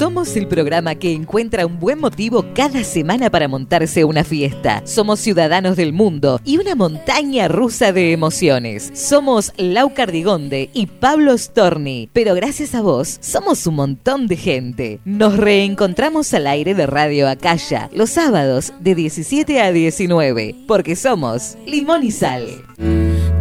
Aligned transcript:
Somos 0.00 0.34
el 0.34 0.48
programa 0.48 0.94
que 0.94 1.12
encuentra 1.12 1.66
un 1.66 1.78
buen 1.78 1.98
motivo 1.98 2.46
cada 2.54 2.84
semana 2.84 3.28
para 3.28 3.48
montarse 3.48 4.02
una 4.02 4.24
fiesta. 4.24 4.80
Somos 4.86 5.20
ciudadanos 5.20 5.76
del 5.76 5.92
mundo 5.92 6.40
y 6.42 6.56
una 6.56 6.74
montaña 6.74 7.48
rusa 7.48 7.92
de 7.92 8.12
emociones. 8.12 8.90
Somos 8.94 9.52
Lau 9.58 9.92
Cardigonde 9.92 10.70
y 10.72 10.86
Pablo 10.86 11.36
Storni, 11.36 12.08
pero 12.14 12.34
gracias 12.34 12.74
a 12.74 12.80
vos 12.80 13.18
somos 13.20 13.66
un 13.66 13.74
montón 13.74 14.26
de 14.26 14.38
gente. 14.38 15.00
Nos 15.04 15.36
reencontramos 15.36 16.32
al 16.32 16.46
aire 16.46 16.74
de 16.74 16.86
Radio 16.86 17.28
Acaya 17.28 17.90
los 17.92 18.08
sábados 18.08 18.72
de 18.80 18.94
17 18.94 19.60
a 19.60 19.70
19, 19.70 20.64
porque 20.66 20.96
somos 20.96 21.58
Limón 21.66 22.04
y 22.04 22.10
Sal. 22.10 22.46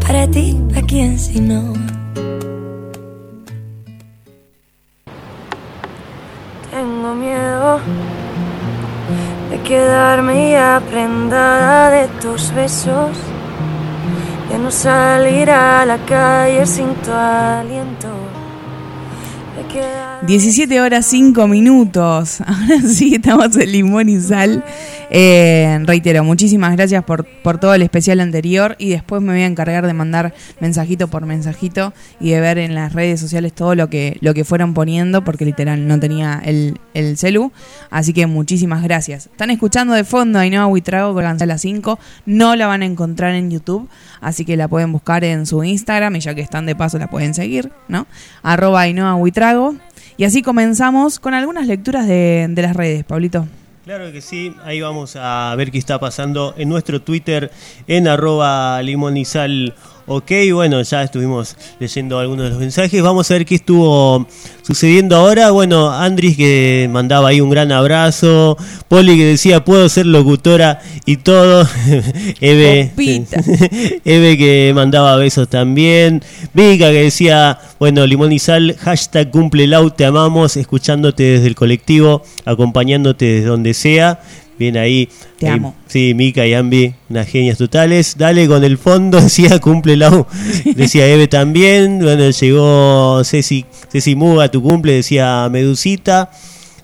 Para 0.02 0.30
ti, 0.30 0.58
¿a 0.76 0.82
quién 0.82 1.18
si 1.18 1.40
no? 1.40 1.72
Miedo 7.20 7.80
de 9.50 9.58
quedarme 9.62 10.52
ya 10.52 10.82
prendada 10.90 11.90
de 11.90 12.08
tus 12.22 12.54
besos, 12.54 13.18
de 14.50 14.58
no 14.58 14.72
salir 14.72 15.50
a 15.52 15.86
la 15.86 15.98
calle 15.98 16.66
sin 16.66 16.94
tu 16.96 17.12
aliento. 17.12 18.19
De 19.74 19.80
quedar- 19.80 20.26
17 20.26 20.82
horas 20.82 21.06
5 21.06 21.48
minutos. 21.48 22.42
Ahora 22.46 22.82
sí 22.88 23.16
estamos 23.16 23.56
en 23.56 23.72
limón 23.72 24.10
y 24.10 24.20
sal. 24.20 24.64
Eh, 25.12 25.80
reitero, 25.86 26.24
muchísimas 26.24 26.74
gracias 26.76 27.04
por, 27.04 27.26
por 27.42 27.58
todo 27.60 27.74
el 27.74 27.82
especial 27.82 28.20
anterior 28.20 28.76
y 28.78 28.90
después 28.90 29.24
me 29.24 29.34
voy 29.34 29.42
a 29.42 29.48
encargar 29.48 29.88
de 29.88 29.94
mandar 29.94 30.36
mensajito 30.60 31.08
por 31.08 31.26
mensajito 31.26 31.94
y 32.20 32.30
de 32.30 32.40
ver 32.42 32.60
en 32.60 32.76
las 32.76 32.94
redes 32.94 33.20
sociales 33.20 33.54
todo 33.54 33.74
lo 33.74 33.90
que, 33.90 34.18
lo 34.22 34.36
que 34.36 34.44
fueron 34.44 34.76
poniendo 34.76 35.24
porque 35.24 35.46
literal 35.46 35.88
no 35.88 36.00
tenía 36.00 36.40
el, 36.46 36.80
el 36.94 37.18
celu. 37.18 37.52
Así 37.90 38.14
que 38.14 38.28
muchísimas 38.28 38.84
gracias. 38.84 39.28
Están 39.28 39.50
escuchando 39.50 39.96
de 39.96 40.04
fondo 40.04 40.38
a 40.38 40.44
Ainhoa 40.44 40.68
Huitrago 40.68 41.14
con 41.16 41.26
a 41.26 41.34
las 41.46 41.62
5. 41.62 41.98
No 42.28 42.56
la 42.56 42.68
van 42.68 42.84
a 42.84 42.86
encontrar 42.86 43.34
en 43.34 43.50
YouTube, 43.50 43.90
así 44.22 44.46
que 44.46 44.58
la 44.58 44.68
pueden 44.68 44.92
buscar 44.92 45.24
en 45.24 45.48
su 45.48 45.64
Instagram 45.64 46.16
y 46.18 46.20
ya 46.20 46.36
que 46.36 46.42
están 46.42 46.68
de 46.68 46.76
paso 46.76 47.00
la 47.00 47.08
pueden 47.10 47.34
seguir, 47.34 47.72
¿no? 47.88 48.06
Arroba 48.44 48.82
Ainhoa 48.82 49.16
Huitrago. 49.16 49.59
Y 50.18 50.26
así 50.26 50.42
comenzamos 50.42 51.20
con 51.20 51.34
algunas 51.34 51.68
lecturas 51.68 52.08
de, 52.08 52.52
las 52.56 52.76
redes, 52.76 53.04
Pablito. 53.04 53.48
Claro 53.86 54.12
que 54.12 54.22
sí, 54.22 54.54
ahí 54.64 54.82
vamos 54.82 55.16
a 55.16 55.54
ver 55.56 55.72
qué 55.72 55.78
está 55.78 56.00
pasando 56.00 56.54
en 56.58 56.70
nuestro 56.70 57.02
Twitter 57.02 57.52
en 57.88 58.08
arroba. 58.08 58.82
Ok, 60.12 60.32
bueno, 60.54 60.82
ya 60.82 61.04
estuvimos 61.04 61.56
leyendo 61.80 62.18
algunos 62.18 62.46
de 62.46 62.50
los 62.50 62.58
mensajes. 62.58 63.00
Vamos 63.04 63.30
a 63.30 63.36
ver 63.36 63.46
qué 63.46 63.54
estuvo 63.54 64.26
sucediendo 64.64 65.16
ahora. 65.16 65.52
Bueno, 65.52 65.92
Andris 65.92 66.36
que 66.36 66.90
mandaba 66.92 67.30
ahí 67.30 67.42
un 67.42 67.52
gran 67.52 67.72
abrazo. 67.72 68.58
Poli 68.88 69.16
que 69.16 69.26
decía, 69.26 69.64
puedo 69.64 69.88
ser 69.88 70.08
locutora 70.08 70.82
y 71.06 71.18
todo. 71.18 71.68
Eve. 72.42 72.92
Eve 74.04 74.36
que 74.40 74.72
mandaba 74.74 75.16
besos 75.16 75.48
también. 75.48 76.24
Vika 76.56 76.88
que 76.88 77.04
decía, 77.04 77.60
bueno, 77.78 78.08
limón 78.08 78.32
y 78.32 78.40
sal, 78.40 78.78
hashtag 78.80 79.30
cumple 79.30 79.70
te 79.96 80.06
amamos, 80.06 80.58
escuchándote 80.58 81.22
desde 81.22 81.46
el 81.46 81.54
colectivo, 81.54 82.24
acompañándote 82.46 83.26
desde 83.26 83.48
donde 83.48 83.76
sea. 83.76 84.22
Bien 84.60 84.78
ahí. 84.78 85.08
Te 85.40 85.48
Ahí, 85.48 85.54
amo. 85.56 85.76
Sí, 85.88 86.14
Mika 86.14 86.46
y 86.46 86.54
Ambi, 86.54 86.94
unas 87.10 87.28
genias 87.28 87.58
totales. 87.58 88.16
Dale 88.18 88.46
con 88.48 88.64
el 88.64 88.78
fondo, 88.78 89.20
decía 89.22 89.58
cumple 89.60 89.96
lau. 89.98 90.28
Decía 90.76 91.08
Eve 91.08 91.28
también. 91.28 92.00
Bueno, 92.00 92.30
llegó 92.30 93.24
Ceci, 93.24 93.66
Ceci 93.92 94.16
Muga, 94.16 94.52
tu 94.52 94.62
cumple, 94.62 94.94
decía 94.94 95.48
Medusita. 95.50 96.30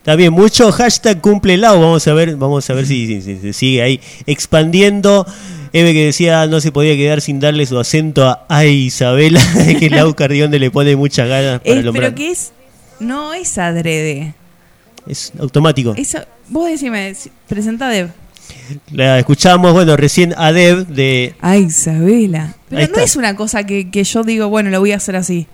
También 0.04 0.32
mucho 0.34 0.72
hashtag 0.72 1.20
cumple 1.20 1.58
lau. 1.58 1.82
Vamos 1.82 2.08
a 2.08 2.14
ver, 2.14 2.36
vamos 2.38 2.70
a 2.70 2.73
ver 2.73 2.86
si, 2.86 3.08
si- 3.08 3.22
si 3.22 3.38
se 3.40 3.54
sigue 3.54 3.82
ahí 3.82 4.00
expandiendo. 4.26 5.26
Eve 5.73 5.92
que 5.94 6.05
decía 6.05 6.48
no 6.48 6.61
se 6.61 6.72
podía 6.72 6.95
quedar 6.95 7.20
sin 7.20 7.42
darle 7.42 7.66
su 7.66 7.78
acento 7.78 8.26
a 8.26 8.45
Ay 8.48 8.86
Isabela, 8.86 9.42
que 9.80 9.89
Lau 9.89 10.14
Cardionde 10.14 10.58
le 10.60 10.72
pone 10.72 10.95
muchas 10.95 11.28
ganas 11.28 11.60
para 11.60 11.80
Es, 11.80 11.83
nombrar. 11.83 12.14
pero 12.14 12.16
que 12.16 12.32
es. 12.32 12.54
No 13.02 13.33
es 13.33 13.58
adrede. 13.58 14.33
Es 15.05 15.33
automático. 15.38 15.94
Eso, 15.98 16.20
vos 16.50 16.70
decime, 16.70 17.14
presenta 17.48 17.89
Deb. 17.89 18.10
La 18.92 19.20
escuchamos, 19.20 19.73
bueno, 19.73 19.95
recién 19.98 20.33
a 20.38 20.52
Deb 20.52 20.88
de 20.88 21.36
Ay, 21.42 21.64
Isabela. 21.64 22.56
Pero 22.70 22.82
Ahí 22.82 22.88
no 22.88 22.94
está. 22.94 23.04
es 23.04 23.16
una 23.16 23.36
cosa 23.36 23.64
que, 23.66 23.89
que 23.89 24.04
yo 24.04 24.23
digo, 24.23 24.50
bueno, 24.50 24.70
lo 24.70 24.80
voy 24.80 24.92
a 24.92 24.98
hacer 24.98 25.16
así. 25.16 25.48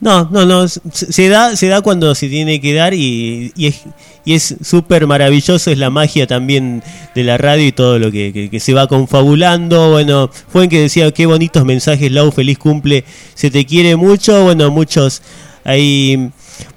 No, 0.00 0.28
no, 0.32 0.44
no, 0.44 0.66
se 0.66 1.28
da, 1.28 1.54
se 1.54 1.68
da 1.68 1.80
cuando 1.80 2.12
se 2.16 2.28
tiene 2.28 2.60
que 2.60 2.74
dar 2.74 2.92
y, 2.92 3.52
y 3.56 3.66
es 3.68 3.82
y 4.24 4.34
es 4.34 4.56
súper 4.62 5.06
maravilloso, 5.06 5.70
es 5.70 5.78
la 5.78 5.90
magia 5.90 6.26
también 6.26 6.82
de 7.14 7.22
la 7.22 7.38
radio 7.38 7.66
y 7.68 7.72
todo 7.72 8.00
lo 8.00 8.10
que, 8.10 8.32
que- 8.32 8.50
que 8.50 8.58
se 8.60 8.72
va 8.72 8.88
confabulando. 8.88 9.92
Bueno, 9.92 10.28
fue 10.48 10.64
en 10.64 10.70
que 10.70 10.80
decía 10.80 11.10
qué 11.12 11.26
bonitos 11.26 11.64
mensajes, 11.64 12.10
Lau, 12.10 12.32
feliz 12.32 12.58
cumple, 12.58 13.04
se 13.34 13.50
te 13.52 13.64
quiere 13.64 13.94
mucho. 13.94 14.42
Bueno, 14.42 14.70
muchos, 14.72 15.22
hay 15.64 16.30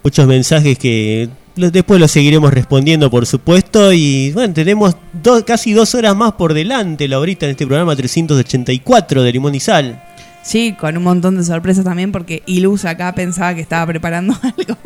muchos 0.04 0.28
mensajes 0.28 0.78
que 0.78 1.28
después 1.56 2.00
los 2.00 2.12
seguiremos 2.12 2.54
respondiendo, 2.54 3.10
por 3.10 3.26
supuesto. 3.26 3.94
Y 3.94 4.32
bueno, 4.32 4.54
tenemos 4.54 4.96
casi 5.46 5.74
dos 5.74 5.96
horas 5.96 6.16
más 6.16 6.34
por 6.34 6.54
delante, 6.54 7.08
Laurita, 7.08 7.46
en 7.46 7.52
este 7.52 7.66
programa 7.66 7.96
384 7.96 9.24
de 9.24 9.32
Limón 9.32 9.56
y 9.56 9.60
Sal. 9.60 10.02
Sí, 10.44 10.76
con 10.80 10.96
un 10.96 11.04
montón 11.04 11.38
de 11.38 11.44
sorpresas 11.44 11.84
también, 11.84 12.12
porque 12.12 12.44
Ilus 12.46 12.86
acá 12.86 13.16
pensaba 13.16 13.56
que 13.56 13.62
estaba 13.62 13.88
preparando 13.88 14.38
algo. 14.44 14.78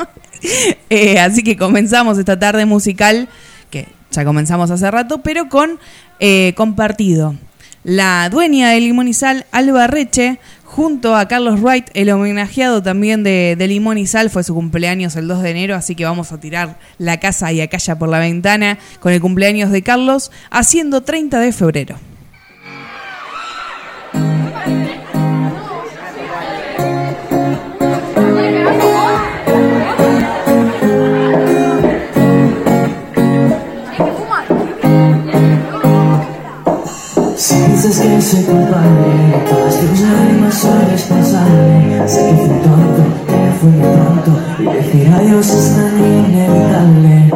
Eh, 0.90 1.20
así 1.20 1.44
que 1.44 1.58
comenzamos 1.58 2.18
esta 2.18 2.40
tarde 2.40 2.66
musical, 2.66 3.28
que 3.70 3.88
ya 4.12 4.24
comenzamos 4.24 4.72
hace 4.72 4.90
rato, 4.90 5.22
pero 5.22 5.50
con 5.50 5.80
eh, 6.20 6.54
compartido. 6.56 7.36
La 7.84 8.30
dueña 8.30 8.70
de 8.70 8.80
Limón 8.80 9.08
y 9.08 9.14
Sal, 9.14 9.46
Alba 9.52 9.88
Reche, 9.88 10.40
junto 10.80 11.14
a 11.14 11.28
Carlos 11.28 11.60
Wright, 11.60 11.90
el 11.94 12.10
homenajeado 12.10 12.82
también 12.82 13.22
de, 13.22 13.58
de 13.58 13.68
Limón 13.68 13.98
y 13.98 14.08
Sal, 14.08 14.30
fue 14.30 14.46
su 14.46 14.54
cumpleaños 14.54 15.18
el 15.18 15.28
2 15.28 15.44
de 15.44 15.50
enero, 15.50 15.76
así 15.76 15.94
que 15.94 16.06
vamos 16.06 16.32
a 16.32 16.40
tirar 16.40 16.80
la 16.98 17.20
casa 17.20 17.52
y 17.52 17.60
acalla 17.60 18.00
por 18.00 18.08
la 18.08 18.20
ventana 18.20 18.78
con 19.02 19.12
el 19.12 19.20
cumpleaños 19.20 19.72
de 19.72 19.82
Carlos, 19.82 20.32
haciendo 20.50 21.02
30 21.02 21.42
de 21.42 21.52
febrero. 21.52 21.98
soy 38.30 38.44
culpable, 38.44 39.44
todas 39.50 39.76
tus 39.80 40.02
lágrimas 40.02 40.54
soy 40.54 40.86
responsable. 40.92 42.08
Sé 42.08 42.30
que 42.30 42.36
fui 42.36 42.60
tonto, 42.60 43.04
que 43.26 43.36
me 43.36 43.52
fui 43.60 43.72
pronto 43.82 44.32
y 44.60 44.66
decir 44.66 45.12
adiós 45.12 45.50
es 45.50 45.76
tan 45.76 45.98
inevitable. 45.98 47.34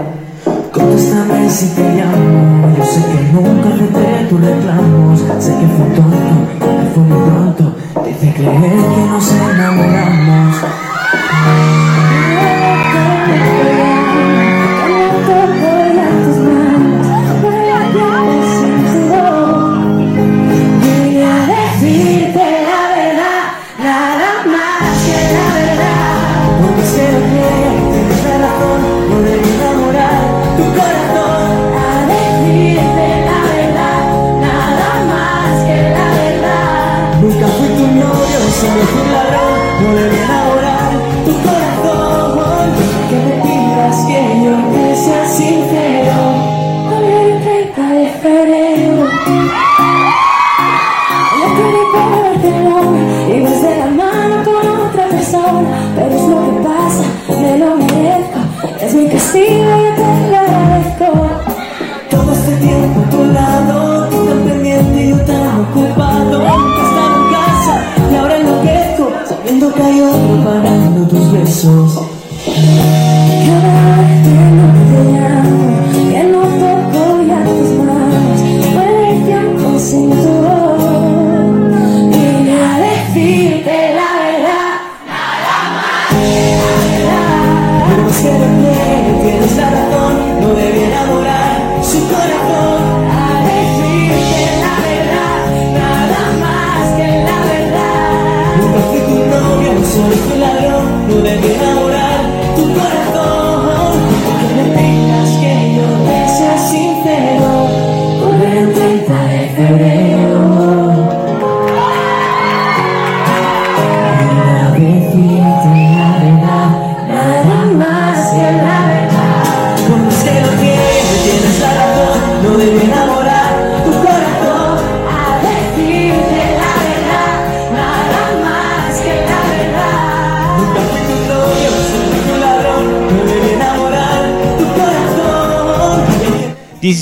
Contéstame 0.71 1.49
si 1.49 1.67
te 1.69 1.81
llamo, 1.81 2.75
yo 2.77 2.85
sé 2.85 3.01
que 3.05 3.17
nunca 3.33 3.69
acepté 3.69 4.27
tus 4.29 4.39
reclamos. 4.39 5.19
Sé 5.39 5.51
que 5.59 5.65
fui 5.65 5.89
tonto, 5.95 6.35
que 6.59 6.71
me 6.77 6.85
fui 6.93 7.03
muy 7.03 7.21
pronto, 7.27 7.75
te 8.03 8.09
hice 8.11 8.33
creer 8.35 8.61
que 8.61 9.01
nos 9.09 9.31
enamoramos. 9.31 10.55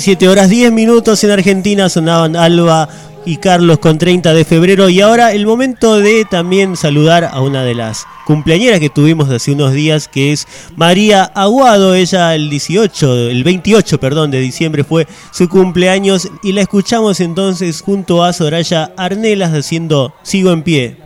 17 0.01 0.30
horas 0.30 0.50
10 0.50 0.71
minutos 0.71 1.24
en 1.24 1.30
Argentina 1.30 1.88
sonaban 1.88 2.36
Alba 2.36 2.89
y 3.24 3.38
Carlos 3.38 3.77
con 3.77 4.00
30 4.00 4.33
de 4.33 4.45
febrero 4.45 4.89
y 4.89 5.00
ahora 5.00 5.31
el 5.31 5.45
momento 5.45 5.98
de 5.98 6.25
también 6.25 6.75
saludar 6.75 7.24
a 7.24 7.39
una 7.39 7.63
de 7.63 7.75
las 7.75 8.07
cumpleañeras 8.25 8.80
que 8.80 8.89
tuvimos 8.89 9.30
hace 9.30 9.51
unos 9.51 9.74
días 9.74 10.07
que 10.07 10.31
es 10.31 10.48
María 10.75 11.25
Aguado, 11.36 11.94
ella 11.94 12.33
el 12.33 12.50
18, 12.50 13.30
el 13.30 13.44
28, 13.44 14.00
perdón, 14.00 14.31
de 14.31 14.39
diciembre 14.39 14.83
fue 14.83 15.07
su 15.31 15.48
cumpleaños 15.48 16.31
y 16.42 16.53
la 16.53 16.62
escuchamos 16.62 17.19
entonces 17.19 17.81
junto 17.81 18.24
a 18.24 18.33
Soraya 18.33 18.92
Arnelas 18.98 19.53
haciendo 19.53 20.15
Sigo 20.24 20.50
en 20.50 20.63
pie. 20.63 21.00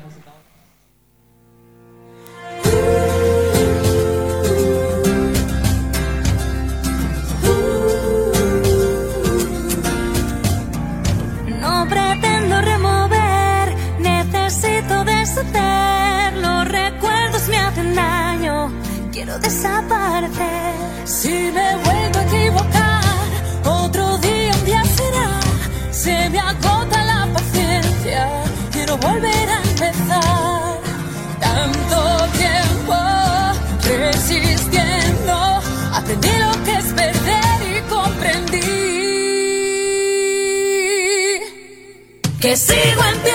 Sigo 42.95 43.07
en 43.09 43.19
pie. 43.19 43.31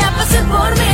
Ya 0.00 0.14
pasé 0.16 0.38
por 0.42 0.70
mil 0.78 0.91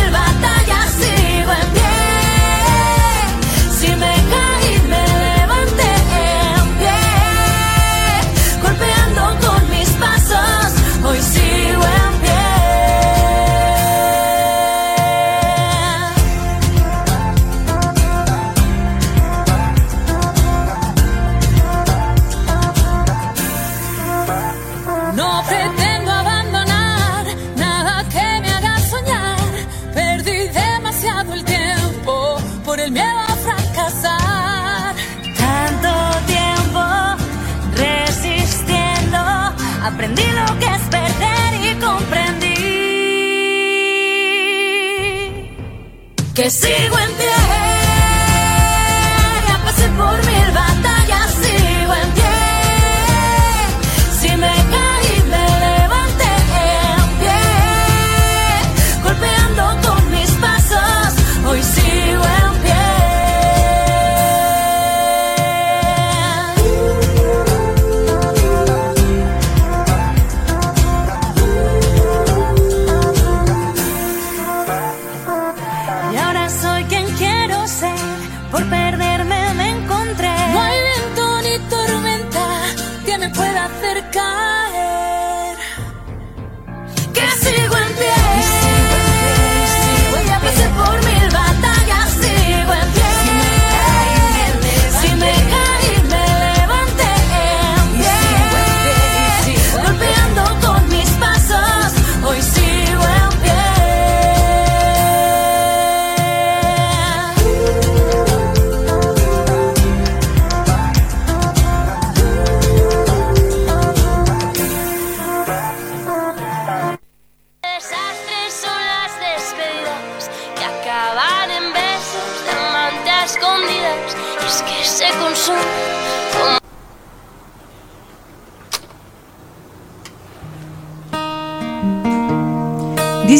sigo 46.50 46.98
en 46.98 47.07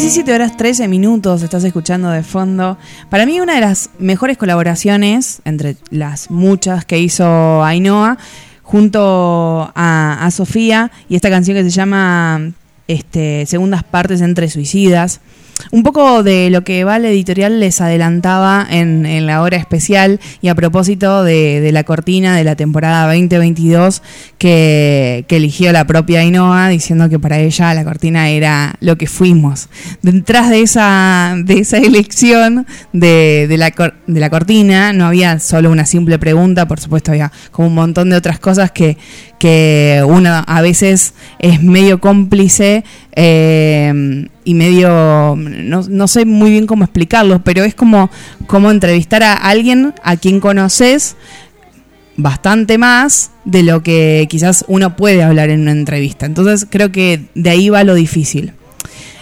17 0.09 0.33
horas 0.33 0.57
13 0.57 0.87
minutos, 0.87 1.43
estás 1.43 1.63
escuchando 1.63 2.09
de 2.09 2.23
fondo. 2.23 2.79
Para 3.11 3.27
mí 3.27 3.39
una 3.41 3.53
de 3.53 3.61
las 3.61 3.91
mejores 3.99 4.39
colaboraciones, 4.39 5.39
entre 5.45 5.77
las 5.91 6.31
muchas 6.31 6.83
que 6.83 6.97
hizo 6.97 7.63
Ainhoa, 7.63 8.17
junto 8.63 9.71
a, 9.75 10.25
a 10.25 10.31
Sofía, 10.31 10.91
y 11.09 11.15
esta 11.15 11.29
canción 11.29 11.57
que 11.57 11.63
se 11.63 11.69
llama 11.69 12.53
este, 12.87 13.45
Segundas 13.45 13.83
Partes 13.83 14.21
entre 14.21 14.49
Suicidas. 14.49 15.21
Un 15.71 15.83
poco 15.83 16.23
de 16.23 16.49
lo 16.49 16.63
que 16.63 16.83
Vale 16.83 17.11
Editorial 17.11 17.59
les 17.59 17.79
adelantaba 17.79 18.65
en, 18.67 19.05
en 19.05 19.27
la 19.27 19.43
hora 19.43 19.57
especial 19.57 20.19
y 20.41 20.47
a 20.47 20.55
propósito 20.55 21.23
de, 21.23 21.69
la 21.71 21.83
cortina 21.83 22.35
de 22.35 22.43
la 22.43 22.55
temporada 22.55 23.05
2022 23.05 24.01
que, 24.39 25.25
que 25.27 25.35
eligió 25.37 25.71
la 25.71 25.85
propia 25.85 26.21
Ainhoa 26.21 26.69
diciendo 26.69 27.07
que 27.07 27.19
para 27.19 27.37
ella 27.37 27.75
la 27.75 27.83
cortina 27.83 28.29
era 28.29 28.75
lo 28.79 28.97
que 28.97 29.05
fuimos. 29.05 29.69
Detrás 30.01 30.49
de 30.49 30.61
esa, 30.61 31.35
de 31.37 31.59
esa 31.59 31.77
elección 31.77 32.65
de, 32.91 33.47
la, 33.55 33.71
de 34.07 34.19
la 34.19 34.29
cortina 34.31 34.91
no 34.91 35.05
había 35.05 35.37
solo 35.37 35.69
una 35.69 35.85
simple 35.85 36.17
pregunta, 36.17 36.67
por 36.67 36.79
supuesto 36.79 37.11
había 37.11 37.31
como 37.51 37.67
un 37.67 37.75
montón 37.75 38.09
de 38.09 38.15
otras 38.15 38.39
cosas 38.39 38.71
que, 38.71 38.97
que 39.39 40.03
uno 40.05 40.43
a 40.45 40.61
veces 40.61 41.13
es 41.39 41.63
medio 41.63 41.99
cómplice 41.99 42.83
eh, 43.13 44.27
y 44.43 44.53
medio, 44.53 45.35
no, 45.37 45.81
no, 45.89 46.07
sé 46.07 46.25
muy 46.25 46.51
bien 46.51 46.67
cómo 46.67 46.83
explicarlo, 46.83 47.43
pero 47.43 47.63
es 47.63 47.73
como, 47.73 48.11
como 48.45 48.69
entrevistar 48.69 49.23
a 49.23 49.33
alguien 49.33 49.93
a 50.03 50.17
quien 50.17 50.39
conoces 50.39 51.15
bastante 52.17 52.77
más 52.77 53.31
de 53.45 53.63
lo 53.63 53.81
que 53.81 54.27
quizás 54.29 54.65
uno 54.67 54.95
puede 54.95 55.23
hablar 55.23 55.49
en 55.49 55.61
una 55.61 55.71
entrevista. 55.71 56.25
Entonces 56.25 56.67
creo 56.69 56.91
que 56.91 57.29
de 57.33 57.49
ahí 57.49 57.69
va 57.69 57.83
lo 57.83 57.95
difícil. 57.95 58.53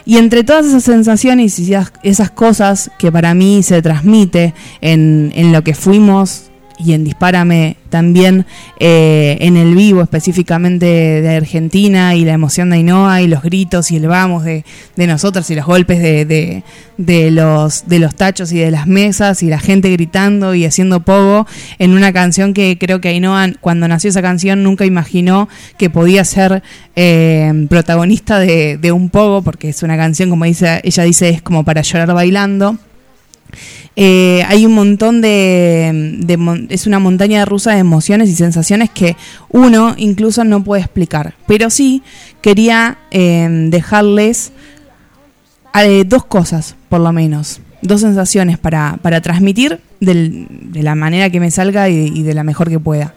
Y 0.04 0.18
entre 0.18 0.44
todas 0.44 0.66
esas 0.66 0.84
sensaciones 0.84 1.60
y 1.60 1.74
esas 2.04 2.32
cosas 2.32 2.90
que 2.98 3.12
para 3.12 3.34
mí 3.34 3.62
se 3.62 3.82
transmite 3.82 4.54
en, 4.80 5.32
en 5.36 5.52
lo 5.52 5.64
que 5.64 5.76
fuimos 5.76 6.47
y 6.78 6.94
en 6.94 7.04
Dispárame 7.04 7.78
también 7.90 8.46
eh, 8.80 9.38
en 9.42 9.58
el 9.58 9.74
vivo 9.74 10.02
específicamente 10.02 10.86
de 10.86 11.36
Argentina 11.36 12.16
y 12.16 12.26
la 12.26 12.34
emoción 12.34 12.70
de 12.70 12.78
Ainhoa 12.78 13.22
y 13.22 13.28
los 13.28 13.42
gritos 13.42 13.92
y 13.92 13.98
el 13.98 14.08
vamos 14.08 14.44
de, 14.44 14.66
de 14.96 15.08
nosotros 15.08 15.50
y 15.50 15.56
los 15.56 15.66
golpes 15.66 16.00
de, 16.00 16.64
de, 16.98 17.32
los, 17.32 17.88
de 17.88 18.00
los 18.00 18.16
tachos 18.16 18.52
y 18.52 18.58
de 18.58 18.72
las 18.72 18.88
mesas 18.88 19.42
y 19.42 19.48
la 19.48 19.60
gente 19.60 19.90
gritando 19.90 20.54
y 20.54 20.66
haciendo 20.66 21.02
pogo 21.02 21.48
en 21.80 21.94
una 21.94 22.14
canción 22.14 22.54
que 22.54 22.78
creo 22.80 23.02
que 23.02 23.10
Ainhoa 23.10 23.48
cuando 23.62 23.88
nació 23.88 24.10
esa 24.10 24.22
canción 24.22 24.64
nunca 24.64 24.86
imaginó 24.86 25.48
que 25.78 25.90
podía 25.90 26.24
ser 26.26 26.62
eh, 26.96 27.68
protagonista 27.70 28.40
de, 28.40 28.78
de 28.78 28.92
un 28.92 29.10
pogo 29.10 29.42
porque 29.42 29.70
es 29.70 29.82
una 29.84 29.98
canción 29.98 30.30
como 30.30 30.46
dice 30.46 30.82
ella 30.84 31.04
dice 31.04 31.30
es 31.30 31.42
como 31.42 31.64
para 31.64 31.82
llorar 31.82 32.14
bailando 32.14 32.78
eh, 34.00 34.44
hay 34.48 34.64
un 34.64 34.76
montón 34.76 35.22
de, 35.22 36.68
Es 36.70 36.86
una 36.86 37.00
montaña 37.00 37.44
rusa 37.46 37.72
de 37.72 37.80
emociones 37.80 38.30
y 38.30 38.36
sensaciones 38.36 38.92
que 38.92 39.18
uno 39.50 39.96
incluso 39.98 40.44
no 40.44 40.64
puede 40.64 40.84
explicar. 40.84 41.34
Pero 41.48 41.72
sí 41.72 42.04
quería 42.40 43.00
eh, 43.10 43.48
dejarles 43.72 44.52
eh, 45.74 46.04
dos 46.06 46.26
cosas, 46.26 46.76
por 46.90 47.02
lo 47.02 47.12
menos 47.12 47.60
dos 47.82 48.02
sensaciones 48.02 48.58
para, 48.58 48.98
para 49.02 49.22
transmitir 49.22 49.80
de 50.00 50.84
la 50.84 50.94
manera 50.94 51.30
que 51.30 51.40
me 51.40 51.50
salga 51.50 51.90
y, 51.90 52.22
de 52.22 52.34
la 52.34 52.44
mejor 52.44 52.70
que 52.70 52.80
pueda. 52.80 53.14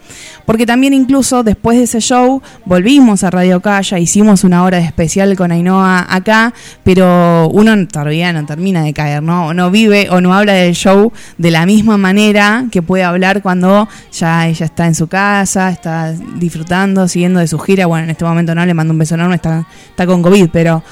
Porque 0.46 0.64
también 0.66 0.94
incluso 0.94 1.42
después 1.42 1.76
de 1.76 1.84
ese 1.84 2.00
show 2.00 2.42
volvimos 2.64 3.22
a 3.22 3.30
Radio 3.30 3.60
Calla, 3.60 3.98
hicimos 3.98 4.44
una 4.44 4.64
hora 4.64 4.78
especial 4.78 5.36
con 5.36 5.52
Ainhoa 5.52 6.06
acá, 6.08 6.54
pero 6.82 7.48
uno 7.50 7.86
todavía 7.86 8.32
no 8.32 8.46
termina 8.46 8.82
de 8.82 8.92
caer, 8.94 9.22
¿no? 9.22 9.52
No 9.52 9.70
vive 9.70 10.08
o 10.10 10.20
no 10.20 10.34
habla 10.34 10.54
del 10.54 10.74
show 10.74 11.12
de 11.36 11.50
la 11.50 11.66
misma 11.66 11.98
manera 11.98 12.64
que 12.70 12.82
puede 12.82 13.04
hablar 13.04 13.42
cuando 13.42 13.88
ya 14.12 14.48
ella 14.48 14.66
está 14.66 14.86
en 14.86 14.94
su 14.94 15.06
casa, 15.06 15.70
está 15.70 16.12
disfrutando, 16.12 17.08
siguiendo 17.08 17.40
de 17.40 17.46
su 17.46 17.58
gira. 17.58 17.86
Bueno, 17.86 18.04
en 18.04 18.10
este 18.10 18.24
momento 18.24 18.54
no, 18.54 18.64
le 18.64 18.74
mando 18.74 18.92
un 18.92 18.98
beso 18.98 19.14
enorme, 19.14 19.36
está, 19.36 19.66
está 19.90 20.06
con 20.06 20.22
COVID, 20.22 20.48
pero, 20.50 20.82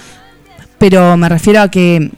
pero 0.78 1.16
me 1.16 1.28
refiero 1.28 1.62
a 1.62 1.70
que 1.70 2.10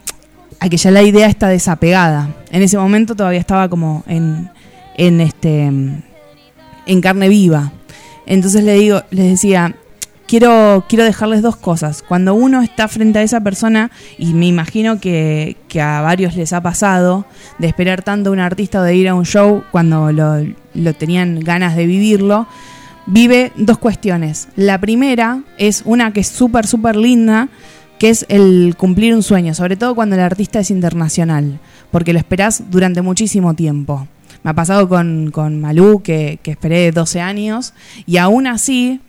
a 0.61 0.69
que 0.69 0.77
ya 0.77 0.91
la 0.91 1.03
idea 1.03 1.27
está 1.27 1.49
desapegada. 1.49 2.29
En 2.51 2.63
ese 2.63 2.77
momento 2.79 3.17
todavía 3.17 3.41
estaba 3.41 3.69
como 3.69 4.05
en, 4.07 4.51
en 4.97 5.21
este 5.21 5.65
en 6.87 7.01
carne 7.01 7.29
viva. 7.29 7.73
Entonces 8.27 8.63
le 8.63 8.75
digo, 8.75 9.03
les 9.11 9.31
decía, 9.31 9.75
quiero, 10.27 10.85
quiero 10.89 11.05
dejarles 11.05 11.43
dos 11.43 11.57
cosas. 11.57 12.03
Cuando 12.07 12.35
uno 12.35 12.63
está 12.63 12.89
frente 12.89 13.19
a 13.19 13.23
esa 13.23 13.41
persona, 13.41 13.91
y 14.19 14.35
me 14.35 14.47
imagino 14.47 15.01
que, 15.01 15.57
que 15.69 15.81
a 15.81 16.01
varios 16.01 16.37
les 16.37 16.53
ha 16.53 16.61
pasado, 16.61 17.27
de 17.59 17.67
esperar 17.67 18.03
tanto 18.03 18.31
a 18.31 18.33
un 18.33 18.41
artista 18.41 18.83
de 18.83 18.95
ir 18.95 19.09
a 19.09 19.15
un 19.15 19.25
show 19.25 19.65
cuando 19.73 20.13
lo, 20.13 20.45
lo 20.75 20.95
tenían 20.95 21.41
ganas 21.41 21.75
de 21.75 21.87
vivirlo, 21.87 22.47
vive 23.07 23.53
dos 23.57 23.79
cuestiones. 23.79 24.49
La 24.55 24.79
primera 24.79 25.43
es 25.59 25.83
una 25.85 26.13
que 26.13 26.21
es 26.21 26.29
súper, 26.29 26.67
súper 26.67 26.97
linda, 26.97 27.49
que 28.01 28.09
es 28.09 28.25
el 28.31 28.77
cumplir 28.79 29.15
un 29.15 29.23
sueño, 29.23 29.53
sobre 29.53 29.77
todo 29.77 29.95
cuando 29.95 30.17
el 30.17 30.23
artista 30.23 30.59
es 30.59 30.71
internacional, 30.71 31.61
porque 31.91 32.15
lo 32.15 32.19
esperás 32.19 32.71
durante 32.71 33.03
muchísimo 33.03 33.53
tiempo. 33.53 34.09
Me 34.43 34.53
ha 34.53 34.55
pasado 34.55 34.89
con, 34.89 35.31
con 35.31 35.61
Malú, 35.61 36.01
que, 36.03 36.39
que 36.43 36.53
esperé 36.53 36.93
12 36.93 37.21
años, 37.21 37.75
y 38.07 38.17
aún 38.17 38.47
así, 38.47 39.01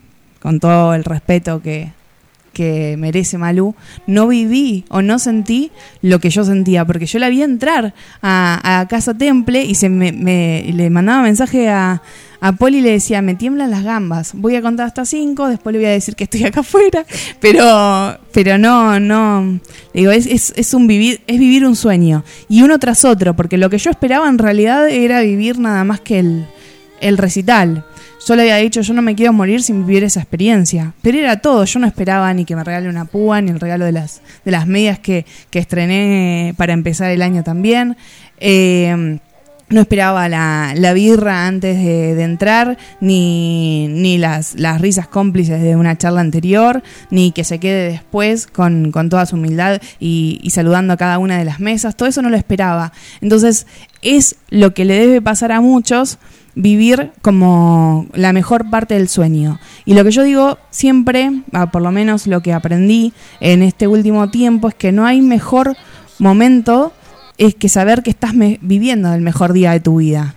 con 0.41 0.59
todo 0.59 0.93
el 0.93 1.05
respeto 1.05 1.61
que, 1.61 1.93
que 2.51 2.97
merece 2.97 3.37
Malú, 3.37 3.75
no 4.07 4.27
viví 4.27 4.83
o 4.89 5.01
no 5.01 5.19
sentí 5.19 5.71
lo 6.01 6.19
que 6.19 6.29
yo 6.29 6.43
sentía, 6.43 6.83
porque 6.83 7.05
yo 7.05 7.17
la 7.17 7.29
vi 7.29 7.43
entrar 7.43 7.93
a, 8.21 8.85
Casa 8.89 9.13
Temple 9.13 9.63
y 9.63 9.75
se 9.75 9.87
me, 9.87 10.11
le 10.11 10.89
mandaba 10.89 11.21
mensaje 11.21 11.69
a, 11.69 12.01
a 12.43 12.53
Poli 12.53 12.81
le 12.81 12.91
decía, 12.91 13.21
me 13.21 13.35
tiemblan 13.35 13.69
las 13.69 13.83
gambas, 13.83 14.31
voy 14.33 14.55
a 14.55 14.63
contar 14.63 14.87
hasta 14.87 15.05
cinco, 15.05 15.47
después 15.47 15.73
le 15.73 15.79
voy 15.79 15.85
a 15.85 15.91
decir 15.91 16.15
que 16.15 16.23
estoy 16.23 16.43
acá 16.43 16.61
afuera, 16.61 17.05
pero, 17.39 18.17
pero 18.33 18.57
no, 18.57 18.99
no, 18.99 19.59
digo, 19.93 20.11
es, 20.11 20.25
es, 20.25 20.51
es, 20.55 20.73
un 20.73 20.87
vivir, 20.87 21.21
es 21.27 21.37
vivir 21.37 21.65
un 21.67 21.75
sueño, 21.75 22.23
y 22.49 22.63
uno 22.63 22.79
tras 22.79 23.05
otro, 23.05 23.35
porque 23.35 23.57
lo 23.57 23.69
que 23.69 23.77
yo 23.77 23.91
esperaba 23.91 24.27
en 24.27 24.39
realidad 24.39 24.89
era 24.89 25.21
vivir 25.21 25.59
nada 25.59 25.83
más 25.83 26.01
que 26.01 26.17
el, 26.17 26.47
el 26.99 27.19
recital. 27.19 27.85
Yo 28.27 28.35
le 28.35 28.43
había 28.43 28.57
dicho, 28.57 28.81
yo 28.81 28.93
no 28.93 29.01
me 29.01 29.15
quiero 29.15 29.33
morir 29.33 29.63
sin 29.63 29.85
vivir 29.85 30.03
esa 30.03 30.19
experiencia. 30.19 30.93
Pero 31.01 31.17
era 31.17 31.37
todo, 31.41 31.65
yo 31.65 31.79
no 31.79 31.87
esperaba 31.87 32.31
ni 32.35 32.45
que 32.45 32.55
me 32.55 32.63
regale 32.63 32.87
una 32.87 33.05
púa, 33.05 33.41
ni 33.41 33.49
el 33.49 33.59
regalo 33.59 33.83
de 33.83 33.93
las, 33.93 34.21
de 34.45 34.51
las 34.51 34.67
medias 34.67 34.99
que, 34.99 35.25
que 35.49 35.57
estrené 35.57 36.53
para 36.55 36.73
empezar 36.73 37.09
el 37.09 37.23
año 37.23 37.43
también. 37.43 37.97
Eh, 38.39 39.17
no 39.71 39.81
esperaba 39.81 40.29
la, 40.29 40.73
la 40.75 40.93
birra 40.93 41.47
antes 41.47 41.77
de, 41.77 42.21
entrar, 42.21 42.77
ni, 42.99 43.87
ni 43.87 44.17
las, 44.17 44.55
las, 44.59 44.81
risas 44.81 45.07
cómplices 45.07 45.61
de 45.61 45.75
una 45.75 45.97
charla 45.97 46.21
anterior, 46.21 46.83
ni 47.09 47.31
que 47.31 47.43
se 47.43 47.59
quede 47.59 47.91
después 47.91 48.47
con, 48.47 48.91
con 48.91 49.09
toda 49.09 49.25
su 49.25 49.35
humildad 49.35 49.81
y, 49.99 50.39
y, 50.43 50.49
saludando 50.51 50.93
a 50.93 50.97
cada 50.97 51.17
una 51.17 51.37
de 51.37 51.45
las 51.45 51.59
mesas. 51.59 51.95
Todo 51.95 52.09
eso 52.09 52.21
no 52.21 52.29
lo 52.29 52.37
esperaba. 52.37 52.91
Entonces, 53.21 53.65
es 54.01 54.35
lo 54.49 54.73
que 54.73 54.85
le 54.85 54.95
debe 54.95 55.21
pasar 55.21 55.51
a 55.51 55.61
muchos 55.61 56.19
vivir 56.53 57.11
como 57.21 58.07
la 58.13 58.33
mejor 58.33 58.69
parte 58.69 58.95
del 58.95 59.07
sueño. 59.07 59.59
Y 59.85 59.93
lo 59.93 60.03
que 60.03 60.11
yo 60.11 60.23
digo 60.23 60.57
siempre, 60.69 61.31
por 61.71 61.81
lo 61.81 61.91
menos 61.91 62.27
lo 62.27 62.41
que 62.41 62.53
aprendí 62.53 63.13
en 63.39 63.63
este 63.63 63.87
último 63.87 64.29
tiempo, 64.29 64.67
es 64.67 64.75
que 64.75 64.91
no 64.91 65.05
hay 65.05 65.21
mejor 65.21 65.75
momento 66.19 66.93
es 67.41 67.55
que 67.55 67.69
saber 67.69 68.03
que 68.03 68.11
estás 68.11 68.33
viviendo 68.35 69.11
el 69.11 69.21
mejor 69.21 69.51
día 69.51 69.71
de 69.71 69.79
tu 69.79 69.97
vida. 69.97 70.35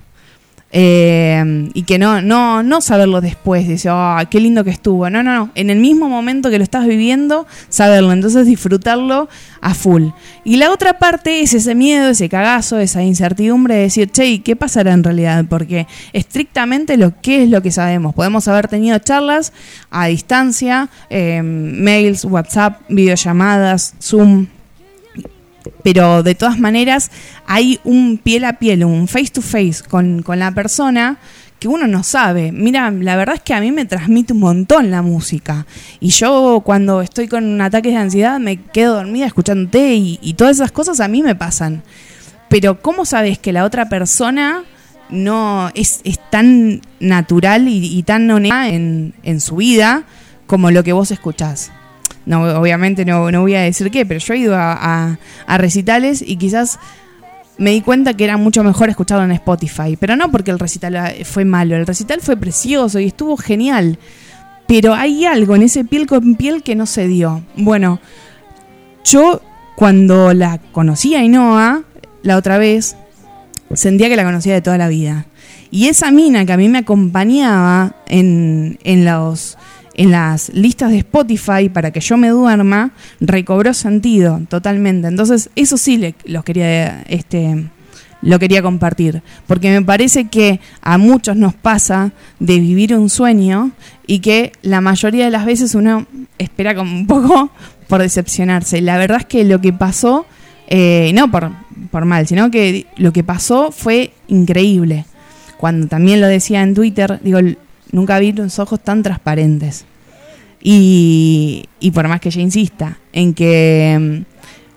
Eh, 0.77 1.71
y 1.73 1.83
que 1.83 1.99
no, 1.99 2.21
no, 2.23 2.63
no 2.63 2.81
saberlo 2.81 3.21
después, 3.21 3.69
decir, 3.69 3.91
oh, 3.95 4.17
qué 4.31 4.41
lindo 4.41 4.65
que 4.65 4.71
estuvo. 4.71 5.09
No, 5.11 5.23
no, 5.23 5.35
no. 5.35 5.51
En 5.55 5.69
el 5.69 5.79
mismo 5.79 6.09
momento 6.09 6.49
que 6.49 6.57
lo 6.57 6.65
estás 6.65 6.87
viviendo, 6.87 7.47
saberlo. 7.69 8.11
Entonces 8.13 8.47
disfrutarlo 8.47 9.29
a 9.61 9.75
full. 9.75 10.09
Y 10.45 10.57
la 10.57 10.73
otra 10.73 10.99
parte 10.99 11.43
es 11.43 11.53
ese 11.53 11.75
miedo, 11.75 12.09
ese 12.09 12.31
cagazo, 12.31 12.81
esa 12.81 13.03
incertidumbre 13.03 13.75
de 13.75 13.83
decir, 13.83 14.11
che, 14.11 14.41
¿qué 14.43 14.57
pasará 14.57 14.95
en 14.95 15.05
realidad? 15.05 15.45
Porque 15.47 15.87
estrictamente 16.15 16.97
lo 16.97 17.21
que 17.21 17.43
es 17.45 17.51
lo 17.51 17.61
que 17.61 17.71
sabemos. 17.71 18.15
Podemos 18.15 18.49
haber 18.49 18.67
tenido 18.67 18.99
charlas 18.99 19.53
a 19.91 20.07
distancia, 20.07 20.89
eh, 21.11 21.43
mails, 21.43 22.25
WhatsApp, 22.25 22.81
videollamadas, 22.89 23.95
Zoom, 24.01 24.47
pero 25.83 26.23
de 26.23 26.35
todas 26.35 26.59
maneras 26.59 27.11
hay 27.47 27.81
un 27.85 28.19
piel 28.19 28.45
a 28.45 28.55
piel, 28.55 28.85
un 28.85 29.09
face 29.09 29.31
to 29.33 29.43
face 29.43 29.83
con, 29.89 30.23
con, 30.23 30.39
la 30.39 30.53
persona 30.53 31.19
que 31.59 31.69
uno 31.69 31.87
no 31.87 32.03
sabe. 32.03 32.53
Mira, 32.53 32.91
la 32.91 33.17
verdad 33.17 33.37
es 33.37 33.41
que 33.41 33.55
a 33.55 33.61
mí 33.61 33.73
me 33.73 33.85
transmite 33.85 34.33
un 34.33 34.41
montón 34.41 34.91
la 34.91 35.03
música. 35.03 35.67
Y 36.01 36.09
yo 36.09 36.63
cuando 36.65 37.01
estoy 37.01 37.29
con 37.29 37.45
un 37.45 37.61
ataque 37.61 37.91
de 37.91 37.97
ansiedad 37.97 38.39
me 38.39 38.61
quedo 38.61 38.95
dormida 38.95 39.27
escuchándote 39.27 39.95
y, 39.95 40.19
y 40.23 40.35
todas 40.35 40.57
esas 40.57 40.73
cosas 40.73 41.01
a 41.01 41.09
mí 41.09 41.23
me 41.23 41.35
pasan. 41.35 41.83
Pero 42.49 42.81
¿cómo 42.81 43.05
sabes 43.05 43.39
que 43.39 43.53
la 43.53 43.65
otra 43.65 43.89
persona 43.89 44.65
no 45.11 45.71
es, 45.75 46.01
es 46.05 46.19
tan 46.31 46.81
natural 47.01 47.69
y, 47.69 47.99
y 47.99 48.03
tan 48.03 48.31
honesta 48.31 48.69
en, 48.69 49.15
en 49.23 49.41
su 49.41 49.57
vida 49.57 50.05
como 50.47 50.71
lo 50.71 50.85
que 50.85 50.93
vos 50.93 51.11
escuchás? 51.11 51.73
No, 52.27 52.43
obviamente 52.59 53.05
no, 53.05 53.31
no 53.31 53.43
voy 53.43 53.55
a 53.55 53.63
decir 53.63 53.91
qué, 53.91 54.07
pero 54.07 54.21
yo 54.21 54.35
he 54.35 54.39
ido 54.39 54.55
a, 54.57 55.19
recitales 55.59 56.23
y 56.27 56.37
quizás 56.37 56.79
me 57.59 57.71
di 57.71 57.83
cuenta 57.83 58.15
que 58.15 58.25
era 58.25 58.37
mucho 58.37 58.65
mejor 58.65 58.89
escucharlo 58.89 59.25
en 59.25 59.33
Spotify. 59.33 59.97
Pero 59.99 60.17
no 60.17 60.31
porque 60.31 60.51
el 60.51 60.59
recital 60.59 61.15
fue 61.25 61.45
malo, 61.45 61.77
el 61.77 61.87
recital 61.87 62.21
fue 62.21 62.37
precioso 62.37 62.99
y 62.99 63.07
estuvo 63.07 63.37
genial. 63.37 63.99
Pero 64.67 64.95
hay 64.95 65.27
algo 65.27 65.55
en 65.55 65.63
ese 65.63 65.85
piel 65.85 66.07
con 66.07 66.37
piel 66.37 66.63
que 66.63 66.75
no 66.75 66.87
se 66.87 67.07
dio. 67.07 67.43
Bueno, 67.57 68.01
yo 69.05 69.43
cuando 69.77 70.33
la 70.33 70.59
conocí 70.73 71.15
a 71.15 71.23
Inoa 71.23 71.83
la 72.23 72.37
otra 72.39 72.57
vez, 72.57 72.97
sentía 73.75 74.09
que 74.09 74.17
la 74.17 74.25
conocía 74.25 74.55
de 74.55 74.63
toda 74.63 74.79
la 74.79 74.89
vida. 74.89 75.27
Y 75.71 75.89
esa 75.89 76.11
mina 76.11 76.47
que 76.47 76.53
a 76.53 76.57
mí 76.57 76.69
me 76.69 76.79
acompañaba 76.79 77.97
en, 78.07 78.79
en 78.85 79.05
los 79.05 79.59
en 79.95 80.11
las 80.11 80.51
listas 80.51 80.91
de 80.91 80.99
Spotify 80.99 81.69
para 81.73 81.91
que 81.91 82.01
yo 82.01 82.17
me 82.17 82.29
duerma, 82.29 82.93
recobró 83.21 83.73
sentido 83.75 84.41
totalmente. 84.49 85.09
Entonces, 85.09 85.51
eso 85.57 85.77
sí 85.77 85.97
le, 85.97 86.15
quería 86.45 87.03
este, 87.09 87.69
lo 88.25 88.39
quería 88.39 88.63
compartir, 88.63 89.23
porque 89.47 89.71
me 89.71 89.83
parece 89.83 90.29
que 90.29 90.59
a 90.81 90.99
muchos 90.99 91.37
nos 91.37 91.55
pasa 91.55 92.13
de 92.41 92.59
vivir 92.59 92.97
un 92.97 93.11
sueño 93.11 93.73
y 94.07 94.21
que 94.21 94.53
la 94.63 94.81
mayoría 94.81 95.27
de 95.27 95.31
las 95.31 95.45
veces 95.45 95.75
uno 95.75 96.07
espera 96.39 96.75
como 96.75 96.93
un 96.93 97.07
poco 97.07 97.51
por 97.87 98.01
decepcionarse. 98.01 98.81
La 98.81 98.97
verdad 98.97 99.19
es 99.21 99.27
que 99.27 99.45
lo 99.45 99.61
que 99.61 99.73
pasó, 99.73 100.27
eh, 100.69 101.13
no 101.15 101.31
por, 101.31 101.53
por 101.91 102.07
mal, 102.07 102.27
sino 102.27 102.51
que 102.51 102.87
lo 102.97 103.13
que 103.13 103.23
pasó 103.23 103.71
fue 103.71 104.13
increíble. 104.29 105.05
Cuando 105.59 105.87
también 105.87 106.21
lo 106.21 106.27
decía 106.27 106.63
en 106.63 106.75
Twitter, 106.75 107.21
digo, 107.23 107.39
nunca 107.95 108.19
vi 108.19 108.33
los 108.33 108.59
ojos 108.59 108.81
tan 108.81 109.03
transparentes. 109.03 109.87
Y, 110.61 111.69
y 111.79 111.91
por 111.91 112.09
más 112.09 112.21
que 112.21 112.31
ella 112.31 112.41
insista 112.41 112.99
en 113.13 113.35
que 113.35 114.25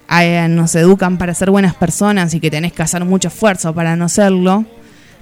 mm, 0.10 0.56
nos 0.56 0.76
educan 0.76 1.18
para 1.18 1.34
ser 1.34 1.50
buenas 1.50 1.76
personas 1.76 2.34
y 2.34 2.40
que 2.40 2.52
tenés 2.52 2.74
que 2.74 2.84
hacer 2.84 3.04
mucho 3.06 3.30
esfuerzo 3.30 3.74
para 3.74 3.96
no 3.96 4.08
serlo, 4.08 4.66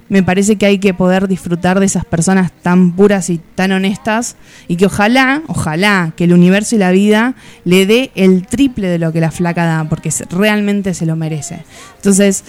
me 0.08 0.22
parece 0.22 0.56
que 0.56 0.66
hay 0.66 0.78
que 0.78 0.94
poder 0.94 1.26
disfrutar 1.26 1.80
de 1.80 1.86
esas 1.86 2.04
personas 2.04 2.52
tan 2.62 2.92
puras 2.92 3.30
y 3.30 3.38
tan 3.38 3.72
honestas 3.72 4.36
y 4.68 4.76
que 4.76 4.86
ojalá, 4.86 5.42
ojalá 5.48 6.12
que 6.16 6.24
el 6.24 6.32
universo 6.32 6.76
y 6.76 6.78
la 6.78 6.92
vida 6.92 7.34
le 7.64 7.86
dé 7.86 8.12
el 8.14 8.46
triple 8.46 8.88
de 8.88 8.98
lo 8.98 9.12
que 9.12 9.20
la 9.20 9.30
flaca 9.30 9.64
da, 9.64 9.88
porque 9.88 10.10
realmente 10.30 10.94
se 10.94 11.06
lo 11.06 11.16
merece. 11.16 11.64
Entonces, 11.96 12.44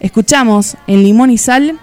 escuchamos 0.00 0.76
en 0.86 1.02
Limón 1.02 1.30
y 1.30 1.38
Sal, 1.38 1.78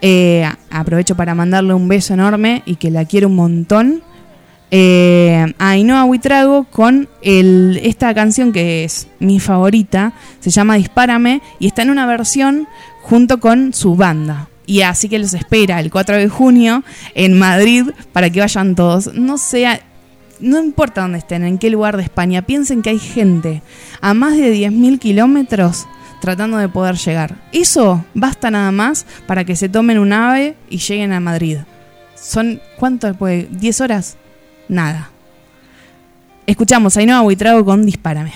eh, 0.00 0.48
aprovecho 0.70 1.16
para 1.16 1.34
mandarle 1.34 1.74
un 1.74 1.88
beso 1.88 2.14
enorme 2.14 2.62
y 2.66 2.76
que 2.76 2.90
la 2.90 3.04
quiero 3.04 3.28
un 3.28 3.36
montón. 3.36 4.02
Eh, 4.70 5.54
a 5.58 5.70
Ainhoa 5.70 6.04
Huitrago 6.04 6.64
con 6.64 7.08
esta 7.22 8.12
canción 8.12 8.52
que 8.52 8.84
es 8.84 9.06
mi 9.20 9.38
favorita, 9.38 10.14
se 10.40 10.50
llama 10.50 10.74
Dispárame 10.74 11.42
y 11.60 11.68
está 11.68 11.82
en 11.82 11.90
una 11.90 12.06
versión 12.06 12.66
junto 13.02 13.38
con 13.38 13.72
su 13.72 13.94
banda. 13.94 14.48
Y 14.66 14.80
así 14.80 15.08
que 15.08 15.18
los 15.18 15.34
espera 15.34 15.78
el 15.80 15.90
4 15.90 16.16
de 16.16 16.28
junio 16.28 16.82
en 17.14 17.38
Madrid 17.38 17.84
para 18.12 18.30
que 18.30 18.40
vayan 18.40 18.74
todos. 18.74 19.12
No 19.14 19.38
sea, 19.38 19.80
no 20.40 20.58
importa 20.58 21.02
dónde 21.02 21.18
estén, 21.18 21.44
en 21.44 21.58
qué 21.58 21.70
lugar 21.70 21.96
de 21.96 22.02
España, 22.02 22.42
piensen 22.42 22.82
que 22.82 22.90
hay 22.90 22.98
gente 22.98 23.62
a 24.00 24.14
más 24.14 24.36
de 24.36 24.54
10.000 24.54 24.98
kilómetros 24.98 25.86
tratando 26.24 26.56
de 26.56 26.70
poder 26.70 26.96
llegar. 26.96 27.36
Eso 27.52 28.02
basta 28.14 28.50
nada 28.50 28.72
más 28.72 29.04
para 29.26 29.44
que 29.44 29.56
se 29.56 29.68
tomen 29.68 29.98
un 29.98 30.14
ave 30.14 30.56
y 30.70 30.78
lleguen 30.78 31.12
a 31.12 31.20
Madrid. 31.20 31.58
Son, 32.14 32.62
¿cuánto 32.78 33.06
después? 33.06 33.50
¿10 33.50 33.82
horas? 33.82 34.16
Nada. 34.66 35.10
Escuchamos 36.46 36.96
a 36.96 37.00
Ainhoa 37.00 37.20
Buitrago 37.20 37.62
con 37.62 37.84
Dispárame. 37.84 38.32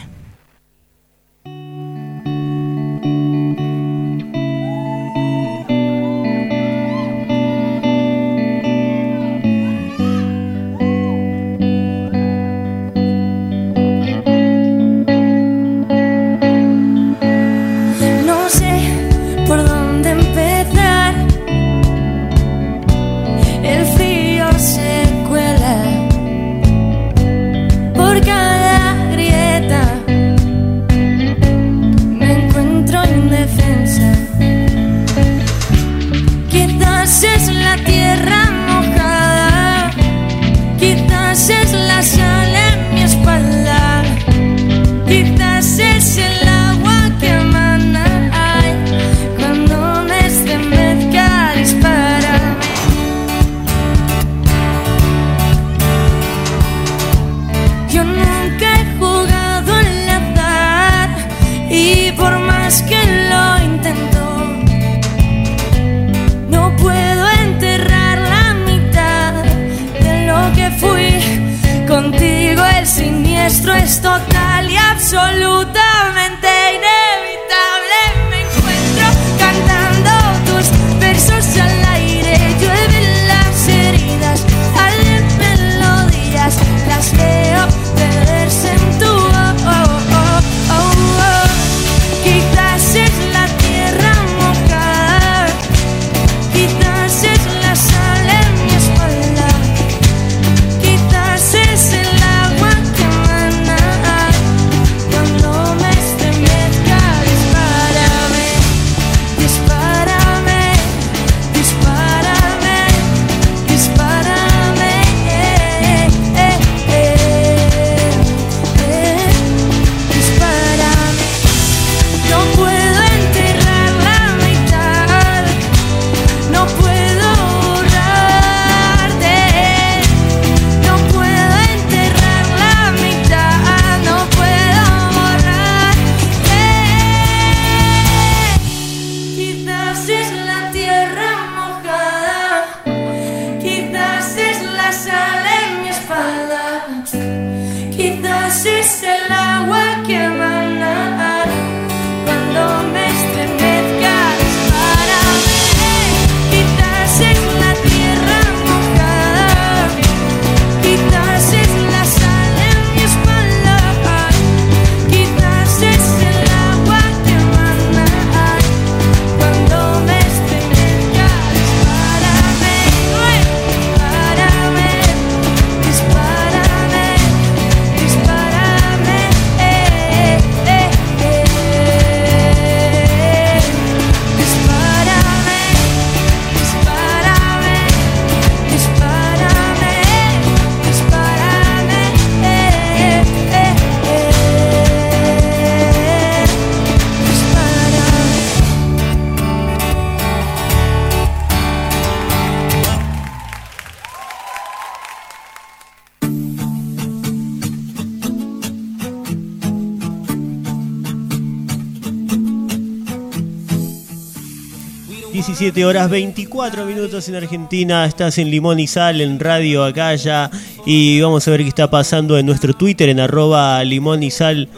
17 215.58 215.86
horas 215.86 216.08
24 216.08 216.86
minutos 216.86 217.28
en 217.28 217.34
Argentina. 217.34 218.06
Estás 218.06 218.38
en 218.38 218.48
Limón 218.48 218.78
y 218.78 218.86
Sal, 218.86 219.20
en 219.20 219.40
Radio 219.40 219.82
Acaya. 219.82 220.52
Y 220.86 221.20
vamos 221.20 221.48
a 221.48 221.50
ver 221.50 221.62
qué 221.62 221.68
está 221.68 221.90
pasando 221.90 222.38
en 222.38 222.46
nuestro 222.46 222.74
Twitter, 222.74 223.08
en 223.08 223.18
arroba 223.18 223.82
Limón 223.82 224.22
y 224.22 224.30
Sal. 224.30 224.68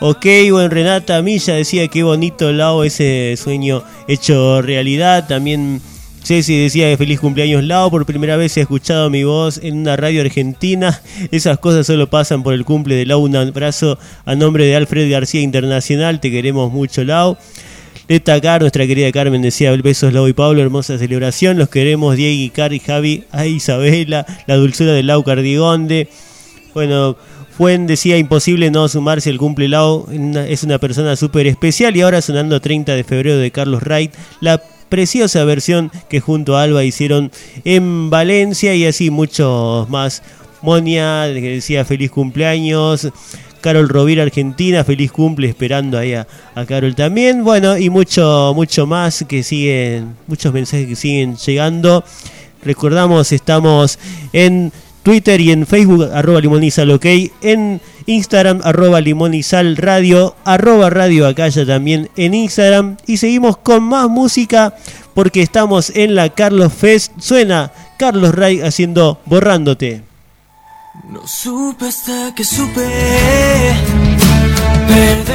Ok, 0.00 0.24
bueno, 0.50 0.70
Renata 0.70 1.20
Milla 1.20 1.52
decía 1.52 1.88
que 1.88 2.04
bonito 2.04 2.52
Lao 2.52 2.84
ese 2.84 3.36
sueño 3.36 3.84
hecho 4.08 4.62
realidad. 4.62 5.28
También 5.28 5.82
Ceci 6.24 6.58
decía 6.58 6.88
que 6.88 6.96
feliz 6.96 7.20
cumpleaños 7.20 7.62
Lao. 7.62 7.90
Por 7.90 8.06
primera 8.06 8.38
vez 8.38 8.56
he 8.56 8.62
escuchado 8.62 9.10
mi 9.10 9.24
voz 9.24 9.60
en 9.62 9.76
una 9.76 9.96
radio 9.96 10.22
argentina. 10.22 11.02
Esas 11.30 11.58
cosas 11.58 11.86
solo 11.86 12.08
pasan 12.08 12.42
por 12.42 12.54
el 12.54 12.64
cumple 12.64 12.94
de 12.94 13.04
Lau. 13.04 13.20
Un 13.20 13.36
abrazo 13.36 13.98
a 14.24 14.34
nombre 14.34 14.64
de 14.64 14.74
Alfred 14.74 15.10
García 15.10 15.42
Internacional. 15.42 16.18
Te 16.18 16.30
queremos 16.30 16.72
mucho 16.72 17.04
Lao. 17.04 17.36
Destacar, 18.10 18.60
nuestra 18.60 18.88
querida 18.88 19.12
Carmen 19.12 19.40
decía, 19.40 19.70
besos 19.70 20.12
Lau 20.12 20.26
y 20.26 20.32
Pablo, 20.32 20.60
hermosa 20.60 20.98
celebración, 20.98 21.56
los 21.58 21.68
queremos 21.68 22.16
Diego, 22.16 22.42
y 22.42 22.50
Cari, 22.50 22.80
Javi, 22.80 23.22
a 23.30 23.46
Isabela, 23.46 24.26
la 24.48 24.56
dulzura 24.56 24.90
de 24.94 25.04
Lau 25.04 25.22
Cardigonde. 25.22 26.08
Bueno, 26.74 27.16
Fuen 27.56 27.86
decía 27.86 28.18
imposible 28.18 28.72
no 28.72 28.88
sumarse 28.88 29.30
el 29.30 29.38
cumple 29.38 29.68
Lau, 29.68 30.08
es 30.48 30.64
una 30.64 30.78
persona 30.78 31.14
súper 31.14 31.46
especial 31.46 31.96
y 31.96 32.00
ahora 32.00 32.20
sonando 32.20 32.60
30 32.60 32.96
de 32.96 33.04
febrero 33.04 33.38
de 33.38 33.52
Carlos 33.52 33.84
Wright, 33.84 34.12
la 34.40 34.60
preciosa 34.88 35.44
versión 35.44 35.92
que 36.08 36.18
junto 36.18 36.56
a 36.56 36.64
Alba 36.64 36.82
hicieron 36.82 37.30
en 37.64 38.10
Valencia 38.10 38.74
y 38.74 38.86
así 38.86 39.10
muchos 39.10 39.88
más. 39.88 40.24
Monia, 40.62 41.30
que 41.32 41.40
decía 41.54 41.84
feliz 41.84 42.10
cumpleaños. 42.10 43.08
Carol 43.60 43.88
Rovira 43.88 44.22
Argentina, 44.22 44.84
feliz 44.84 45.12
cumple, 45.12 45.48
esperando 45.48 45.98
ahí 45.98 46.14
a, 46.14 46.26
Carol 46.66 46.94
también. 46.94 47.44
Bueno, 47.44 47.76
y 47.78 47.90
mucho, 47.90 48.52
mucho 48.54 48.86
más 48.86 49.24
que 49.28 49.42
siguen, 49.42 50.16
muchos 50.26 50.52
mensajes 50.52 50.86
que 50.86 50.96
siguen 50.96 51.36
llegando. 51.36 52.04
Recordamos, 52.62 53.32
estamos 53.32 53.98
en 54.32 54.72
Twitter 55.02 55.40
y 55.40 55.50
en 55.50 55.66
Facebook, 55.66 56.10
arroba 56.12 56.40
limonizal 56.40 56.90
ok, 56.90 57.06
en 57.40 57.80
Instagram, 58.06 58.60
arroba 58.64 59.00
limonizal 59.00 59.76
radio, 59.76 60.36
arroba 60.44 60.90
radio 60.90 61.26
acaya 61.26 61.64
también 61.64 62.10
en 62.16 62.34
Instagram. 62.34 62.96
Y 63.06 63.16
seguimos 63.16 63.56
con 63.56 63.82
más 63.82 64.08
música 64.08 64.74
porque 65.14 65.42
estamos 65.42 65.90
en 65.90 66.14
la 66.14 66.28
Carlos 66.28 66.72
Fest. 66.72 67.12
Suena 67.18 67.72
Carlos 67.98 68.34
Ray 68.34 68.60
haciendo 68.60 69.20
Borrándote. 69.24 70.09
No 70.92 71.24
supe 71.24 71.86
hasta 71.86 72.34
que 72.34 72.42
supe 72.42 72.82
perder. 74.88 75.30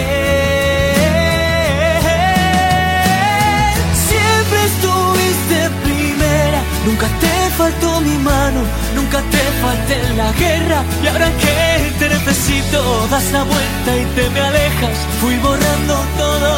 Siempre 4.09 4.65
estuviste 4.65 5.69
primera, 5.83 6.61
nunca 6.85 7.07
te 7.21 7.49
faltó 7.57 8.01
mi 8.01 8.17
mano, 8.17 8.59
nunca 8.95 9.21
te 9.31 9.37
falté 9.61 9.95
en 10.07 10.17
la 10.17 10.31
guerra. 10.33 10.83
Y 11.01 11.07
ahora 11.07 11.31
que 11.39 11.91
te 11.99 12.09
necesito, 12.09 13.07
das 13.07 13.31
la 13.31 13.43
vuelta 13.43 13.97
y 13.97 14.05
te 14.13 14.29
me 14.31 14.41
alejas. 14.41 14.97
Fui 15.21 15.37
borrando 15.37 15.95
todo, 16.17 16.53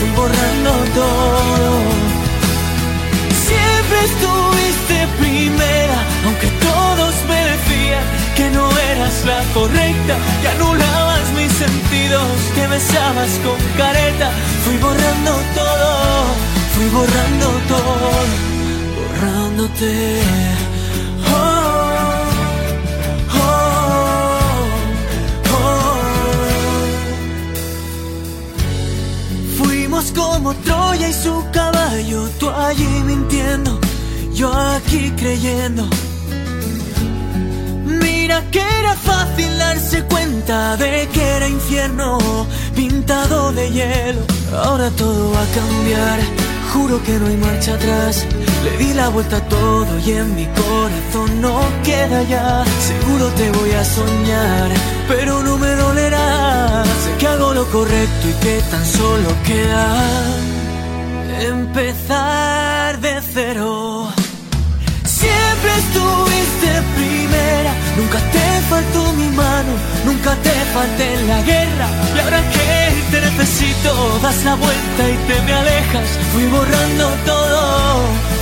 fui 0.00 0.10
borrando 0.16 0.70
todo. 0.92 1.70
Siempre 3.46 3.98
estuviste 4.10 5.06
primera, 5.20 5.98
aunque 6.24 6.57
que 8.36 8.50
no 8.50 8.70
eras 8.78 9.24
la 9.24 9.42
correcta, 9.54 10.16
que 10.40 10.48
anulabas 10.48 11.32
mis 11.36 11.52
sentidos, 11.52 12.28
que 12.54 12.66
besabas 12.66 13.30
con 13.44 13.58
careta. 13.76 14.30
Fui 14.64 14.76
borrando 14.76 15.32
todo, 15.54 15.88
fui 16.74 16.88
borrando 16.96 17.46
todo, 17.68 18.10
borrándote. 18.96 20.20
Oh, 21.30 21.40
oh, 23.34 23.48
oh. 25.54 25.98
Fuimos 29.58 30.12
como 30.12 30.54
Troya 30.54 31.08
y 31.08 31.12
su 31.12 31.44
caballo, 31.52 32.28
tú 32.38 32.50
allí 32.50 33.02
mintiendo, 33.04 33.78
yo 34.32 34.52
aquí 34.52 35.12
creyendo. 35.16 35.88
Que 38.52 38.60
era 38.60 38.94
fácil 38.94 39.58
darse 39.58 40.02
cuenta 40.04 40.76
de 40.76 41.08
que 41.12 41.22
era 41.22 41.48
infierno 41.48 42.18
pintado 42.74 43.52
de 43.52 43.70
hielo. 43.70 44.22
Ahora 44.64 44.90
todo 44.90 45.32
va 45.32 45.42
a 45.42 45.46
cambiar, 45.60 46.18
juro 46.72 47.02
que 47.02 47.18
no 47.18 47.26
hay 47.26 47.36
marcha 47.36 47.74
atrás. 47.74 48.24
Le 48.64 48.76
di 48.78 48.94
la 48.94 49.08
vuelta 49.08 49.36
a 49.36 49.48
todo 49.48 49.98
y 49.98 50.12
en 50.12 50.34
mi 50.34 50.46
corazón 50.46 51.40
no 51.42 51.60
queda 51.84 52.22
ya. 52.22 52.64
Seguro 52.90 53.26
te 53.38 53.50
voy 53.50 53.72
a 53.72 53.84
soñar, 53.84 54.70
pero 55.08 55.42
no 55.42 55.58
me 55.58 55.72
dolerá. 55.74 56.84
Sé 57.04 57.10
que 57.18 57.26
hago 57.26 57.52
lo 57.52 57.66
correcto 57.66 58.28
y 58.28 58.32
que 58.44 58.62
tan 58.70 58.86
solo 58.86 59.28
queda 59.44 59.86
empezar 61.40 62.98
de 63.00 63.20
cero. 63.34 64.08
Siempre 65.04 65.70
estuviste 65.84 66.70
primera, 66.96 67.47
nunca 67.98 68.18
te 68.34 68.46
faltó 68.70 69.12
mi 69.14 69.28
mano, 69.28 69.72
nunca 70.06 70.34
te 70.46 70.54
falté 70.74 71.14
en 71.14 71.28
la 71.28 71.42
guerra. 71.42 71.86
Y 72.14 72.18
ahora 72.20 72.40
que 72.54 72.68
te 73.10 73.20
necesito, 73.20 73.90
das 74.22 74.44
la 74.44 74.54
vuelta 74.54 75.02
y 75.14 75.16
te 75.26 75.42
me 75.42 75.52
alejas. 75.52 76.08
Fui 76.32 76.46
borrando 76.46 77.06
todo, 77.26 77.60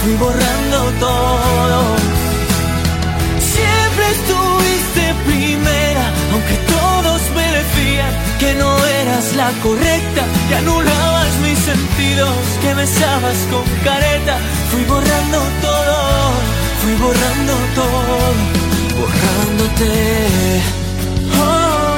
fui 0.02 0.14
borrando 0.24 0.78
todo. 1.06 1.78
Siempre 3.54 4.04
estuviste 4.18 5.02
primera, 5.30 6.04
aunque 6.32 6.56
todos 6.76 7.20
me 7.36 7.46
decían 7.58 8.12
que 8.38 8.54
no 8.54 8.70
eras 9.02 9.34
la 9.36 9.50
correcta, 9.64 10.22
que 10.48 10.54
anulabas 10.56 11.32
mis 11.44 11.58
sentidos, 11.58 12.36
que 12.62 12.74
besabas 12.74 13.38
con 13.50 13.64
careta. 13.84 14.36
Fui 14.70 14.84
borrando 14.84 15.38
todo, 15.66 15.96
fui 16.82 16.94
borrando 17.04 17.54
todo, 17.74 18.65
borrándote. 18.96 20.62
Oh, 21.32 21.96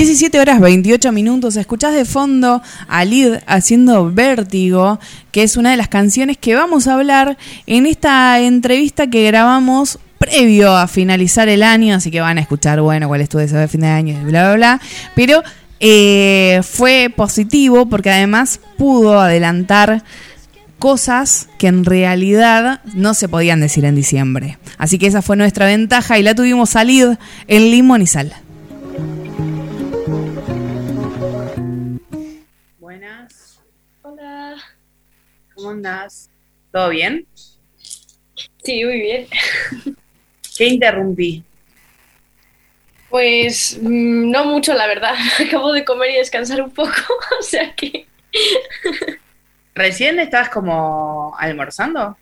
17 0.00 0.40
horas 0.40 0.60
28 0.60 1.12
minutos. 1.12 1.56
Escuchás 1.56 1.92
de 1.92 2.06
fondo 2.06 2.62
a 2.88 3.04
Lid 3.04 3.34
haciendo 3.46 4.10
Vértigo, 4.10 4.98
que 5.30 5.42
es 5.42 5.58
una 5.58 5.72
de 5.72 5.76
las 5.76 5.88
canciones 5.88 6.38
que 6.38 6.54
vamos 6.54 6.86
a 6.86 6.94
hablar 6.94 7.36
en 7.66 7.84
esta 7.84 8.40
entrevista 8.40 9.10
que 9.10 9.26
grabamos 9.26 9.98
previo 10.18 10.74
a 10.74 10.88
finalizar 10.88 11.50
el 11.50 11.62
año. 11.62 11.94
Así 11.94 12.10
que 12.10 12.22
van 12.22 12.38
a 12.38 12.40
escuchar, 12.40 12.80
bueno, 12.80 13.08
cuál 13.08 13.20
es 13.20 13.28
tu 13.28 13.36
deseo 13.36 13.58
de 13.58 13.68
fin 13.68 13.82
de 13.82 13.88
año 13.88 14.18
y 14.18 14.24
bla, 14.24 14.44
bla, 14.44 14.54
bla. 14.54 14.80
Pero 15.14 15.42
eh, 15.80 16.62
fue 16.62 17.12
positivo 17.14 17.84
porque 17.84 18.08
además 18.08 18.60
pudo 18.78 19.20
adelantar 19.20 20.02
cosas 20.78 21.50
que 21.58 21.66
en 21.66 21.84
realidad 21.84 22.80
no 22.94 23.12
se 23.12 23.28
podían 23.28 23.60
decir 23.60 23.84
en 23.84 23.96
diciembre. 23.96 24.56
Así 24.78 24.98
que 24.98 25.08
esa 25.08 25.20
fue 25.20 25.36
nuestra 25.36 25.66
ventaja 25.66 26.18
y 26.18 26.22
la 26.22 26.34
tuvimos 26.34 26.74
a 26.74 26.84
Lid 26.84 27.18
en 27.48 27.70
Limón 27.70 28.00
y 28.00 28.06
Sal. 28.06 28.34
¿Cómo 35.60 35.72
andás? 35.72 36.30
¿Todo 36.72 36.88
bien? 36.88 37.26
Sí, 38.64 38.84
muy 38.84 39.00
bien. 39.00 39.26
¿Qué 40.56 40.66
interrumpí? 40.66 41.44
Pues 43.10 43.78
mm, 43.80 44.30
no 44.30 44.46
mucho, 44.46 44.72
la 44.72 44.86
verdad. 44.86 45.14
Acabo 45.46 45.72
de 45.72 45.84
comer 45.84 46.10
y 46.12 46.16
descansar 46.16 46.62
un 46.62 46.70
poco, 46.70 46.92
o 47.38 47.42
sea 47.42 47.74
que... 47.74 48.06
¿Recién 49.74 50.18
estabas 50.18 50.48
como 50.48 51.36
almorzando? 51.38 52.16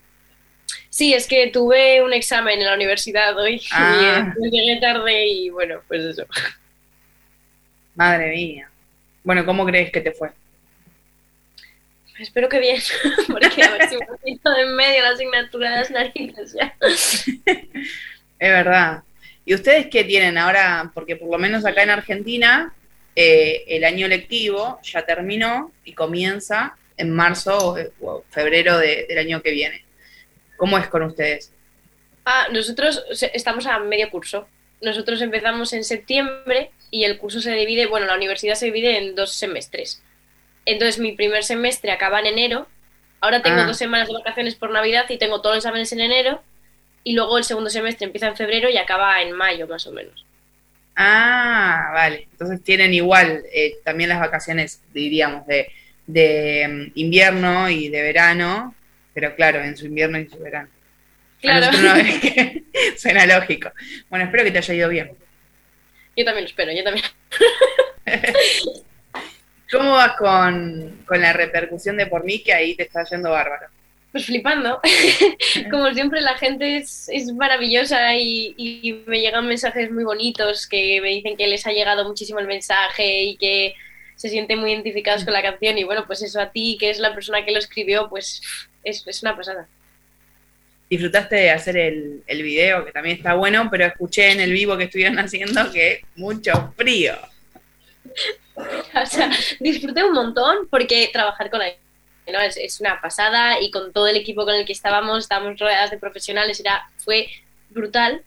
Sí, 0.90 1.14
es 1.14 1.28
que 1.28 1.46
tuve 1.48 2.02
un 2.02 2.12
examen 2.12 2.58
en 2.58 2.66
la 2.66 2.74
universidad 2.74 3.36
hoy 3.38 3.60
Ah. 3.70 4.34
y 4.40 4.46
eh, 4.46 4.50
llegué 4.50 4.80
tarde 4.80 5.28
y 5.28 5.50
bueno, 5.50 5.80
pues 5.86 6.02
eso. 6.02 6.24
Madre 7.94 8.30
mía. 8.30 8.68
Bueno, 9.22 9.46
¿cómo 9.46 9.64
crees 9.64 9.92
que 9.92 10.00
te 10.00 10.10
fue? 10.10 10.30
Espero 12.18 12.48
que 12.48 12.58
bien, 12.58 12.80
porque 13.28 13.62
a 13.62 13.70
ver 13.72 13.88
si 13.88 13.96
me 13.96 14.06
quito 14.24 14.50
de 14.50 14.62
en 14.62 14.74
medio 14.76 15.02
la 15.02 15.10
asignatura 15.10 15.70
de 15.70 15.76
las 15.76 15.90
narices 15.90 16.54
ya. 16.54 16.74
Es 16.80 17.24
verdad. 18.40 19.02
¿Y 19.44 19.54
ustedes 19.54 19.86
qué 19.86 20.04
tienen 20.04 20.36
ahora? 20.38 20.90
Porque 20.94 21.16
por 21.16 21.30
lo 21.30 21.38
menos 21.38 21.64
acá 21.64 21.82
en 21.82 21.90
Argentina 21.90 22.74
eh, 23.16 23.64
el 23.68 23.84
año 23.84 24.06
lectivo 24.08 24.78
ya 24.82 25.02
terminó 25.06 25.72
y 25.84 25.92
comienza 25.94 26.76
en 26.96 27.10
marzo 27.10 27.56
o, 27.56 27.78
o 28.02 28.24
febrero 28.30 28.78
de- 28.78 29.06
del 29.08 29.18
año 29.18 29.42
que 29.42 29.50
viene. 29.52 29.84
¿Cómo 30.56 30.76
es 30.78 30.88
con 30.88 31.02
ustedes? 31.02 31.52
Ah, 32.24 32.48
nosotros 32.52 33.02
estamos 33.32 33.66
a 33.66 33.78
medio 33.78 34.10
curso. 34.10 34.48
Nosotros 34.82 35.20
empezamos 35.22 35.72
en 35.72 35.82
septiembre 35.84 36.70
y 36.90 37.04
el 37.04 37.18
curso 37.18 37.40
se 37.40 37.52
divide, 37.52 37.86
bueno, 37.86 38.06
la 38.06 38.16
universidad 38.16 38.54
se 38.54 38.66
divide 38.66 38.98
en 38.98 39.14
dos 39.14 39.32
semestres. 39.32 40.02
Entonces 40.72 40.98
mi 41.00 41.12
primer 41.12 41.44
semestre 41.44 41.90
acaba 41.90 42.20
en 42.20 42.26
enero. 42.26 42.66
Ahora 43.20 43.42
tengo 43.42 43.60
Ah. 43.62 43.66
dos 43.66 43.76
semanas 43.78 44.06
de 44.08 44.14
vacaciones 44.14 44.54
por 44.54 44.70
Navidad 44.70 45.06
y 45.08 45.18
tengo 45.18 45.40
todos 45.40 45.56
los 45.56 45.64
exámenes 45.64 45.90
en 45.92 46.00
enero. 46.00 46.42
Y 47.04 47.14
luego 47.14 47.38
el 47.38 47.44
segundo 47.44 47.70
semestre 47.70 48.04
empieza 48.06 48.26
en 48.28 48.36
febrero 48.36 48.68
y 48.68 48.76
acaba 48.76 49.20
en 49.22 49.32
mayo, 49.32 49.66
más 49.66 49.86
o 49.86 49.92
menos. 49.92 50.24
Ah, 50.94 51.90
vale. 51.94 52.28
Entonces 52.32 52.62
tienen 52.62 52.92
igual 52.92 53.42
eh, 53.52 53.76
también 53.84 54.10
las 54.10 54.20
vacaciones, 54.20 54.82
diríamos, 54.92 55.46
de, 55.46 55.68
de 56.06 56.66
mm, 56.68 56.98
invierno 56.98 57.70
y 57.70 57.88
de 57.88 58.02
verano, 58.02 58.74
pero 59.14 59.34
claro, 59.36 59.60
en 59.62 59.76
su 59.76 59.86
invierno 59.86 60.18
y 60.18 60.22
en 60.22 60.30
su 60.30 60.38
verano. 60.38 60.68
Claro, 61.40 61.66
nosotros 61.66 61.82
no, 61.82 61.94
es 62.00 62.20
que 62.20 62.62
suena 62.98 63.24
lógico. 63.26 63.72
Bueno, 64.10 64.26
espero 64.26 64.44
que 64.44 64.50
te 64.50 64.58
haya 64.58 64.74
ido 64.74 64.88
bien. 64.88 65.12
yo 66.16 66.24
también 66.24 66.44
lo 66.44 66.48
espero, 66.50 66.72
yo 66.72 66.84
también. 66.84 67.04
¿Cómo 69.70 69.92
vas 69.92 70.16
con, 70.16 71.02
con 71.06 71.20
la 71.20 71.32
repercusión 71.32 71.96
de 71.96 72.06
por 72.06 72.24
mí 72.24 72.42
que 72.42 72.54
ahí 72.54 72.74
te 72.74 72.84
está 72.84 73.04
yendo 73.04 73.30
bárbaro? 73.30 73.66
Pues 74.12 74.24
flipando. 74.24 74.80
Como 75.70 75.92
siempre, 75.92 76.22
la 76.22 76.36
gente 76.38 76.78
es, 76.78 77.08
es 77.12 77.30
maravillosa 77.32 78.14
y, 78.16 78.54
y 78.56 79.04
me 79.06 79.20
llegan 79.20 79.46
mensajes 79.46 79.90
muy 79.90 80.04
bonitos 80.04 80.66
que 80.66 81.00
me 81.02 81.08
dicen 81.08 81.36
que 81.36 81.46
les 81.46 81.66
ha 81.66 81.72
llegado 81.72 82.06
muchísimo 82.06 82.38
el 82.38 82.46
mensaje 82.46 83.22
y 83.24 83.36
que 83.36 83.74
se 84.16 84.30
sienten 84.30 84.58
muy 84.58 84.72
identificados 84.72 85.24
con 85.24 85.34
la 85.34 85.42
canción. 85.42 85.76
Y 85.76 85.84
bueno, 85.84 86.06
pues 86.06 86.22
eso 86.22 86.40
a 86.40 86.50
ti, 86.50 86.78
que 86.80 86.88
es 86.88 86.98
la 86.98 87.14
persona 87.14 87.44
que 87.44 87.52
lo 87.52 87.58
escribió, 87.58 88.08
pues 88.08 88.40
es, 88.82 89.06
es 89.06 89.22
una 89.22 89.36
pasada. 89.36 89.68
Disfrutaste 90.88 91.36
de 91.36 91.50
hacer 91.50 91.76
el, 91.76 92.22
el 92.26 92.42
video, 92.42 92.86
que 92.86 92.92
también 92.92 93.18
está 93.18 93.34
bueno, 93.34 93.68
pero 93.70 93.84
escuché 93.84 94.32
en 94.32 94.40
el 94.40 94.52
vivo 94.52 94.78
que 94.78 94.84
estuvieron 94.84 95.18
haciendo 95.18 95.70
que 95.70 96.00
mucho 96.16 96.72
frío. 96.76 97.14
O 99.02 99.06
sea, 99.06 99.30
disfruté 99.60 100.02
un 100.04 100.12
montón 100.12 100.68
porque 100.70 101.08
trabajar 101.12 101.50
con 101.50 101.62
él 101.62 101.74
¿no? 102.32 102.40
es, 102.40 102.56
es 102.56 102.80
una 102.80 103.00
pasada 103.00 103.60
y 103.60 103.70
con 103.70 103.92
todo 103.92 104.06
el 104.06 104.16
equipo 104.16 104.44
con 104.44 104.54
el 104.54 104.64
que 104.64 104.72
estábamos, 104.72 105.24
estábamos 105.24 105.58
rodeadas 105.58 105.90
de 105.90 105.98
profesionales, 105.98 106.60
era, 106.60 106.88
fue 106.98 107.28
brutal. 107.70 108.22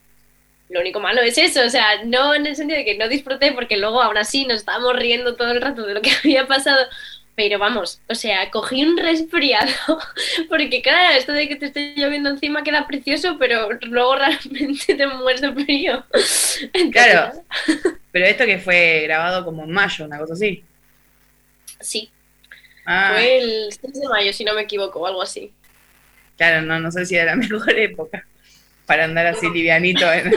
Lo 0.69 0.79
único 0.79 1.01
malo 1.01 1.21
es 1.21 1.37
eso, 1.37 1.61
o 1.65 1.69
sea, 1.69 2.03
no 2.05 2.33
en 2.33 2.47
el 2.47 2.55
sentido 2.55 2.77
de 2.79 2.85
que 2.85 2.97
no 2.97 3.09
disfruté 3.09 3.51
porque 3.51 3.77
luego 3.77 4.01
aún 4.01 4.17
así 4.17 4.45
nos 4.45 4.59
estábamos 4.59 4.95
riendo 4.95 5.35
todo 5.35 5.51
el 5.51 5.61
rato 5.61 5.85
de 5.85 5.93
lo 5.93 6.01
que 6.01 6.11
había 6.23 6.47
pasado, 6.47 6.85
pero 7.35 7.59
vamos, 7.59 8.01
o 8.09 8.15
sea, 8.15 8.49
cogí 8.51 8.83
un 8.83 8.97
resfriado 8.97 9.71
porque 10.49 10.81
claro, 10.81 11.15
esto 11.17 11.31
de 11.33 11.47
que 11.47 11.55
te 11.55 11.67
esté 11.67 11.93
lloviendo 11.95 12.29
encima 12.29 12.63
queda 12.63 12.85
precioso, 12.87 13.37
pero 13.39 13.69
luego 13.83 14.15
realmente 14.15 14.95
te 14.95 15.07
mueres 15.07 15.41
de 15.41 15.53
frío. 15.53 16.05
Entonces, 16.73 16.91
Claro. 16.91 17.43
Pero 18.11 18.25
esto 18.25 18.45
que 18.45 18.59
fue 18.59 19.01
grabado 19.03 19.45
como 19.45 19.63
en 19.63 19.71
mayo, 19.71 20.05
una 20.05 20.17
cosa 20.19 20.33
así. 20.33 20.63
Sí, 21.79 22.11
Ah, 22.85 23.11
Fue 23.13 23.37
el 23.39 23.71
6 23.71 23.93
de 24.01 24.07
mayo, 24.09 24.33
si 24.33 24.43
no 24.43 24.53
me 24.55 24.63
equivoco, 24.63 24.99
o 25.01 25.07
algo 25.07 25.21
así. 25.21 25.53
claro, 26.37 26.61
no, 26.63 26.79
no 26.79 26.91
sé 26.91 27.05
si 27.05 27.15
era 27.15 27.25
la 27.25 27.35
mejor 27.49 27.77
época 27.77 28.25
para 28.85 29.05
andar 29.05 29.27
así 29.27 29.49
livianito 29.49 30.11
en, 30.11 30.33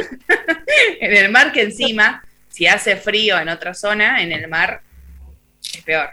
en 1.01 1.17
el 1.17 1.31
mar, 1.31 1.53
que 1.53 1.63
encima, 1.63 2.23
si 2.49 2.67
hace 2.67 2.97
frío 2.97 3.39
en 3.39 3.49
otra 3.49 3.75
zona, 3.75 4.23
en 4.23 4.33
el 4.33 4.47
mar 4.49 4.83
es 5.75 5.83
peor. 5.83 6.11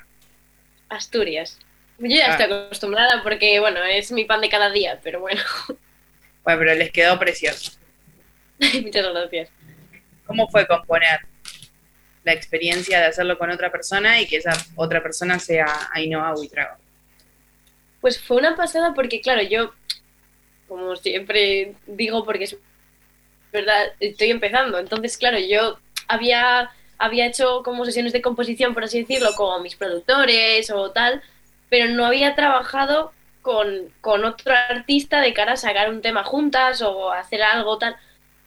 Asturias. 0.91 1.57
Yo 1.97 2.07
ya 2.07 2.27
Ah. 2.27 2.37
estoy 2.37 2.53
acostumbrada 2.65 3.21
porque, 3.23 3.59
bueno, 3.59 3.83
es 3.83 4.11
mi 4.11 4.25
pan 4.25 4.41
de 4.41 4.49
cada 4.49 4.69
día, 4.71 4.99
pero 5.03 5.19
bueno, 5.19 5.41
Bueno, 6.43 6.59
pero 6.59 6.73
les 6.75 6.91
quedó 6.91 7.19
precioso. 7.19 7.73
muchas 8.83 9.07
gracias. 9.13 9.49
¿Cómo 10.25 10.47
fue 10.49 10.65
componer 10.67 11.19
la 12.23 12.33
experiencia 12.33 12.99
de 12.99 13.05
hacerlo 13.07 13.37
con 13.37 13.49
otra 13.51 13.71
persona 13.71 14.19
y 14.21 14.27
que 14.27 14.37
esa 14.37 14.53
otra 14.75 15.01
persona 15.03 15.37
sea 15.39 15.89
Ainhoa 15.93 16.33
Buitrago? 16.33 16.77
Pues 17.99 18.19
fue 18.19 18.37
una 18.37 18.55
pasada 18.55 18.93
porque, 18.95 19.21
claro, 19.21 19.43
yo, 19.43 19.73
como 20.67 20.95
siempre 20.95 21.75
digo, 21.85 22.25
porque 22.25 22.45
es 22.45 22.57
verdad, 23.51 23.93
estoy 23.99 24.31
empezando. 24.31 24.79
Entonces, 24.79 25.17
claro, 25.17 25.37
yo 25.37 25.79
había, 26.07 26.71
había 27.01 27.25
hecho 27.25 27.63
como 27.63 27.83
sesiones 27.83 28.13
de 28.13 28.21
composición, 28.21 28.73
por 28.73 28.83
así 28.83 29.01
decirlo, 29.01 29.33
con 29.35 29.63
mis 29.63 29.75
productores 29.75 30.69
o 30.69 30.91
tal, 30.91 31.21
pero 31.69 31.87
no 31.89 32.05
había 32.05 32.35
trabajado 32.35 33.11
con, 33.41 33.91
con 34.01 34.23
otro 34.23 34.53
artista 34.53 35.19
de 35.19 35.33
cara 35.33 35.53
a 35.53 35.57
sacar 35.57 35.89
un 35.89 36.01
tema 36.01 36.23
juntas 36.23 36.81
o 36.81 37.11
hacer 37.11 37.41
algo 37.41 37.77
tal. 37.77 37.95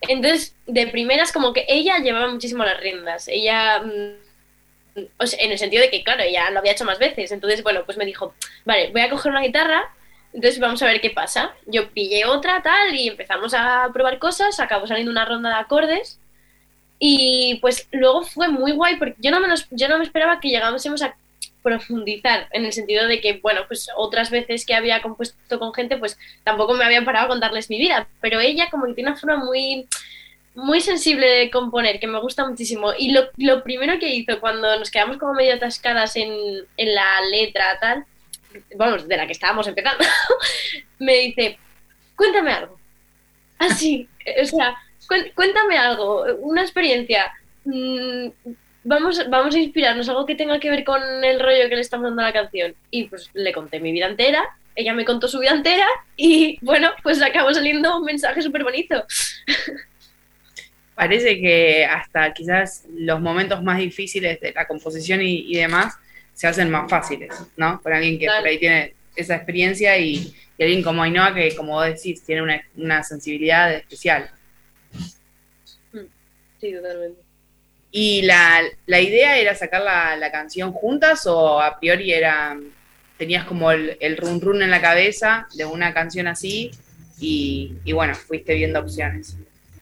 Entonces, 0.03 0.55
de 0.67 0.87
primeras, 0.87 1.33
como 1.33 1.53
que 1.53 1.65
ella 1.69 1.99
llevaba 1.99 2.29
muchísimo 2.29 2.65
las 2.65 2.81
riendas. 2.81 3.27
Ella, 3.29 3.81
mm, 3.81 5.01
o 5.19 5.27
sea, 5.27 5.45
en 5.45 5.51
el 5.51 5.59
sentido 5.59 5.83
de 5.83 5.91
que, 5.91 6.05
claro, 6.05 6.23
ella 6.23 6.51
lo 6.51 6.61
había 6.61 6.73
hecho 6.73 6.85
más 6.85 6.99
veces. 6.99 7.33
Entonces, 7.33 7.63
bueno, 7.63 7.85
pues 7.85 7.99
me 7.99 8.05
dijo, 8.07 8.35
vale, 8.65 8.91
voy 8.93 9.01
a 9.01 9.11
coger 9.11 9.33
una 9.33 9.43
guitarra, 9.43 9.93
entonces 10.33 10.61
vamos 10.61 10.83
a 10.83 10.87
ver 10.87 11.01
qué 11.01 11.11
pasa. 11.11 11.55
Yo 11.67 11.91
pillé 11.91 12.25
otra, 12.27 12.63
tal, 12.63 12.95
y 12.95 13.09
empezamos 13.09 13.55
a 13.55 13.91
probar 13.93 14.19
cosas, 14.19 14.61
acabó 14.61 14.87
saliendo 14.87 15.11
una 15.11 15.25
ronda 15.25 15.51
de 15.51 15.57
acordes. 15.57 16.21
Y 16.99 17.59
pues 17.61 17.89
luego 17.93 18.23
fue 18.23 18.49
muy 18.49 18.73
guay, 18.73 18.97
porque 18.97 19.17
yo 19.19 19.31
no 19.31 19.41
me, 19.41 19.49
los- 19.49 19.69
yo 19.71 19.89
no 19.89 19.99
me 19.99 20.05
esperaba 20.05 20.41
que 20.41 20.49
llegásemos 20.49 21.03
a 21.03 21.15
profundizar, 21.63 22.49
en 22.53 22.65
el 22.67 22.73
sentido 22.73 23.07
de 23.09 23.21
que, 23.21 23.39
bueno, 23.43 23.63
pues 23.67 23.89
otras 23.97 24.31
veces 24.31 24.67
que 24.67 24.75
había 24.75 25.01
compuesto 25.03 25.59
con 25.59 25.73
gente, 25.75 25.97
pues 25.97 26.19
tampoco 26.45 26.75
me 26.75 26.85
había 26.85 27.05
parado 27.05 27.27
a 27.27 27.29
contarles 27.29 27.71
mi 27.71 27.79
vida, 27.79 28.07
pero 28.21 28.39
ella 28.41 28.69
como 28.71 28.87
que 28.87 28.95
tiene 28.95 29.11
una 29.11 29.19
forma 29.19 29.43
muy, 29.45 29.87
muy 30.55 30.81
sensible 30.81 31.27
de 31.27 31.51
componer, 31.51 31.99
que 32.01 32.07
me 32.07 32.21
gusta 32.21 32.47
muchísimo. 32.49 32.93
Y 32.99 33.13
lo, 33.13 33.29
lo 33.39 33.63
primero 33.65 33.99
que 33.99 34.15
hizo 34.15 34.41
cuando 34.41 34.79
nos 34.79 34.91
quedamos 34.91 35.17
como 35.19 35.35
medio 35.35 35.55
atascadas 35.55 36.17
en, 36.17 36.33
en 36.77 36.95
la 36.95 37.21
letra, 37.31 37.79
tal, 37.81 38.05
vamos, 38.77 39.09
de 39.09 39.17
la 39.17 39.27
que 39.27 39.33
estábamos 39.33 39.67
empezando, 39.67 40.05
me 40.99 41.15
dice, 41.15 41.59
cuéntame 42.17 42.53
algo. 42.53 42.79
Así, 43.59 44.09
o 44.41 44.45
sea, 44.45 44.77
cuéntame 45.35 45.79
algo, 45.79 46.25
una 46.41 46.63
experiencia. 46.63 47.33
Mm, 47.65 48.29
vamos, 48.85 49.29
vamos 49.29 49.55
a 49.55 49.59
inspirarnos, 49.59 50.09
algo 50.09 50.27
que 50.27 50.35
tenga 50.35 50.61
que 50.61 50.71
ver 50.71 50.85
con 50.85 51.03
el 51.25 51.41
rollo 51.41 51.69
que 51.69 51.77
le 51.77 51.81
estamos 51.81 52.05
dando 52.07 52.23
a 52.23 52.27
la 52.27 52.33
canción. 52.33 52.75
Y 52.91 53.05
pues 53.05 53.31
le 53.35 53.53
conté 53.53 53.81
mi 53.81 53.93
vida 53.93 54.07
entera, 54.07 54.45
ella 54.77 54.93
me 54.93 55.05
contó 55.05 55.29
su 55.29 55.39
vida 55.39 55.53
entera 55.53 55.87
y 56.17 56.59
bueno, 56.61 56.91
pues 57.03 57.23
acabó 57.23 57.53
saliendo 57.53 57.97
un 57.99 58.05
mensaje 58.05 58.43
súper 58.43 58.65
bonito. 58.65 59.05
Parece 60.95 61.41
que 61.41 61.85
hasta 61.85 62.33
quizás 62.33 62.85
los 62.95 63.21
momentos 63.21 63.63
más 63.63 63.79
difíciles 63.79 64.41
de 64.41 64.53
la 64.53 64.67
composición 64.67 65.23
y, 65.23 65.53
y 65.53 65.57
demás 65.57 65.95
se 66.35 66.47
hacen 66.47 66.71
más 66.71 66.89
fáciles, 66.89 67.35
¿no? 67.57 67.81
Por 67.81 67.93
alguien 67.93 68.19
que 68.19 68.27
por 68.27 68.47
ahí 68.47 68.59
tiene 68.59 68.95
esa 69.17 69.37
experiencia 69.37 69.97
y, 69.99 70.35
y 70.59 70.63
alguien 70.63 70.83
como 70.83 71.03
Ainhoa 71.03 71.35
que, 71.35 71.55
como 71.57 71.73
vos 71.73 71.87
decís, 71.87 72.23
tiene 72.25 72.43
una, 72.43 72.63
una 72.77 73.03
sensibilidad 73.03 73.73
especial. 73.73 74.31
Sí, 76.65 76.73
totalmente. 76.73 77.21
¿Y 77.91 78.23
la, 78.23 78.63
la 78.87 79.01
idea 79.01 79.37
era 79.39 79.55
sacar 79.55 79.83
la, 79.83 80.17
la 80.17 80.33
canción 80.33 80.73
juntas 80.73 81.27
o 81.27 81.61
a 81.61 81.79
priori 81.79 82.11
era 82.13 82.59
tenías 83.19 83.45
como 83.45 83.71
el, 83.71 83.99
el 84.01 84.17
run 84.17 84.41
run 84.41 84.63
en 84.63 84.71
la 84.71 84.81
cabeza 84.81 85.47
de 85.55 85.67
una 85.67 85.93
canción 85.93 86.27
así 86.27 86.71
y, 87.21 87.75
y 87.85 87.93
bueno, 87.93 88.15
fuiste 88.15 88.55
viendo 88.55 88.81
opciones? 88.81 89.37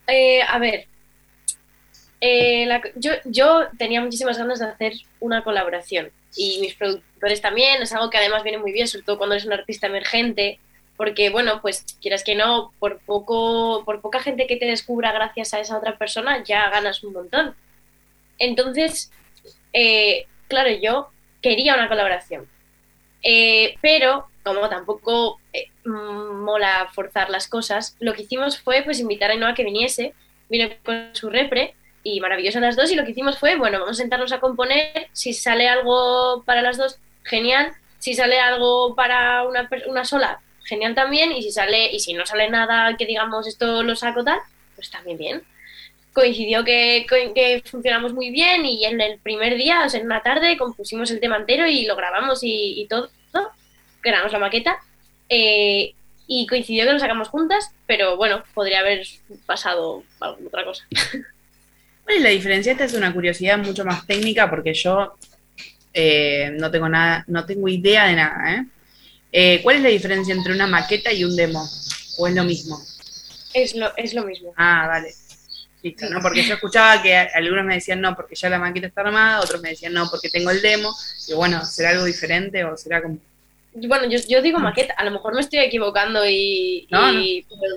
Eh, 0.09 0.43
a 0.43 0.59
ver, 0.59 0.87
eh, 2.21 2.67
la- 2.67 2.83
yo, 2.97 3.13
yo 3.25 3.67
tenía 3.79 4.01
muchísimas 4.01 4.39
ganas 4.39 4.59
de 4.59 4.67
hacer 4.67 4.93
una 5.21 5.43
colaboración 5.45 6.11
y 6.37 6.59
mis 6.61 6.75
productores 6.75 7.41
también, 7.41 7.81
es 7.83 7.93
algo 7.93 8.11
que 8.11 8.19
además 8.19 8.43
viene 8.43 8.59
muy 8.59 8.73
bien, 8.73 8.89
sobre 8.89 9.05
todo 9.05 9.19
cuando 9.19 9.35
eres 9.35 9.47
un 9.47 9.53
artista 9.53 9.87
emergente, 9.87 10.59
porque 10.97 11.31
bueno, 11.31 11.61
pues 11.61 11.85
quieras 12.01 12.25
que 12.25 12.35
no, 12.35 12.73
por 12.79 13.01
poco, 13.01 13.85
por 13.85 14.01
poca 14.01 14.21
gente 14.21 14.47
que 14.47 14.57
te 14.57 14.67
descubra 14.67 15.13
gracias 15.13 15.55
a 15.55 15.61
esa 15.61 15.79
otra 15.79 15.97
persona, 15.97 16.43
ya 16.45 16.69
ganas 16.71 17.03
un 17.03 17.15
montón. 17.15 17.55
Entonces, 18.39 19.11
eh, 19.73 20.27
claro, 20.49 20.71
yo 20.71 21.11
quería 21.41 21.75
una 21.75 21.89
colaboración. 21.89 22.47
Eh, 23.23 23.77
pero, 23.81 24.29
como 24.43 24.69
tampoco 24.69 25.41
eh, 25.53 25.69
mola 25.85 26.89
forzar 26.93 27.31
las 27.31 27.49
cosas, 27.49 27.97
lo 28.01 28.15
que 28.15 28.23
hicimos 28.23 28.61
fue 28.61 28.83
pues 28.83 29.01
invitar 29.01 29.31
a 29.31 29.35
Ainhoa 29.35 29.55
que 29.55 29.65
viniese, 29.65 30.15
vino 30.49 30.69
con 30.85 31.11
su 31.15 31.31
repre 31.31 31.75
y 32.03 32.21
maravillosa 32.21 32.61
las 32.61 32.77
dos 32.77 32.91
y 32.91 32.97
lo 32.97 33.05
que 33.05 33.13
hicimos 33.13 33.39
fue, 33.39 33.57
bueno, 33.57 33.81
vamos 33.81 33.99
a 33.99 34.03
sentarnos 34.03 34.33
a 34.33 34.41
componer, 34.41 35.09
si 35.13 35.33
sale 35.33 35.69
algo 35.69 36.43
para 36.45 36.63
las 36.63 36.77
dos, 36.77 36.99
genial, 37.23 37.73
si 37.99 38.15
sale 38.15 38.41
algo 38.41 38.95
para 38.97 39.45
una, 39.45 39.69
una 39.87 40.05
sola, 40.05 40.41
genial 40.65 40.95
también, 40.95 41.33
y 41.33 41.43
si 41.43 41.51
sale, 41.51 41.93
y 41.93 42.01
si 42.01 42.13
no 42.13 42.27
sale 42.27 42.49
nada 42.51 42.97
que 42.97 43.07
digamos 43.07 43.47
esto 43.47 43.83
lo 43.83 43.97
saco 43.97 44.25
tal, 44.25 44.39
pues 44.75 44.91
también 44.91 45.19
bien. 45.19 45.43
Coincidió 46.13 46.65
que, 46.65 47.07
que 47.35 47.63
funcionamos 47.65 48.13
muy 48.13 48.31
bien 48.31 48.67
y 48.67 48.85
en 48.85 49.01
el 49.01 49.19
primer 49.19 49.57
día, 49.57 49.85
o 49.87 49.89
sea, 49.89 50.01
en 50.01 50.07
una 50.07 50.23
tarde, 50.23 50.59
compusimos 50.59 51.11
el 51.11 51.21
tema 51.21 51.37
entero 51.37 51.67
y 51.67 51.87
lo 51.87 51.97
grabamos 51.97 52.41
y, 52.43 52.87
todo, 52.89 53.11
grabamos 54.03 54.33
la 54.33 54.39
maqueta. 54.39 54.79
Eh, 55.29 55.95
y 56.27 56.47
coincidió 56.47 56.85
que 56.85 56.93
lo 56.93 56.99
sacamos 56.99 57.29
juntas, 57.29 57.71
pero 57.87 58.17
bueno, 58.17 58.43
podría 58.55 58.81
haber 58.81 59.07
pasado 59.47 60.03
otra 60.19 60.65
cosa. 60.65 60.87
¿Cuál 62.05 62.17
es 62.17 62.23
la 62.23 62.31
diferencia? 62.31 62.73
Esta 62.73 62.85
es 62.85 62.95
una 62.95 63.13
curiosidad 63.13 63.59
mucho 63.59 63.85
más 63.85 64.07
técnica 64.07 64.49
porque 64.51 64.75
yo 64.75 65.15
eh, 65.95 66.55
no 66.59 66.71
tengo 66.71 66.89
nada, 66.89 67.25
no 67.29 67.45
tengo 67.45 67.69
idea 67.69 68.07
de 68.07 68.17
nada. 68.17 68.55
¿eh? 68.55 68.67
¿Eh? 69.33 69.61
cuál 69.63 69.77
es 69.77 69.83
la 69.83 69.89
diferencia 69.89 70.35
entre 70.35 70.53
una 70.53 70.67
maqueta 70.67 71.13
y 71.13 71.25
un 71.25 71.35
demo? 71.35 71.69
¿O 72.19 72.29
es 72.29 72.35
lo 72.35 72.45
mismo? 72.45 72.81
Es 73.55 73.75
lo, 73.75 73.95
es 73.97 74.15
lo 74.15 74.25
mismo. 74.25 74.53
Ah, 74.57 74.87
vale. 74.87 75.15
Listo, 75.83 76.09
¿no? 76.09 76.21
Porque 76.21 76.45
yo 76.45 76.55
escuchaba 76.55 77.03
que 77.03 77.17
algunos 77.17 77.65
me 77.65 77.75
decían 77.75 78.01
no 78.01 78.15
porque 78.15 78.37
ya 78.37 78.49
la 78.49 78.59
maqueta 78.59 78.87
está 78.87 79.01
armada, 79.01 79.41
otros 79.41 79.61
me 79.61 79.71
decían 79.71 79.93
no 79.93 80.09
porque 80.09 80.29
tengo 80.29 80.51
el 80.51 80.63
demo. 80.63 80.95
Y 81.27 81.35
bueno, 81.35 81.65
¿será 81.65 81.91
algo 81.91 82.05
diferente 82.05 82.63
o 82.65 82.77
será 82.77 83.03
como 83.03 83.19
bueno, 83.75 84.07
yo, 84.07 84.19
yo, 84.29 84.43
digo 84.43 84.59
maqueta, 84.59 84.93
a 84.95 85.05
lo 85.05 85.11
mejor 85.11 85.35
me 85.35 85.41
estoy 85.41 85.61
equivocando 85.61 86.29
y, 86.29 86.87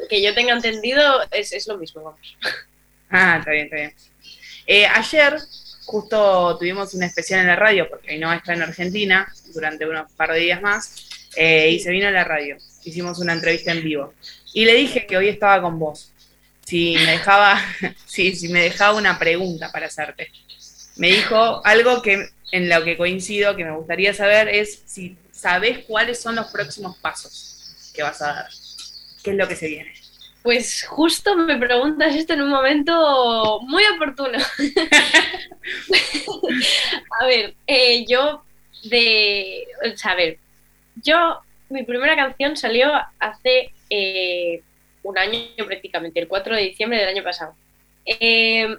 que 0.10 0.22
yo 0.22 0.34
tenga 0.34 0.54
entendido 0.54 1.22
es, 1.32 1.54
es, 1.54 1.68
lo 1.68 1.78
mismo, 1.78 2.04
vamos. 2.04 2.38
Ah, 3.10 3.38
está 3.40 3.52
bien, 3.52 3.66
está 3.66 3.78
bien. 3.78 3.94
Eh, 4.68 4.86
ayer 4.88 5.38
justo 5.86 6.58
tuvimos 6.58 6.94
un 6.96 7.04
especial 7.04 7.42
en 7.42 7.48
la 7.48 7.56
radio, 7.56 7.88
porque 7.90 8.18
no 8.18 8.34
está 8.34 8.54
en 8.54 8.64
Argentina 8.64 9.32
durante 9.54 9.88
unos 9.88 10.12
par 10.14 10.34
de 10.34 10.40
días 10.40 10.62
más, 10.62 11.08
eh, 11.36 11.72
y 11.72 11.80
se 11.80 11.92
vino 11.92 12.08
a 12.08 12.12
la 12.12 12.24
radio. 12.24 12.58
Hicimos 12.84 13.20
una 13.20 13.34
entrevista 13.34 13.72
en 13.72 13.84
vivo. 13.84 14.14
Y 14.54 14.66
le 14.66 14.76
dije 14.76 15.06
que 15.06 15.18
hoy 15.18 15.30
estaba 15.30 15.62
con 15.62 15.80
vos. 15.80 16.12
Si 16.66 16.96
me 16.96 17.12
dejaba, 17.12 17.62
sí, 18.06 18.36
si 18.36 18.50
me 18.50 18.62
dejaba 18.62 18.98
una 18.98 19.20
pregunta 19.20 19.72
para 19.72 19.88
hacerte. 19.88 20.32
Me 20.96 21.08
dijo 21.08 21.66
algo 21.66 22.02
que 22.02 22.30
en 22.52 22.70
lo 22.70 22.84
que 22.84 22.98
coincido, 22.98 23.56
que 23.56 23.66
me 23.66 23.76
gustaría 23.76 24.14
saber, 24.14 24.48
es 24.48 24.84
si 24.86 25.18
sabes 25.32 25.80
cuáles 25.86 26.22
son 26.22 26.36
los 26.36 26.48
próximos 26.48 26.98
pasos 26.98 27.92
que 27.94 28.04
vas 28.04 28.22
a 28.22 28.28
dar. 28.28 28.50
¿Qué 29.24 29.32
es 29.32 29.38
lo 29.38 29.48
que 29.48 29.56
se 29.56 29.68
viene? 29.68 29.94
Pues 30.42 30.86
justo 30.88 31.36
me 31.36 31.58
preguntas 31.58 32.16
esto 32.16 32.34
en 32.34 32.44
un 32.44 32.50
momento 32.50 33.60
muy 33.64 33.84
oportuno. 33.96 34.38
a 37.20 37.26
ver, 37.26 37.56
eh, 37.66 38.06
yo 38.08 38.44
de... 38.84 39.66
a 40.04 40.16
ver, 40.16 40.38
yo, 41.06 41.40
mi 41.70 41.84
primera 41.84 42.16
canción 42.16 42.58
salió 42.58 42.92
hace 43.20 43.72
eh, 43.90 44.62
un 45.04 45.18
año 45.18 45.66
prácticamente, 45.66 46.20
el 46.20 46.28
4 46.28 46.56
de 46.56 46.62
diciembre 46.64 47.00
del 47.00 47.10
año 47.10 47.24
pasado. 47.24 47.56
Eh, 48.06 48.76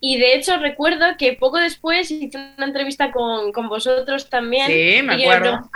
y 0.00 0.18
de 0.18 0.34
hecho 0.34 0.56
recuerdo 0.56 1.16
que 1.18 1.34
poco 1.34 1.58
después 1.58 2.10
hice 2.10 2.38
una 2.56 2.66
entrevista 2.66 3.12
con, 3.12 3.52
vosotros 3.68 4.28
también. 4.30 4.66
Sí, 4.66 5.02
me 5.02 5.22
acuerdo. 5.22 5.70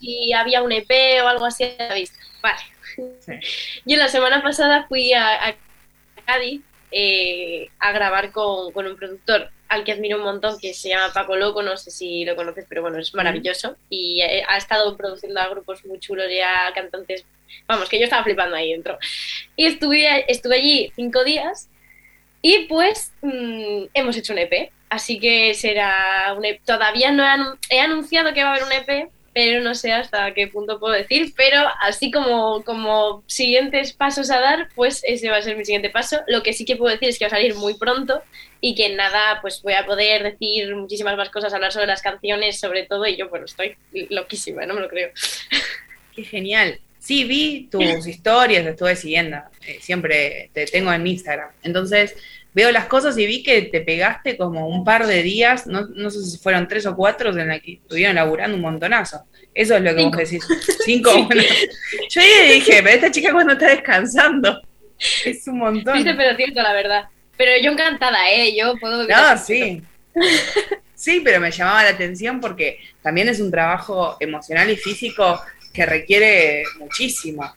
Y 0.00 0.32
había 0.32 0.62
un 0.62 0.72
EP 0.72 0.90
o 1.24 1.28
algo 1.28 1.46
así 1.46 1.64
a 1.64 1.88
la 1.88 1.94
vista. 1.94 2.18
Vale. 2.42 2.60
Yo 3.86 3.96
la 3.96 4.08
semana 4.08 4.42
pasada 4.42 4.86
fui 4.88 5.12
a, 5.12 5.56
Cádiz 6.26 6.62
eh, 6.90 7.68
a 7.78 7.92
grabar 7.92 8.32
con, 8.32 8.74
un 8.74 8.96
productor 8.96 9.50
al 9.70 9.84
que 9.84 9.92
admiro 9.92 10.18
un 10.18 10.24
montón, 10.24 10.58
que 10.58 10.74
se 10.74 10.88
llama 10.88 11.12
Paco 11.14 11.36
Loco, 11.36 11.62
no 11.62 11.76
sé 11.76 11.92
si 11.92 12.24
lo 12.24 12.34
conoces, 12.34 12.66
pero 12.68 12.82
bueno, 12.82 12.98
es 12.98 13.14
maravilloso. 13.14 13.76
Y 13.88 14.20
eh, 14.20 14.42
ha 14.48 14.56
estado 14.56 14.96
produciendo 14.96 15.40
a 15.40 15.48
grupos 15.48 15.84
muy 15.86 16.00
chulos 16.00 16.26
y 16.28 16.40
a 16.40 16.72
cantantes, 16.74 17.24
vamos, 17.68 17.88
que 17.88 17.98
yo 17.98 18.04
estaba 18.04 18.24
flipando 18.24 18.56
ahí 18.56 18.72
dentro. 18.72 18.98
Y 19.54 19.66
estuve, 19.66 20.24
estuve 20.30 20.56
allí 20.56 20.92
cinco 20.96 21.22
días 21.22 21.70
y 22.42 22.66
pues 22.66 23.12
mm, 23.22 23.84
hemos 23.94 24.16
hecho 24.16 24.32
un 24.32 24.40
EP. 24.40 24.72
Así 24.88 25.20
que 25.20 25.54
será 25.54 26.34
un 26.36 26.44
EP. 26.44 26.60
Todavía 26.64 27.12
no 27.12 27.24
he, 27.24 27.76
he 27.76 27.80
anunciado 27.80 28.34
que 28.34 28.42
va 28.42 28.50
a 28.50 28.54
haber 28.54 28.64
un 28.64 28.72
EP, 28.72 29.08
pero 29.32 29.62
no 29.62 29.74
sé 29.74 29.92
hasta 29.92 30.34
qué 30.34 30.48
punto 30.48 30.80
puedo 30.80 30.94
decir, 30.94 31.32
pero 31.36 31.62
así 31.80 32.10
como, 32.10 32.64
como 32.64 33.22
siguientes 33.26 33.92
pasos 33.92 34.30
a 34.30 34.40
dar, 34.40 34.68
pues 34.74 35.02
ese 35.04 35.30
va 35.30 35.36
a 35.36 35.42
ser 35.42 35.56
mi 35.56 35.64
siguiente 35.64 35.90
paso. 35.90 36.20
Lo 36.26 36.42
que 36.42 36.52
sí 36.52 36.64
que 36.64 36.76
puedo 36.76 36.92
decir 36.92 37.08
es 37.08 37.18
que 37.18 37.24
va 37.24 37.28
a 37.28 37.30
salir 37.30 37.54
muy 37.54 37.74
pronto 37.74 38.22
y 38.60 38.74
que 38.74 38.94
nada, 38.94 39.40
pues 39.40 39.62
voy 39.62 39.74
a 39.74 39.86
poder 39.86 40.22
decir 40.22 40.74
muchísimas 40.74 41.16
más 41.16 41.30
cosas, 41.30 41.54
hablar 41.54 41.72
sobre 41.72 41.86
las 41.86 42.02
canciones, 42.02 42.58
sobre 42.58 42.84
todo, 42.84 43.06
y 43.06 43.16
yo, 43.16 43.28
bueno, 43.28 43.46
estoy 43.46 43.76
loquísima, 44.10 44.66
no 44.66 44.74
me 44.74 44.80
lo 44.80 44.88
creo. 44.88 45.10
Qué 46.14 46.24
genial. 46.24 46.80
Sí, 46.98 47.24
vi 47.24 47.68
tus 47.70 48.06
historias, 48.06 48.66
estuve 48.66 48.94
siguiendo, 48.94 49.38
eh, 49.66 49.78
siempre 49.80 50.50
te 50.52 50.66
tengo 50.66 50.92
en 50.92 51.06
Instagram. 51.06 51.48
Entonces, 51.62 52.14
veo 52.54 52.70
las 52.72 52.86
cosas 52.86 53.16
y 53.18 53.26
vi 53.26 53.42
que 53.42 53.62
te 53.62 53.80
pegaste 53.80 54.36
como 54.36 54.68
un 54.68 54.84
par 54.84 55.06
de 55.06 55.22
días, 55.22 55.66
no, 55.66 55.86
no 55.88 56.10
sé 56.10 56.22
si 56.24 56.38
fueron 56.38 56.68
tres 56.68 56.86
o 56.86 56.96
cuatro, 56.96 57.30
en 57.30 57.48
la 57.48 57.60
que 57.60 57.74
estuvieron 57.74 58.16
laburando 58.16 58.56
un 58.56 58.62
montonazo. 58.62 59.24
Eso 59.54 59.76
es 59.76 59.82
lo 59.82 59.94
que 59.94 60.04
vos 60.04 60.16
decís. 60.16 60.46
Cinco. 60.84 61.10
Yo 62.10 62.22
dije, 62.48 62.82
pero 62.82 62.88
esta 62.88 63.10
chica 63.10 63.32
cuando 63.32 63.54
está 63.54 63.68
descansando. 63.68 64.60
Es 65.24 65.46
un 65.46 65.58
montón. 65.58 65.94
Viste, 65.94 66.14
pero 66.14 66.36
cierto, 66.36 66.62
la 66.62 66.72
verdad. 66.72 67.04
Pero 67.36 67.52
yo 67.62 67.72
encantada, 67.72 68.30
¿eh? 68.30 68.54
Yo 68.54 68.74
puedo... 68.78 69.08
No, 69.08 69.38
sí. 69.38 69.82
Sí, 71.00 71.22
pero 71.24 71.40
me 71.40 71.50
llamaba 71.50 71.84
la 71.84 71.88
atención 71.88 72.42
porque 72.42 72.78
también 73.00 73.26
es 73.30 73.40
un 73.40 73.50
trabajo 73.50 74.18
emocional 74.20 74.68
y 74.68 74.76
físico 74.76 75.40
que 75.72 75.86
requiere 75.86 76.62
muchísimo. 76.78 77.54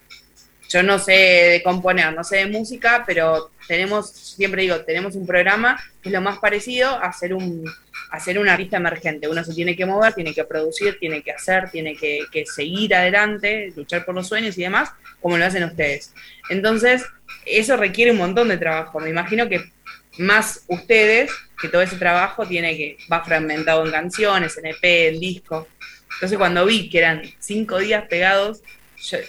Yo 0.73 0.81
no 0.81 0.97
sé 0.97 1.11
de 1.11 1.61
componer, 1.63 2.11
no 2.15 2.23
sé 2.23 2.37
de 2.37 2.47
música, 2.47 3.03
pero 3.05 3.51
tenemos, 3.67 4.09
siempre 4.09 4.63
digo, 4.63 4.81
tenemos 4.81 5.13
un 5.15 5.27
programa 5.27 5.79
que 6.01 6.09
es 6.09 6.13
lo 6.13 6.19
más 6.19 6.39
parecido 6.39 6.89
a 6.89 7.13
ser 7.13 7.35
un, 7.35 7.63
a 8.09 8.39
un 8.39 8.49
artista 8.49 8.77
emergente. 8.77 9.27
Uno 9.27 9.43
se 9.43 9.53
tiene 9.53 9.75
que 9.75 9.85
mover, 9.85 10.15
tiene 10.15 10.33
que 10.33 10.43
producir, 10.45 10.97
tiene 10.99 11.21
que 11.21 11.31
hacer, 11.31 11.69
tiene 11.69 11.95
que, 11.95 12.45
seguir 12.47 12.95
adelante, 12.95 13.71
luchar 13.75 14.03
por 14.03 14.15
los 14.15 14.27
sueños 14.27 14.57
y 14.57 14.63
demás, 14.63 14.89
como 15.21 15.37
lo 15.37 15.45
hacen 15.45 15.63
ustedes. 15.63 16.11
Entonces, 16.49 17.05
eso 17.45 17.77
requiere 17.77 18.09
un 18.09 18.17
montón 18.17 18.47
de 18.47 18.57
trabajo. 18.57 18.99
Me 18.99 19.11
imagino 19.11 19.47
que 19.47 19.71
más 20.17 20.63
ustedes, 20.69 21.31
que 21.61 21.67
todo 21.69 21.83
ese 21.83 21.97
trabajo 21.97 22.47
tiene 22.47 22.75
que, 22.75 22.97
va 23.11 23.23
fragmentado 23.23 23.85
en 23.85 23.91
canciones, 23.91 24.57
en 24.57 24.65
EP, 24.65 24.83
en 24.83 25.19
disco. 25.19 25.67
Entonces 26.15 26.35
cuando 26.39 26.65
vi 26.65 26.89
que 26.89 26.97
eran 26.97 27.21
cinco 27.37 27.77
días 27.77 28.05
pegados, 28.07 28.63
yo, 28.97 29.19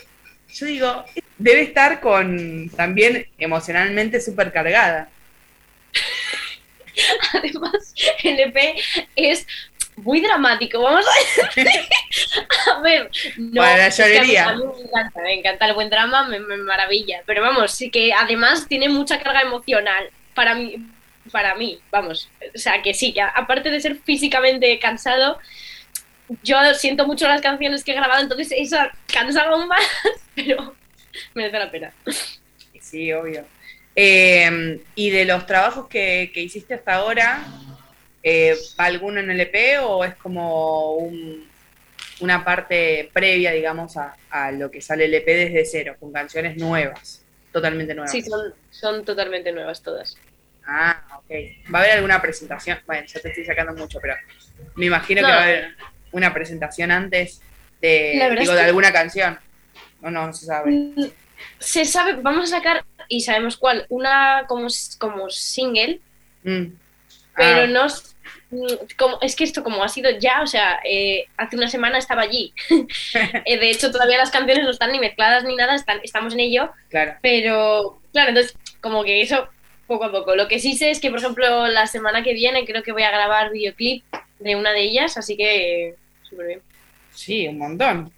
yo 0.55 0.67
digo, 0.67 1.05
debe 1.39 1.63
estar 1.63 2.01
con 2.01 2.71
también 2.71 3.27
emocionalmente 3.39 4.21
súper 4.21 4.53
cargada. 4.53 5.09
Además, 7.35 7.95
el 8.23 8.41
EP 8.41 8.77
es 9.17 9.47
muy 9.97 10.21
dramático, 10.21 10.81
vamos 10.81 11.05
a 12.67 12.81
ver. 12.83 13.11
no, 13.37 13.63
Para 13.63 13.77
la 13.77 13.89
llorería. 13.89 14.49
A 14.49 14.57
mí, 14.57 14.63
me 14.65 14.83
encanta, 14.83 15.21
me 15.23 15.35
encanta 15.35 15.67
el 15.67 15.75
buen 15.75 15.91
drama, 15.91 16.29
me, 16.29 16.39
maravilla. 16.39 17.23
Pero 17.27 17.43
vamos, 17.43 17.73
sí 17.73 17.91
que 17.91 18.13
además 18.13 18.67
tiene 18.69 18.89
mucha 18.89 19.21
carga 19.21 19.43
emocional 19.43 20.11
para 20.35 20.55
mí, 20.55 20.77
para 21.31 21.55
mí, 21.55 21.81
vamos. 21.91 22.29
O 22.55 22.59
sea, 22.59 22.83
que 22.83 22.95
sí, 22.95 23.13
que 23.13 23.23
aparte 23.23 23.71
de 23.71 23.81
ser 23.81 23.97
físicamente 23.97 24.79
cansado, 24.79 25.39
yo 26.43 26.57
siento 26.75 27.07
mucho 27.07 27.29
las 27.29 27.41
canciones 27.41 27.85
que 27.85 27.93
he 27.93 27.97
grabado, 27.97 28.23
entonces 28.23 28.53
eso 28.57 28.77
cansa 29.13 29.43
aún 29.43 29.69
más, 29.69 29.83
pero 30.35 30.75
merece 31.35 31.59
la 31.59 31.71
pena. 31.71 31.93
Sí, 32.81 33.13
obvio. 33.13 33.45
Eh, 33.97 34.81
y 34.95 35.11
de 35.11 35.25
los 35.25 35.47
trabajos 35.47 35.89
que, 35.89 36.31
hiciste 36.35 36.75
hasta 36.75 36.95
ahora, 36.95 37.45
eh, 38.23 38.57
¿alguno 38.79 39.21
en 39.21 39.31
el 39.31 39.41
EP 39.41 39.81
o 39.83 40.05
es 40.05 40.15
como 40.17 40.97
una 42.21 42.45
parte 42.45 43.11
previa, 43.13 43.53
digamos, 43.53 43.97
a, 43.97 44.53
lo 44.53 44.71
que 44.71 44.81
sale 44.81 45.05
el 45.05 45.15
EP 45.15 45.27
desde 45.27 45.65
cero, 45.65 45.97
con 46.01 46.13
canciones 46.13 46.57
nuevas, 46.57 47.25
totalmente 47.53 47.95
nuevas? 47.95 48.11
Sí, 48.11 48.23
son, 48.23 48.53
son 48.71 49.05
totalmente 49.05 49.53
nuevas 49.53 49.83
todas. 49.83 50.17
Ah, 50.67 51.03
ok. 51.19 51.31
¿Va 51.73 51.79
a 51.79 51.83
haber 51.83 51.93
alguna 51.93 52.21
presentación? 52.21 52.79
Bueno, 52.87 53.07
ya 53.07 53.21
te 53.21 53.29
estoy 53.29 53.45
sacando 53.45 53.75
mucho, 53.75 53.99
pero 54.01 54.15
me 54.77 54.87
imagino 54.87 55.21
que 55.21 55.27
va 55.27 55.41
a 55.41 55.43
haber. 55.43 55.75
Una 56.15 56.33
presentación 56.33 56.91
antes 56.91 57.41
de, 57.81 58.37
digo, 58.41 58.55
de 58.55 58.63
alguna 58.63 58.93
canción? 58.93 59.39
O 60.03 60.11
no, 60.11 60.27
no 60.27 60.33
se 60.33 60.47
sabe. 60.47 60.71
Mm, 60.71 61.11
Se 61.59 61.85
sabe, 61.85 62.15
vamos 62.15 62.45
a 62.53 62.57
sacar, 62.57 62.85
y 63.09 63.21
sabemos 63.21 63.57
cuál, 63.57 63.87
una 63.89 64.45
como, 64.49 64.69
como 64.99 65.29
single, 65.31 66.01
Mm. 66.45 66.67
pero 67.37 67.63
Ah, 67.63 67.67
no 67.67 67.87
mm, 68.51 68.67
como 68.99 69.19
es 69.23 69.35
que 69.35 69.45
esto 69.45 69.65
como 69.65 69.83
ha 69.83 69.89
sido 69.89 70.11
ya, 70.19 70.43
o 70.43 70.47
sea, 70.47 70.79
eh, 70.85 71.25
hace 71.39 71.57
una 71.57 71.69
semana 71.69 71.99
estaba 71.99 72.23
allí. 72.23 72.53
Eh, 73.47 73.59
de 73.59 73.71
hecho, 73.71 73.91
todavía 73.91 74.19
las 74.19 74.31
canciones 74.31 74.65
no 74.65 74.71
están 74.71 74.93
ni 74.93 74.99
mezcladas 74.99 75.45
ni 75.45 75.57
nada, 75.57 75.75
están, 75.75 76.01
estamos 76.03 76.35
en 76.35 76.41
ello, 76.41 76.71
claro. 76.91 77.15
pero 77.23 77.99
claro, 78.13 78.29
entonces 78.31 78.55
como 78.81 79.05
que 79.05 79.21
eso 79.23 79.49
poco 79.87 80.05
a 80.05 80.11
poco. 80.13 80.35
Lo 80.37 80.49
que 80.49 80.59
sí 80.61 80.77
sé 80.77 80.91
es 80.91 81.01
que, 81.01 81.11
por 81.11 81.19
ejemplo, 81.19 81.67
la 81.69 81.87
semana 81.87 82.23
que 82.23 82.33
viene 82.35 82.65
creo 82.67 82.83
que 82.83 82.93
voy 82.93 83.03
a 83.03 83.11
grabar 83.11 83.51
videoclip 83.53 84.03
de 84.39 84.57
una 84.57 84.73
de 84.73 84.81
ellas, 84.83 85.17
así 85.19 85.37
que 85.37 85.97
súper 86.29 86.47
bien. 86.47 86.63
Sí, 87.13 87.47
un 87.49 87.59
montón. 87.59 88.13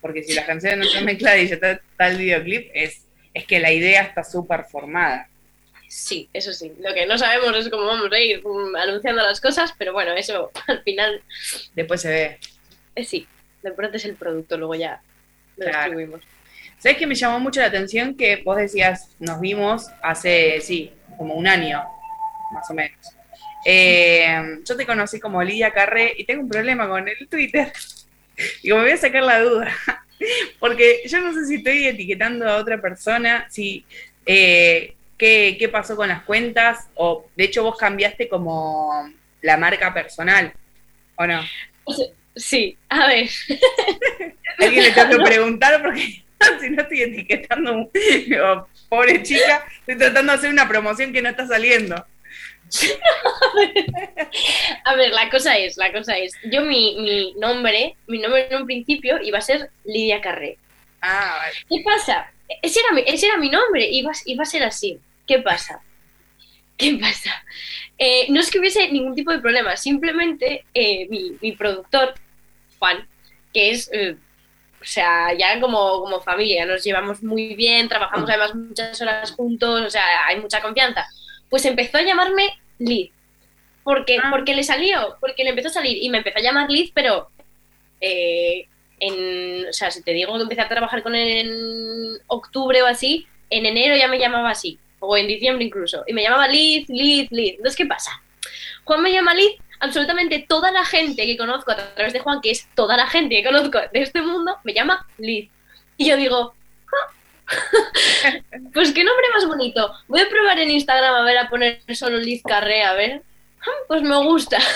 Porque 0.00 0.22
si 0.24 0.34
las 0.34 0.46
canciones 0.46 0.78
no 0.78 0.84
están 0.84 1.04
mezcladas 1.04 1.40
y 1.40 1.48
ya 1.48 1.54
está, 1.54 1.72
está 1.72 2.08
el 2.08 2.18
videoclip, 2.18 2.70
es, 2.74 3.06
es 3.34 3.46
que 3.46 3.60
la 3.60 3.70
idea 3.72 4.02
está 4.02 4.24
súper 4.24 4.64
formada. 4.64 5.28
Sí, 5.88 6.28
eso 6.32 6.52
sí. 6.52 6.72
Lo 6.80 6.92
que 6.94 7.06
no 7.06 7.18
sabemos 7.18 7.54
es 7.56 7.68
cómo 7.68 7.84
vamos 7.86 8.10
a 8.10 8.18
ir 8.18 8.42
mm, 8.44 8.74
anunciando 8.76 9.22
las 9.22 9.40
cosas, 9.40 9.74
pero 9.78 9.92
bueno, 9.92 10.12
eso 10.12 10.50
al 10.66 10.82
final 10.82 11.22
Después 11.74 12.00
se 12.00 12.08
ve. 12.08 12.38
eh, 12.96 13.04
sí. 13.04 13.26
De 13.62 13.70
pronto 13.70 13.96
es 13.96 14.04
el 14.06 14.16
producto, 14.16 14.56
luego 14.56 14.74
ya 14.74 15.00
lo 15.56 15.66
Claro. 15.66 15.78
distribuimos. 15.78 16.20
¿Sabes 16.78 16.98
que 16.98 17.06
me 17.06 17.14
llamó 17.14 17.38
mucho 17.38 17.60
la 17.60 17.66
atención 17.66 18.16
que 18.16 18.42
vos 18.42 18.56
decías, 18.56 19.10
nos 19.20 19.40
vimos 19.40 19.86
hace, 20.02 20.60
sí, 20.60 20.92
como 21.16 21.34
un 21.34 21.46
año, 21.46 21.84
más 22.52 22.68
o 22.70 22.74
menos? 22.74 22.98
Eh, 23.64 24.58
yo 24.64 24.76
te 24.76 24.86
conocí 24.86 25.20
como 25.20 25.42
Lidia 25.42 25.72
Carré 25.72 26.14
y 26.16 26.24
tengo 26.24 26.42
un 26.42 26.48
problema 26.48 26.88
con 26.88 27.08
el 27.08 27.28
Twitter. 27.28 27.72
Digo, 28.62 28.76
me 28.78 28.84
voy 28.84 28.92
a 28.92 28.96
sacar 28.96 29.22
la 29.22 29.40
duda. 29.40 29.72
Porque 30.60 31.02
yo 31.06 31.20
no 31.20 31.32
sé 31.32 31.46
si 31.46 31.56
estoy 31.56 31.86
etiquetando 31.86 32.48
a 32.48 32.56
otra 32.56 32.80
persona, 32.80 33.46
si 33.50 33.84
eh, 34.24 34.94
qué, 35.18 35.56
qué 35.58 35.68
pasó 35.68 35.96
con 35.96 36.08
las 36.08 36.22
cuentas, 36.22 36.88
o 36.94 37.26
de 37.36 37.44
hecho 37.44 37.64
vos 37.64 37.76
cambiaste 37.76 38.28
como 38.28 39.10
la 39.40 39.56
marca 39.56 39.92
personal, 39.92 40.52
¿o 41.16 41.26
no? 41.26 41.40
Sí, 42.34 42.76
a 42.88 43.06
ver. 43.08 43.28
Alguien 44.58 44.84
le 44.84 44.90
tengo 44.92 45.18
que 45.18 45.24
preguntar 45.24 45.82
porque 45.82 46.22
si 46.60 46.70
no 46.70 46.82
estoy 46.82 47.02
etiquetando, 47.02 47.90
digo, 47.92 48.68
pobre 48.88 49.22
chica, 49.22 49.66
estoy 49.80 49.96
tratando 49.96 50.32
de 50.32 50.38
hacer 50.38 50.50
una 50.50 50.68
promoción 50.68 51.12
que 51.12 51.22
no 51.22 51.28
está 51.28 51.46
saliendo. 51.46 52.06
A 54.84 54.96
ver, 54.96 55.12
la 55.12 55.30
cosa 55.30 55.56
es, 55.58 55.76
la 55.76 55.92
cosa 55.92 56.16
es, 56.16 56.32
yo 56.50 56.62
mi, 56.62 56.96
mi 57.00 57.34
nombre, 57.34 57.96
mi 58.06 58.18
nombre 58.18 58.48
en 58.50 58.62
un 58.62 58.66
principio 58.66 59.20
iba 59.22 59.38
a 59.38 59.42
ser 59.42 59.70
Lidia 59.84 60.20
Carré. 60.20 60.58
Ah, 61.00 61.38
vale. 61.38 61.54
¿Qué 61.68 61.82
pasa? 61.84 62.32
Ese 62.62 62.80
era 62.80 62.92
mi, 62.92 63.02
ese 63.06 63.26
era 63.26 63.36
mi 63.36 63.50
nombre, 63.50 63.88
iba, 63.88 64.12
iba 64.26 64.42
a 64.42 64.46
ser 64.46 64.62
así. 64.62 64.98
¿Qué 65.26 65.40
pasa? 65.40 65.80
¿Qué 66.76 66.98
pasa? 67.00 67.44
Eh, 67.98 68.26
no 68.30 68.40
es 68.40 68.50
que 68.50 68.58
hubiese 68.58 68.90
ningún 68.90 69.14
tipo 69.14 69.32
de 69.32 69.38
problema, 69.38 69.76
simplemente 69.76 70.64
eh, 70.74 71.06
mi, 71.08 71.36
mi 71.40 71.52
productor, 71.52 72.14
Juan, 72.78 73.06
que 73.52 73.70
es, 73.70 73.90
eh, 73.92 74.16
o 74.80 74.84
sea, 74.84 75.32
ya 75.34 75.60
como, 75.60 76.00
como 76.00 76.20
familia, 76.20 76.66
nos 76.66 76.82
llevamos 76.82 77.22
muy 77.22 77.54
bien, 77.54 77.88
trabajamos 77.88 78.28
además 78.28 78.54
muchas 78.54 79.00
horas 79.00 79.30
juntos, 79.32 79.82
o 79.82 79.90
sea, 79.90 80.26
hay 80.26 80.40
mucha 80.40 80.60
confianza. 80.60 81.06
Pues 81.48 81.64
empezó 81.66 81.98
a 81.98 82.02
llamarme 82.02 82.58
Liz. 82.86 83.10
Porque, 83.84 84.18
Ah. 84.22 84.28
porque 84.30 84.54
le 84.54 84.62
salió, 84.62 85.16
porque 85.20 85.42
le 85.44 85.50
empezó 85.50 85.68
a 85.68 85.72
salir 85.72 85.98
y 86.00 86.08
me 86.08 86.18
empezó 86.18 86.38
a 86.38 86.42
llamar 86.42 86.70
Liz, 86.70 86.90
pero 86.94 87.28
eh, 88.00 88.66
en, 89.00 89.66
o 89.68 89.72
sea, 89.72 89.90
si 89.90 90.02
te 90.02 90.12
digo 90.12 90.34
que 90.36 90.42
empecé 90.42 90.60
a 90.60 90.68
trabajar 90.68 91.02
con 91.02 91.14
él 91.14 91.28
en 91.46 92.18
octubre 92.28 92.82
o 92.82 92.86
así, 92.86 93.26
en 93.50 93.66
enero 93.66 93.96
ya 93.96 94.08
me 94.08 94.18
llamaba 94.18 94.50
así, 94.50 94.78
o 95.00 95.16
en 95.16 95.26
diciembre 95.26 95.64
incluso, 95.64 96.04
y 96.06 96.12
me 96.12 96.22
llamaba 96.22 96.48
Liz, 96.48 96.88
Liz, 96.88 97.28
Liz. 97.30 97.52
Entonces, 97.52 97.76
¿qué 97.76 97.86
pasa? 97.86 98.22
Juan 98.84 99.02
me 99.02 99.12
llama 99.12 99.34
Liz, 99.34 99.52
absolutamente 99.80 100.44
toda 100.48 100.70
la 100.70 100.84
gente 100.84 101.26
que 101.26 101.36
conozco 101.36 101.72
a 101.72 101.94
través 101.94 102.12
de 102.12 102.20
Juan, 102.20 102.40
que 102.40 102.50
es 102.50 102.68
toda 102.74 102.96
la 102.96 103.06
gente 103.08 103.36
que 103.36 103.44
conozco 103.44 103.78
de 103.92 104.02
este 104.02 104.22
mundo, 104.22 104.56
me 104.64 104.74
llama 104.74 105.06
Liz. 105.18 105.50
Y 105.96 106.06
yo 106.06 106.16
digo. 106.16 106.54
pues 108.74 108.92
qué 108.92 109.04
nombre 109.04 109.26
más 109.34 109.46
bonito. 109.46 109.92
Voy 110.08 110.20
a 110.20 110.28
probar 110.28 110.58
en 110.58 110.70
Instagram 110.70 111.14
a 111.14 111.22
ver 111.22 111.38
a 111.38 111.48
poner 111.48 111.82
solo 111.94 112.18
Liz 112.18 112.42
Carré, 112.42 112.82
a 112.82 112.94
ver. 112.94 113.22
Ah, 113.60 113.84
Pues 113.88 114.02
me 114.02 114.16
gusta. 114.24 114.58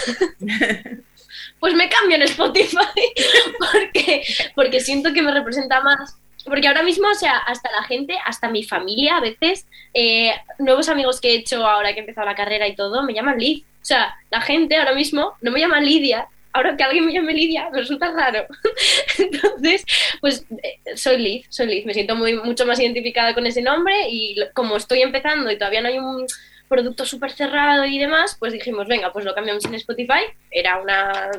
Pues 1.58 1.74
me 1.74 1.88
cambio 1.88 2.16
en 2.16 2.22
Spotify 2.22 2.76
porque, 3.72 4.22
porque 4.54 4.80
siento 4.80 5.12
que 5.12 5.22
me 5.22 5.32
representa 5.32 5.80
más. 5.80 6.18
Porque 6.44 6.68
ahora 6.68 6.82
mismo, 6.82 7.08
o 7.08 7.14
sea, 7.14 7.38
hasta 7.38 7.72
la 7.72 7.82
gente, 7.82 8.16
hasta 8.24 8.48
mi 8.48 8.62
familia, 8.62 9.16
a 9.16 9.20
veces, 9.20 9.66
eh, 9.94 10.32
nuevos 10.58 10.88
amigos 10.88 11.20
que 11.20 11.30
he 11.30 11.34
hecho 11.36 11.66
ahora 11.66 11.92
que 11.92 11.96
he 11.96 12.00
empezado 12.00 12.26
la 12.26 12.36
carrera 12.36 12.68
y 12.68 12.76
todo, 12.76 13.02
me 13.02 13.14
llaman 13.14 13.38
Liz. 13.38 13.64
O 13.64 13.84
sea, 13.84 14.16
la 14.30 14.40
gente 14.40 14.76
ahora 14.76 14.94
mismo 14.94 15.34
no 15.40 15.50
me 15.50 15.60
llama 15.60 15.80
Lidia. 15.80 16.28
Ahora 16.56 16.74
que 16.74 16.84
alguien 16.84 17.04
me 17.04 17.12
llame 17.12 17.34
Lidia, 17.34 17.68
me 17.70 17.80
resulta 17.80 18.10
raro. 18.12 18.46
Entonces, 19.18 19.84
pues 20.22 20.46
eh, 20.62 20.96
soy 20.96 21.18
Liz, 21.18 21.46
soy 21.50 21.66
Liz. 21.66 21.84
Me 21.84 21.92
siento 21.92 22.16
muy, 22.16 22.32
mucho 22.32 22.64
más 22.64 22.80
identificada 22.80 23.34
con 23.34 23.46
ese 23.46 23.60
nombre 23.60 24.08
y 24.08 24.36
como 24.54 24.78
estoy 24.78 25.02
empezando 25.02 25.50
y 25.50 25.58
todavía 25.58 25.82
no 25.82 25.88
hay 25.88 25.98
un 25.98 26.26
producto 26.66 27.04
súper 27.04 27.32
cerrado 27.32 27.84
y 27.84 27.98
demás, 27.98 28.38
pues 28.38 28.54
dijimos, 28.54 28.88
venga, 28.88 29.12
pues 29.12 29.26
lo 29.26 29.34
cambiamos 29.34 29.66
en 29.66 29.74
Spotify. 29.74 30.22
Era 30.50 30.80
una, 30.80 31.30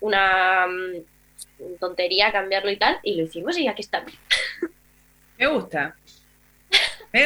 una 0.00 0.66
mm, 0.66 1.76
tontería 1.80 2.30
cambiarlo 2.30 2.70
y 2.70 2.76
tal, 2.76 2.98
y 3.02 3.14
lo 3.16 3.22
hicimos 3.22 3.56
y 3.56 3.68
aquí 3.68 3.80
estamos. 3.80 4.12
Me 5.38 5.46
gusta. 5.46 5.96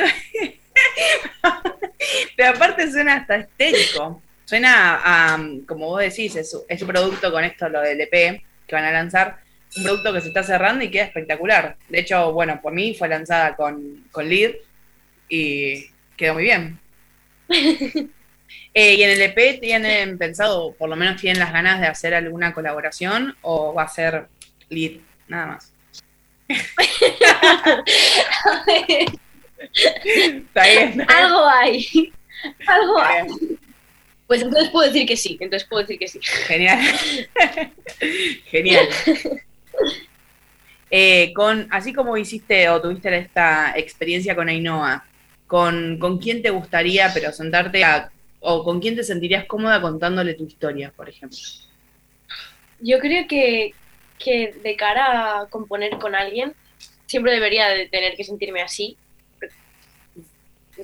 Pero 2.37 2.51
aparte 2.51 2.89
suena 2.89 3.17
hasta 3.17 3.35
estérico. 3.35 4.23
Suena 4.45 5.01
a, 5.03 5.39
como 5.67 5.87
vos 5.87 6.01
decís, 6.01 6.35
es, 6.37 6.51
su- 6.51 6.65
es 6.69 6.79
su 6.81 6.87
producto 6.87 7.33
con 7.33 7.45
esto, 7.45 7.69
lo 7.69 7.81
del 7.81 8.01
EP 8.01 8.11
que 8.67 8.75
van 8.75 8.85
a 8.85 8.93
lanzar. 8.93 9.39
Un 9.77 9.85
producto 9.85 10.13
que 10.13 10.21
se 10.21 10.29
está 10.29 10.43
cerrando 10.43 10.85
y 10.85 10.91
queda 10.91 11.05
espectacular. 11.05 11.77
De 11.89 12.01
hecho, 12.01 12.33
bueno, 12.33 12.61
por 12.61 12.73
mí 12.75 12.95
fue 12.95 13.09
lanzada 13.09 13.57
con, 13.57 14.05
con 14.13 14.29
Lead 14.29 14.53
y 15.29 15.87
quedó 16.17 16.35
muy 16.35 16.43
bien. 16.45 16.79
Eh, 18.75 18.95
¿Y 18.95 19.03
en 19.03 19.11
el 19.11 19.21
EP 19.21 19.61
tienen 19.61 20.17
pensado, 20.17 20.73
por 20.75 20.89
lo 20.89 20.97
menos 20.97 21.21
tienen 21.21 21.39
las 21.39 21.53
ganas 21.53 21.79
de 21.79 21.87
hacer 21.89 22.15
alguna 22.15 22.55
colaboración 22.55 23.37
o 23.43 23.75
va 23.75 23.83
a 23.83 23.89
ser 23.89 24.29
Lead 24.71 24.93
nada 25.29 25.47
más? 25.47 25.73
Está 26.99 27.85
bien. 28.87 29.21
está 30.47 30.67
bien. 30.67 31.07
Algo 31.11 31.47
hay. 31.49 32.13
Algo 32.67 32.99
hay. 33.01 33.27
Pues 34.33 34.41
entonces 34.41 34.71
puedo 34.71 34.91
decir 34.91 35.07
que 35.07 35.15
sí, 35.15 35.37
entonces 35.41 35.69
puedo 35.69 35.83
decir 35.83 35.99
que 35.99 36.09
sí. 36.09 36.19
Genial. 36.23 36.81
Genial. 38.47 38.89
Eh, 40.91 41.35
con, 41.35 41.69
así 41.71 41.93
como 41.93 42.17
hiciste 42.17 42.67
o 42.71 42.81
tuviste 42.81 43.15
esta 43.15 43.75
experiencia 43.77 44.35
con 44.35 44.49
Ainhoa, 44.49 45.05
¿con, 45.47 45.99
con 45.99 46.17
quién 46.17 46.41
te 46.41 46.49
gustaría, 46.49 47.11
pero 47.13 47.31
sentarte 47.31 47.85
a, 47.85 48.11
o 48.41 48.65
con 48.65 48.81
quién 48.81 48.97
te 48.97 49.05
sentirías 49.05 49.45
cómoda 49.45 49.83
contándole 49.83 50.33
tu 50.33 50.47
historia, 50.47 50.91
por 50.97 51.11
ejemplo? 51.11 51.39
Yo 52.81 53.01
creo 53.01 53.29
que, 53.29 53.75
que 54.19 54.55
de 54.63 54.77
cara 54.77 55.41
a 55.43 55.47
componer 55.49 55.99
con 55.99 56.15
alguien, 56.15 56.55
siempre 57.05 57.33
debería 57.33 57.69
de 57.69 57.87
tener 57.87 58.17
que 58.17 58.25
sentirme 58.25 58.63
así. 58.63 58.97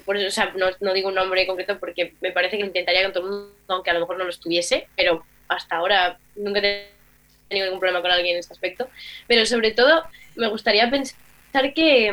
Por 0.04 0.16
eso, 0.16 0.28
o 0.28 0.30
sea, 0.30 0.52
no, 0.56 0.66
no 0.80 0.92
digo 0.92 1.08
un 1.08 1.14
nombre 1.14 1.46
concreto 1.46 1.78
porque 1.78 2.14
me 2.20 2.30
parece 2.32 2.56
que 2.56 2.62
lo 2.62 2.66
intentaría 2.68 3.02
con 3.04 3.12
todo 3.12 3.24
el 3.24 3.30
mundo, 3.30 3.54
aunque 3.68 3.90
a 3.90 3.94
lo 3.94 4.00
mejor 4.00 4.18
no 4.18 4.24
lo 4.24 4.30
estuviese, 4.30 4.86
pero 4.96 5.24
hasta 5.48 5.76
ahora 5.76 6.18
nunca 6.36 6.60
he 6.60 6.90
tenido 7.48 7.66
ningún 7.66 7.80
problema 7.80 8.02
con 8.02 8.10
alguien 8.10 8.34
en 8.34 8.40
este 8.40 8.52
aspecto. 8.52 8.88
Pero 9.26 9.46
sobre 9.46 9.70
todo, 9.72 10.04
me 10.36 10.48
gustaría 10.48 10.90
pensar 10.90 11.72
que, 11.74 12.12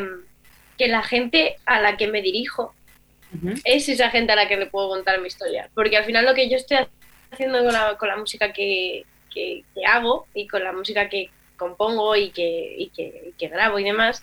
que 0.78 0.88
la 0.88 1.02
gente 1.02 1.56
a 1.66 1.80
la 1.80 1.96
que 1.98 2.08
me 2.08 2.22
dirijo 2.22 2.74
es 3.64 3.88
esa 3.90 4.08
gente 4.10 4.32
a 4.32 4.36
la 4.36 4.48
que 4.48 4.56
le 4.56 4.66
puedo 4.66 4.88
contar 4.88 5.20
mi 5.20 5.26
historia. 5.28 5.68
Porque 5.74 5.96
al 5.98 6.04
final 6.04 6.24
lo 6.24 6.32
que 6.34 6.48
yo 6.48 6.56
estoy 6.56 6.78
haciendo 7.30 7.58
con 7.62 7.72
la, 7.72 7.96
con 7.98 8.08
la 8.08 8.16
música 8.16 8.52
que, 8.52 9.04
que- 9.34 9.64
que 9.74 9.84
hago 9.84 10.26
y 10.32 10.46
con 10.46 10.64
la 10.64 10.72
música 10.72 11.08
que 11.10 11.28
compongo 11.58 12.16
y 12.16 12.30
que, 12.30 12.74
y 12.78 12.88
que, 12.88 13.24
y 13.28 13.32
que 13.32 13.48
grabo 13.48 13.78
y 13.78 13.84
demás 13.84 14.22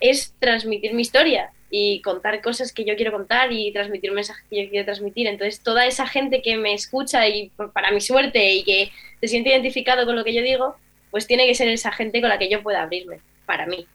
es 0.00 0.34
transmitir 0.40 0.92
mi 0.92 1.02
historia 1.02 1.50
y 1.74 2.02
contar 2.02 2.42
cosas 2.42 2.70
que 2.70 2.84
yo 2.84 2.96
quiero 2.96 3.12
contar 3.12 3.50
y 3.50 3.72
transmitir 3.72 4.12
mensajes 4.12 4.44
que 4.50 4.64
yo 4.64 4.70
quiero 4.70 4.84
transmitir. 4.84 5.26
Entonces 5.26 5.62
toda 5.62 5.86
esa 5.86 6.06
gente 6.06 6.42
que 6.42 6.58
me 6.58 6.74
escucha 6.74 7.26
y 7.26 7.50
para 7.72 7.90
mi 7.92 8.02
suerte 8.02 8.52
y 8.52 8.62
que 8.62 8.92
se 9.22 9.28
siente 9.28 9.48
identificado 9.48 10.04
con 10.04 10.14
lo 10.14 10.22
que 10.22 10.34
yo 10.34 10.42
digo, 10.42 10.76
pues 11.10 11.26
tiene 11.26 11.46
que 11.46 11.54
ser 11.54 11.68
esa 11.68 11.90
gente 11.90 12.20
con 12.20 12.28
la 12.28 12.38
que 12.38 12.50
yo 12.50 12.62
pueda 12.62 12.82
abrirme, 12.82 13.20
para 13.46 13.64
mí. 13.64 13.86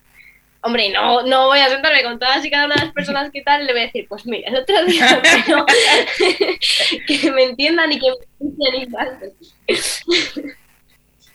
Hombre, 0.61 0.89
no, 0.89 1.21
no 1.21 1.45
voy 1.45 1.59
a 1.59 1.69
sentarme 1.69 2.01
con 2.01 2.17
todas 2.17 2.43
y 2.43 2.49
cada 2.49 2.65
una 2.65 2.77
de 2.77 2.85
las 2.85 2.93
personas 2.95 3.29
que 3.31 3.43
tal, 3.43 3.67
le 3.67 3.73
voy 3.73 3.81
a 3.83 3.85
decir, 3.85 4.07
pues 4.09 4.25
mira, 4.25 4.49
el 4.49 4.55
otro 4.55 4.83
día, 4.85 5.21
pero 5.45 5.63
que 7.07 7.31
me 7.31 7.43
entiendan 7.43 7.91
y 7.91 7.99
que 7.99 8.07
me 8.39 8.77
y 8.79 8.87
tal. 8.87 9.33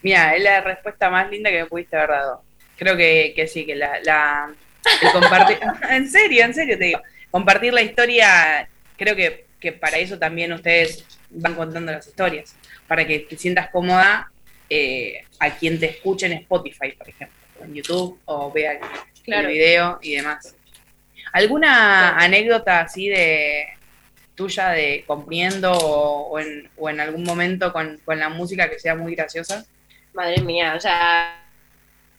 Mira, 0.01 0.35
es 0.35 0.43
la 0.43 0.59
respuesta 0.59 1.09
más 1.09 1.31
linda 1.31 1.49
que 1.49 1.63
me 1.63 1.67
pudiste 1.67 1.95
haber 1.95 2.09
dado. 2.09 2.43
Creo 2.75 2.97
que, 2.97 3.31
que 3.33 3.47
sí, 3.47 3.65
que 3.65 3.75
la 3.75 4.53
el 5.01 5.11
compartir, 5.11 5.59
en 5.89 6.09
serio, 6.09 6.45
en 6.45 6.53
serio 6.53 6.77
te 6.77 6.85
digo, 6.85 7.01
compartir 7.31 7.73
la 7.73 7.81
historia, 7.81 8.67
creo 8.97 9.15
que, 9.15 9.45
que 9.59 9.71
para 9.71 9.97
eso 9.97 10.17
también 10.19 10.51
ustedes 10.53 11.05
van 11.29 11.55
contando 11.55 11.91
las 11.91 12.07
historias, 12.07 12.55
para 12.87 13.05
que 13.05 13.19
te 13.19 13.37
sientas 13.37 13.69
cómoda 13.69 14.31
eh, 14.69 15.23
a 15.39 15.51
quien 15.51 15.79
te 15.79 15.87
escuche 15.87 16.25
en 16.25 16.33
Spotify, 16.33 16.91
por 16.91 17.09
ejemplo, 17.09 17.37
o 17.59 17.63
en 17.65 17.73
YouTube, 17.73 18.19
o 18.25 18.51
vea 18.51 18.73
el, 18.73 18.79
Claro. 19.23 19.47
el 19.47 19.53
video 19.53 19.99
y 20.01 20.15
demás. 20.15 20.55
¿Alguna 21.31 22.17
anécdota 22.17 22.81
así 22.81 23.07
de 23.07 23.67
tuya 24.35 24.69
de 24.69 25.03
componiendo 25.07 25.71
o, 25.71 26.29
o 26.29 26.39
en, 26.39 26.69
o 26.77 26.89
en 26.89 26.99
algún 26.99 27.23
momento 27.23 27.71
con, 27.71 27.99
con 28.03 28.19
la 28.19 28.29
música 28.29 28.69
que 28.69 28.79
sea 28.79 28.95
muy 28.95 29.15
graciosa? 29.15 29.65
Madre 30.13 30.41
mía, 30.41 30.73
o 30.75 30.79
sea. 30.79 31.42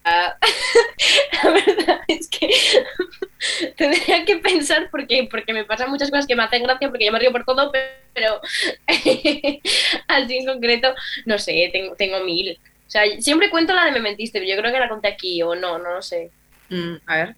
Ah, 0.05 0.37
La 1.43 1.51
verdad 1.51 2.01
es 2.09 2.29
que 2.29 2.49
tendría 3.77 4.25
que 4.25 4.37
pensar 4.37 4.89
porque, 4.91 5.29
porque 5.31 5.53
me 5.53 5.65
pasan 5.65 5.91
muchas 5.91 6.11
cosas 6.11 6.27
que 6.27 6.37
me 6.37 6.43
hacen 6.43 6.63
gracia 6.63 6.89
porque 6.89 7.07
yo 7.07 7.13
me 7.13 7.19
río 7.19 7.33
por 7.33 7.45
todo, 7.45 7.73
pero 8.13 8.41
así 10.09 10.37
en 10.37 10.47
concreto, 10.47 10.95
no 11.27 11.39
sé, 11.39 11.69
tengo, 11.73 11.95
tengo 11.97 12.21
mil. 12.25 12.59
O 12.87 12.91
sea, 12.91 13.03
siempre 13.21 13.51
cuento 13.51 13.75
la 13.75 13.87
de 13.87 13.93
me 13.93 14.01
mentiste, 14.01 14.39
pero 14.39 14.51
yo 14.51 14.61
creo 14.61 14.73
que 14.73 14.81
la 14.81 14.89
conté 14.89 15.09
aquí 15.09 15.43
o 15.43 15.55
no, 15.55 15.79
no 15.79 15.95
lo 15.95 16.03
sé. 16.03 16.31
Mm, 16.69 16.95
a 17.07 17.17
ver. 17.17 17.37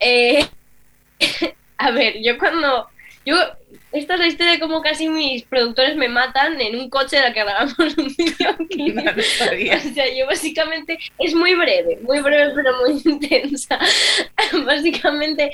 Eh, 0.00 0.46
a 1.78 1.90
ver, 1.90 2.20
yo 2.22 2.38
cuando. 2.38 2.88
Yo, 3.24 3.36
esta 3.92 4.14
es 4.14 4.20
la 4.20 4.26
historia 4.26 4.52
de 4.52 4.60
cómo 4.60 4.82
casi 4.82 5.08
mis 5.08 5.42
productores 5.44 5.96
me 5.96 6.08
matan 6.08 6.60
en 6.60 6.76
un 6.76 6.90
coche 6.90 7.16
de 7.16 7.22
la 7.22 7.32
que 7.32 7.40
grabamos 7.40 7.74
un 7.78 8.14
videoclip. 8.16 8.94
No. 9.02 9.02
O 9.12 9.94
sea, 9.94 10.16
yo 10.16 10.26
básicamente. 10.26 10.98
Es 11.18 11.34
muy 11.34 11.54
breve, 11.54 11.98
muy 12.02 12.20
breve, 12.20 12.52
pero 12.54 12.72
muy 12.78 13.00
intensa. 13.04 13.78
básicamente. 14.64 15.50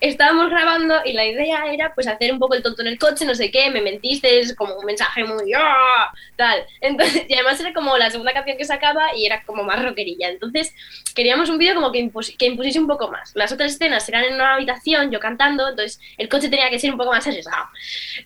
Estábamos 0.00 0.48
grabando 0.50 1.00
y 1.04 1.12
la 1.12 1.24
idea 1.26 1.72
era 1.72 1.92
pues 1.94 2.06
hacer 2.06 2.32
un 2.32 2.38
poco 2.38 2.54
el 2.54 2.62
tonto 2.62 2.82
en 2.82 2.88
el 2.88 2.98
coche, 2.98 3.24
no 3.24 3.34
sé 3.34 3.50
qué, 3.50 3.68
me 3.70 3.80
mentiste, 3.80 4.38
es 4.38 4.54
como 4.54 4.74
un 4.76 4.84
mensaje 4.86 5.24
muy 5.24 5.52
¡ah! 5.56 6.12
tal. 6.36 6.64
Entonces, 6.80 7.24
y 7.28 7.34
además 7.34 7.58
era 7.60 7.72
como 7.72 7.96
la 7.98 8.10
segunda 8.10 8.32
canción 8.32 8.56
que 8.56 8.64
sacaba 8.64 9.14
y 9.16 9.26
era 9.26 9.42
como 9.42 9.64
más 9.64 9.82
rockerilla. 9.82 10.28
Entonces, 10.28 10.72
queríamos 11.14 11.48
un 11.50 11.58
vídeo 11.58 11.74
como 11.74 11.90
que, 11.90 11.98
impus- 11.98 12.36
que 12.36 12.46
impusiese 12.46 12.78
un 12.78 12.86
poco 12.86 13.08
más. 13.10 13.32
Las 13.34 13.50
otras 13.50 13.72
escenas 13.72 14.08
eran 14.08 14.24
en 14.24 14.34
una 14.34 14.54
habitación, 14.54 15.10
yo 15.10 15.18
cantando, 15.18 15.68
entonces 15.68 16.00
el 16.16 16.28
coche 16.28 16.48
tenía 16.48 16.70
que 16.70 16.78
ser 16.78 16.92
un 16.92 16.98
poco 16.98 17.10
más 17.10 17.26
arriesgado. 17.26 17.66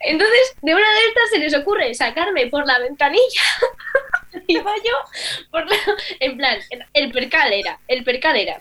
Entonces, 0.00 0.54
de 0.60 0.74
una 0.74 0.92
de 0.92 1.06
estas 1.08 1.30
se 1.30 1.38
les 1.38 1.54
ocurre 1.54 1.94
sacarme 1.94 2.48
por 2.48 2.66
la 2.66 2.78
ventanilla. 2.80 3.42
Iba 4.46 4.74
yo 4.76 5.48
por 5.50 5.66
la... 5.68 5.76
En 6.20 6.36
plan, 6.36 6.58
el 6.92 7.10
percal 7.12 7.52
era, 7.52 7.78
el 7.88 8.04
percal 8.04 8.36
era 8.36 8.60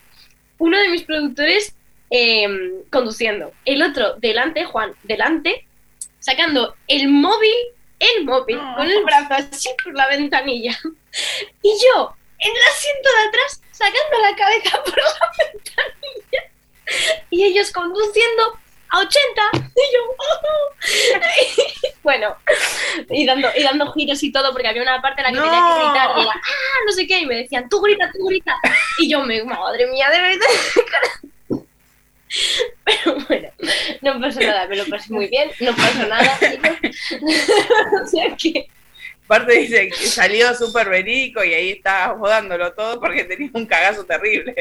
uno 0.57 0.77
de 0.79 0.89
mis 0.89 1.03
productores 1.03 1.75
eh, 2.11 2.47
conduciendo, 2.91 3.51
el 3.65 3.81
otro 3.81 4.13
delante, 4.17 4.65
Juan, 4.65 4.93
delante, 5.03 5.65
sacando 6.19 6.75
el 6.87 7.07
móvil, 7.07 7.55
el 7.99 8.25
móvil, 8.25 8.59
con 8.75 8.87
el 8.89 9.03
brazo 9.03 9.33
así 9.33 9.69
por 9.83 9.93
la 9.95 10.07
ventanilla. 10.07 10.77
Y 11.63 11.69
yo, 11.69 12.15
en 12.39 12.51
el 12.55 12.63
asiento 12.73 13.09
de 13.17 13.23
atrás, 13.27 13.61
sacando 13.71 14.17
la 14.21 14.35
cabeza 14.35 14.83
por 14.83 14.97
la 14.97 15.03
ventanilla. 15.53 16.51
Y 17.29 17.43
ellos 17.43 17.71
conduciendo 17.71 18.57
a 18.89 18.99
80. 18.99 19.41
Y 19.53 19.81
yo, 19.93 20.01
bueno, 22.03 22.35
y 23.09 23.25
dando, 23.25 23.49
y 23.55 23.63
dando 23.63 23.91
giros 23.93 24.23
y 24.23 24.31
todo, 24.31 24.51
porque 24.53 24.67
había 24.69 24.81
una 24.81 25.01
parte 25.01 25.21
en 25.21 25.25
la 25.25 25.31
que 25.31 25.37
No. 25.37 25.43
tenía 25.43 25.59
que 25.67 25.73
gritar. 25.85 26.09
Y 26.17 26.21
era, 26.21 26.31
ah, 26.31 26.79
no 26.85 26.91
sé 26.93 27.05
qué. 27.07 27.19
Y 27.19 27.25
me 27.25 27.35
decían, 27.35 27.67
tú 27.69 27.81
grita, 27.81 28.09
tú 28.13 28.25
grita. 28.25 28.55
Y 28.99 29.09
yo 29.11 29.19
me, 29.25 29.43
madre 29.43 29.85
mía, 29.87 30.09
de 30.09 30.21
verdad. 30.21 30.47
Pero 32.85 33.17
bueno, 33.27 33.49
no 34.01 34.21
pasó 34.21 34.39
nada, 34.39 34.67
me 34.67 34.75
lo 34.77 34.85
pasé 34.85 35.13
muy 35.13 35.27
bien, 35.27 35.49
no 35.59 35.75
pasó 35.75 36.07
nada. 36.07 36.39
o 38.03 38.07
sea 38.07 38.35
que, 38.37 38.67
Aparte 39.31 39.59
dice 39.59 39.87
que 39.87 40.07
salió 40.07 40.53
súper 40.53 40.89
verídico 40.89 41.41
y 41.41 41.53
ahí 41.53 41.69
estaba 41.71 42.17
jodándolo 42.17 42.73
todo 42.73 42.99
porque 42.99 43.23
tenía 43.23 43.49
un 43.53 43.65
cagazo 43.65 44.03
terrible. 44.03 44.53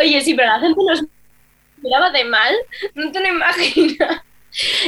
oye, 0.00 0.20
sí, 0.22 0.32
pero 0.32 0.48
la 0.48 0.58
gente 0.58 0.80
nos 0.82 1.04
miraba 1.82 2.10
de 2.10 2.24
mal, 2.24 2.54
no 2.94 3.12
te 3.12 3.20
lo 3.20 3.28
imaginas. 3.28 4.22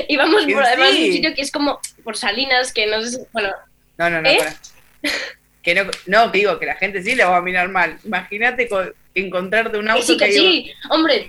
Íbamos 0.09 0.47
Que 0.47 0.55
por 0.55 0.65
además 0.65 0.93
un 0.93 0.97
sitio 0.97 1.35
que 1.35 1.43
es 1.43 1.53
como 1.53 1.79
por 2.03 2.17
Salinas, 2.17 2.73
que 2.73 2.87
no 2.87 3.03
sé, 3.03 3.27
bueno, 3.33 3.51
No, 3.99 4.09
no, 4.09 4.23
no, 4.23 4.29
¿Eh? 4.31 4.39
para. 4.39 4.57
Que 5.63 5.75
no, 5.75 5.91
no, 6.07 6.29
digo 6.29 6.59
que 6.59 6.65
la 6.65 6.77
gente 6.77 7.03
sí 7.03 7.15
la 7.15 7.29
va 7.29 7.37
a 7.37 7.43
mirar 7.43 7.69
mal. 7.69 7.99
Imagínate 8.03 8.67
co- 9.21 9.39
encontrarte 9.39 9.79
un 9.79 9.89
auto 9.91 10.05
sí, 10.07 10.17
que 10.17 10.33
sí, 10.33 10.73
hombre, 10.89 11.29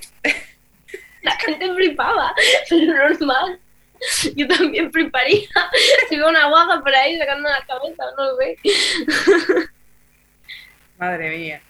la 1.24 1.32
gente 1.40 1.74
flipaba, 1.74 2.34
pero 2.70 2.94
normal. 2.94 3.60
Yo 4.36 4.48
también 4.48 4.92
fliparía 4.92 5.48
si 6.10 6.18
veo 6.18 6.30
una 6.30 6.48
guaja 6.48 6.82
por 6.82 6.94
ahí 6.96 7.20
sacando 7.20 7.48
la 7.48 7.64
cabeza, 7.68 8.04
no 8.18 8.36
sé. 8.38 8.58
Madre 10.98 11.38
mía. 11.38 11.62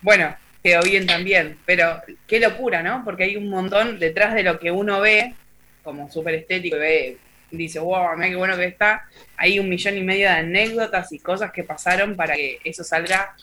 Bueno, 0.00 0.34
quedó 0.62 0.82
bien 0.82 1.06
también, 1.06 1.58
pero 1.66 2.02
qué 2.26 2.40
locura, 2.40 2.82
¿no? 2.82 3.02
Porque 3.04 3.24
hay 3.24 3.36
un 3.36 3.50
montón 3.50 3.98
detrás 3.98 4.34
de 4.34 4.42
lo 4.42 4.58
que 4.58 4.70
uno 4.70 5.00
ve, 5.00 5.34
como 5.82 6.10
súper 6.10 6.34
estético, 6.36 6.76
y 6.76 6.80
ve, 6.80 7.16
dice, 7.50 7.78
wow, 7.80 8.16
mira 8.16 8.30
qué 8.30 8.36
bueno 8.36 8.56
que 8.56 8.64
está. 8.64 9.04
Hay 9.36 9.58
un 9.58 9.68
millón 9.68 9.96
y 9.98 10.02
medio 10.02 10.28
de 10.28 10.34
anécdotas 10.34 11.12
y 11.12 11.18
cosas 11.18 11.52
que 11.52 11.64
pasaron 11.64 12.16
para 12.16 12.34
que 12.34 12.60
eso 12.64 12.82
salga 12.84 13.34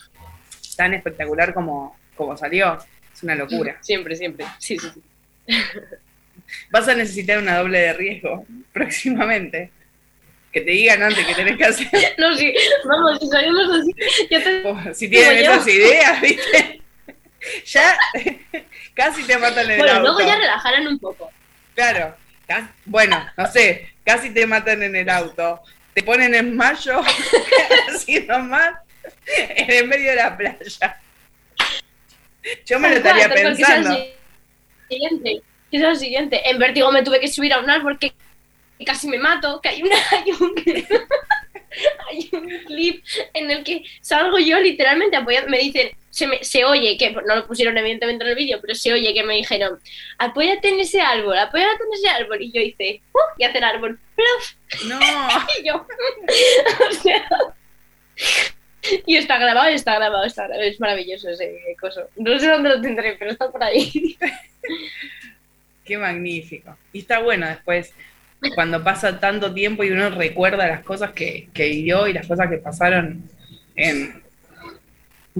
tan 0.78 0.94
espectacular 0.94 1.52
como, 1.52 1.98
como 2.16 2.36
salió. 2.36 2.78
Es 3.12 3.22
una 3.24 3.34
locura. 3.34 3.76
Siempre, 3.80 4.14
siempre. 4.16 4.46
Sí, 4.58 4.78
sí, 4.78 4.88
sí. 4.94 5.02
Vas 6.70 6.86
a 6.88 6.94
necesitar 6.94 7.38
una 7.38 7.58
doble 7.58 7.80
de 7.80 7.92
riesgo 7.92 8.46
próximamente. 8.72 9.70
Que 10.52 10.62
te 10.62 10.70
digan 10.70 11.02
antes 11.02 11.26
que 11.26 11.34
tenés 11.34 11.56
que 11.58 11.64
hacer. 11.64 11.88
No, 12.18 12.34
sí, 12.36 12.54
vamos, 12.86 13.18
si 13.20 13.28
salimos 13.28 13.68
así, 13.80 13.92
ya 14.30 14.42
te 14.42 14.62
O 14.66 14.94
si 14.94 15.08
tienen 15.08 15.36
Digo 15.38 15.44
yo. 15.46 15.52
esas 15.52 15.68
ideas, 15.68 16.20
¿viste? 16.22 16.80
Ya 17.66 17.98
casi 18.94 19.22
te 19.24 19.36
matan 19.36 19.66
en 19.66 19.72
el 19.72 19.78
Bueno, 19.78 19.92
auto. 19.94 20.02
luego 20.12 20.20
ya 20.20 20.36
relajaran 20.38 20.86
un 20.86 20.98
poco. 20.98 21.30
Claro. 21.74 22.14
Bueno, 22.86 23.24
no 23.36 23.46
sé, 23.50 23.90
casi 24.04 24.30
te 24.30 24.46
matan 24.46 24.82
en 24.82 24.96
el 24.96 25.08
auto. 25.10 25.60
Te 25.92 26.02
ponen 26.02 26.34
en 26.34 26.56
mayo, 26.56 27.00
así 27.94 28.20
nomás, 28.20 28.72
en 29.56 29.70
el 29.70 29.88
medio 29.88 30.10
de 30.10 30.16
la 30.16 30.36
playa. 30.36 31.00
Yo 32.64 32.78
me 32.78 32.88
lo 32.88 32.96
estaría 32.96 33.28
pensando. 33.28 33.96
siguiente, 34.88 35.42
sea 35.70 35.90
el 35.90 35.96
siguiente. 35.96 36.48
En 36.48 36.58
Vértigo 36.58 36.90
me 36.92 37.02
tuve 37.02 37.20
que 37.20 37.28
subir 37.28 37.52
a 37.52 37.60
un 37.60 37.68
árbol 37.68 37.98
que 37.98 38.12
que 38.78 38.84
casi 38.84 39.08
me 39.08 39.18
mato, 39.18 39.60
que 39.60 39.70
hay, 39.70 39.82
una, 39.82 39.96
hay, 40.10 40.30
un, 40.30 40.54
hay 42.08 42.28
un 42.32 42.48
clip 42.64 43.04
en 43.34 43.50
el 43.50 43.64
que 43.64 43.82
salgo 44.00 44.38
yo 44.38 44.58
literalmente 44.60 45.16
apoyando, 45.16 45.50
me 45.50 45.58
dicen, 45.58 45.90
se, 46.10 46.26
me, 46.26 46.42
se 46.44 46.64
oye, 46.64 46.96
que 46.96 47.10
no 47.10 47.20
lo 47.22 47.46
pusieron 47.46 47.76
evidentemente 47.76 48.24
en 48.24 48.30
el 48.30 48.36
vídeo, 48.36 48.60
pero 48.60 48.74
se 48.74 48.92
oye 48.92 49.12
que 49.12 49.24
me 49.24 49.34
dijeron, 49.34 49.80
apóyate 50.18 50.68
en 50.68 50.80
ese 50.80 51.00
árbol, 51.00 51.38
apóyate 51.38 51.82
en 51.82 51.92
ese 51.92 52.08
árbol, 52.08 52.40
y 52.40 52.52
yo 52.52 52.60
hice, 52.60 53.02
¡uh! 53.12 53.18
y 53.36 53.44
hace 53.44 53.58
el 53.58 53.64
árbol, 53.64 53.98
¡pluf! 54.14 54.84
No, 54.86 55.00
Y 55.58 55.66
yo, 55.66 55.86
o 56.88 56.92
sea, 56.92 57.28
y 59.06 59.16
está 59.16 59.38
grabado, 59.38 59.68
está 59.68 59.96
grabado, 59.96 60.24
está 60.24 60.46
grabado, 60.46 60.68
es 60.68 60.80
maravilloso 60.80 61.28
ese 61.28 61.58
coso. 61.80 62.08
No 62.16 62.38
sé 62.38 62.48
dónde 62.48 62.70
lo 62.70 62.80
tendré, 62.80 63.16
pero 63.18 63.30
está 63.30 63.50
por 63.50 63.62
ahí. 63.62 64.16
qué 65.84 65.98
magnífico. 65.98 66.76
Y 66.92 67.00
está 67.00 67.20
bueno 67.20 67.46
después, 67.46 67.92
cuando 68.54 68.82
pasa 68.84 69.18
tanto 69.18 69.52
tiempo 69.54 69.84
y 69.84 69.90
uno 69.90 70.10
recuerda 70.10 70.66
las 70.66 70.82
cosas 70.82 71.12
que, 71.12 71.48
que 71.52 71.68
vivió 71.68 72.06
y 72.06 72.12
las 72.12 72.26
cosas 72.26 72.48
que 72.48 72.58
pasaron 72.58 73.22
en 73.74 74.22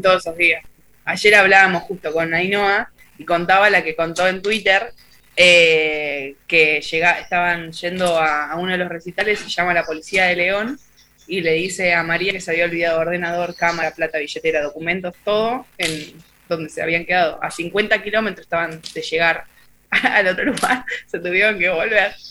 todos 0.01 0.27
esos 0.27 0.37
días. 0.37 0.65
Ayer 1.05 1.35
hablábamos 1.35 1.83
justo 1.85 2.13
con 2.13 2.35
Ainhoa 2.35 2.91
y 3.19 3.25
contaba 3.25 3.71
la 3.71 3.83
que 3.83 3.97
contó 3.97 4.29
en 4.29 4.43
Twitter 4.43 4.93
eh, 5.41 6.35
que 6.49 6.81
llega, 6.81 7.21
estaban 7.21 7.71
yendo 7.71 8.19
a, 8.19 8.57
uno 8.57 8.73
de 8.73 8.79
los 8.79 8.89
recitales 8.89 9.41
y 9.47 9.49
llama 9.49 9.73
la 9.73 9.85
policía 9.85 10.25
de 10.25 10.35
León 10.35 10.81
y 11.29 11.43
le 11.43 11.53
dice 11.53 11.93
a 11.95 12.03
María 12.03 12.33
que 12.33 12.41
se 12.41 12.51
había 12.51 12.65
olvidado 12.65 13.01
ordenador, 13.01 13.55
cámara, 13.55 13.93
plata, 13.93 14.19
billetera, 14.19 14.63
documentos, 14.63 15.15
todo 15.25 15.67
en 15.77 16.15
donde 16.49 16.71
se 16.71 16.83
habían 16.83 17.05
quedado. 17.05 17.39
A 17.43 17.51
50 17.51 18.03
kilómetros 18.03 18.47
estaban 18.47 18.81
de 18.95 19.03
llegar 19.03 19.45
al 19.91 20.27
otro 20.27 20.45
lugar, 20.47 20.85
se 21.07 21.19
tuvieron 21.19 21.59
que 21.59 21.69
volver. 21.69 22.15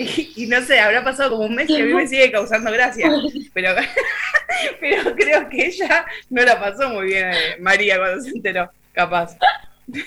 Y, 0.00 0.44
y 0.44 0.46
no 0.46 0.62
sé, 0.62 0.78
habrá 0.78 1.02
pasado 1.02 1.30
como 1.30 1.46
un 1.46 1.56
mes 1.56 1.68
y 1.68 1.74
a 1.74 1.84
mí 1.84 1.92
me 1.92 2.06
sigue 2.06 2.30
causando 2.30 2.70
gracia. 2.70 3.10
Pero, 3.52 3.74
pero 4.78 5.16
creo 5.16 5.48
que 5.48 5.66
ella 5.66 6.06
no 6.30 6.42
la 6.44 6.60
pasó 6.60 6.88
muy 6.88 7.06
bien, 7.06 7.32
eh, 7.32 7.56
María, 7.58 7.98
cuando 7.98 8.22
se 8.22 8.30
enteró, 8.30 8.70
capaz. 8.92 9.36
¡Madre 9.88 10.04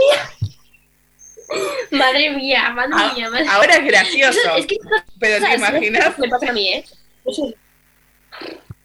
mía! 0.00 0.43
Madre 1.90 2.30
mía, 2.30 2.70
madre 2.70 2.92
Ah, 2.94 3.12
mía, 3.14 3.30
madre 3.30 3.46
Ahora 3.48 3.76
es 3.76 3.84
gracioso. 3.84 4.38
Eso- 4.40 4.56
es 4.56 4.66
que 4.66 4.76
Pero 5.20 5.44
te 5.46 5.54
imaginas, 5.54 6.18
Me 6.18 6.28
pasa 6.28 6.50
a 6.50 6.52
mí, 6.52 6.68
¿eh? 6.68 6.84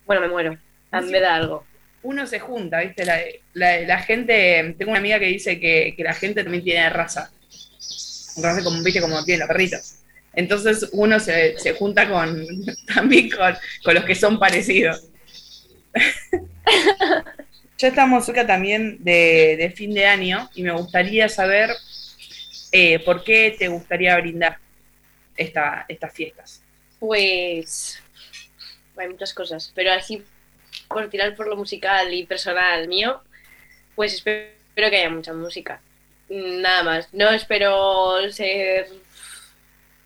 Bueno, 0.05 0.21
me 0.21 0.27
muero. 0.27 0.57
A 0.91 1.01
mí 1.01 1.11
me 1.11 1.19
da 1.19 1.35
algo. 1.35 1.65
uno 2.01 2.25
se 2.25 2.39
junta, 2.39 2.79
¿viste? 2.81 3.05
La, 3.05 3.19
la- 3.53 3.81
la 3.81 3.99
gente, 3.99 4.75
tengo 4.77 4.91
una 4.91 4.99
amiga 4.99 5.19
que 5.19 5.25
dice 5.25 5.59
que, 5.59 5.93
que 5.97 6.03
la 6.03 6.13
gente 6.13 6.43
también 6.43 6.63
tiene 6.63 6.89
raza. 6.89 7.31
Raza 8.37 8.63
como, 8.63 8.81
viste, 8.83 9.01
como 9.01 9.23
tienen 9.25 9.41
los 9.41 9.47
perritos. 9.49 9.95
Entonces 10.33 10.87
uno 10.93 11.19
se, 11.19 11.57
se 11.57 11.73
junta 11.73 12.07
con 12.09 12.45
también 12.93 13.29
con, 13.29 13.55
con 13.83 13.95
los 13.95 14.03
que 14.05 14.15
son 14.15 14.39
parecidos. 14.39 15.03
ya 17.77 17.87
estamos 17.87 18.25
cerca 18.25 18.45
también 18.45 18.97
de, 19.03 19.55
de 19.57 19.71
fin 19.71 19.93
de 19.93 20.05
año 20.05 20.49
y 20.55 20.63
me 20.63 20.71
gustaría 20.71 21.27
saber 21.29 21.69
eh, 22.71 22.99
por 22.99 23.23
qué 23.23 23.55
te 23.57 23.67
gustaría 23.67 24.15
brindar 24.17 24.57
esta, 25.35 25.85
estas 25.87 26.13
fiestas. 26.13 26.61
Pues. 26.99 28.01
Hay 28.97 29.09
muchas 29.09 29.33
cosas. 29.33 29.71
Pero 29.73 29.91
así, 29.91 30.23
por 30.87 31.09
tirar 31.09 31.35
por 31.35 31.47
lo 31.47 31.55
musical 31.55 32.13
y 32.13 32.25
personal 32.25 32.87
mío, 32.87 33.21
pues 33.95 34.13
espero, 34.13 34.51
que 34.75 34.97
haya 34.97 35.09
mucha 35.09 35.33
música. 35.33 35.81
Nada 36.29 36.83
más. 36.83 37.13
No 37.13 37.29
espero 37.29 38.29
ser. 38.31 38.87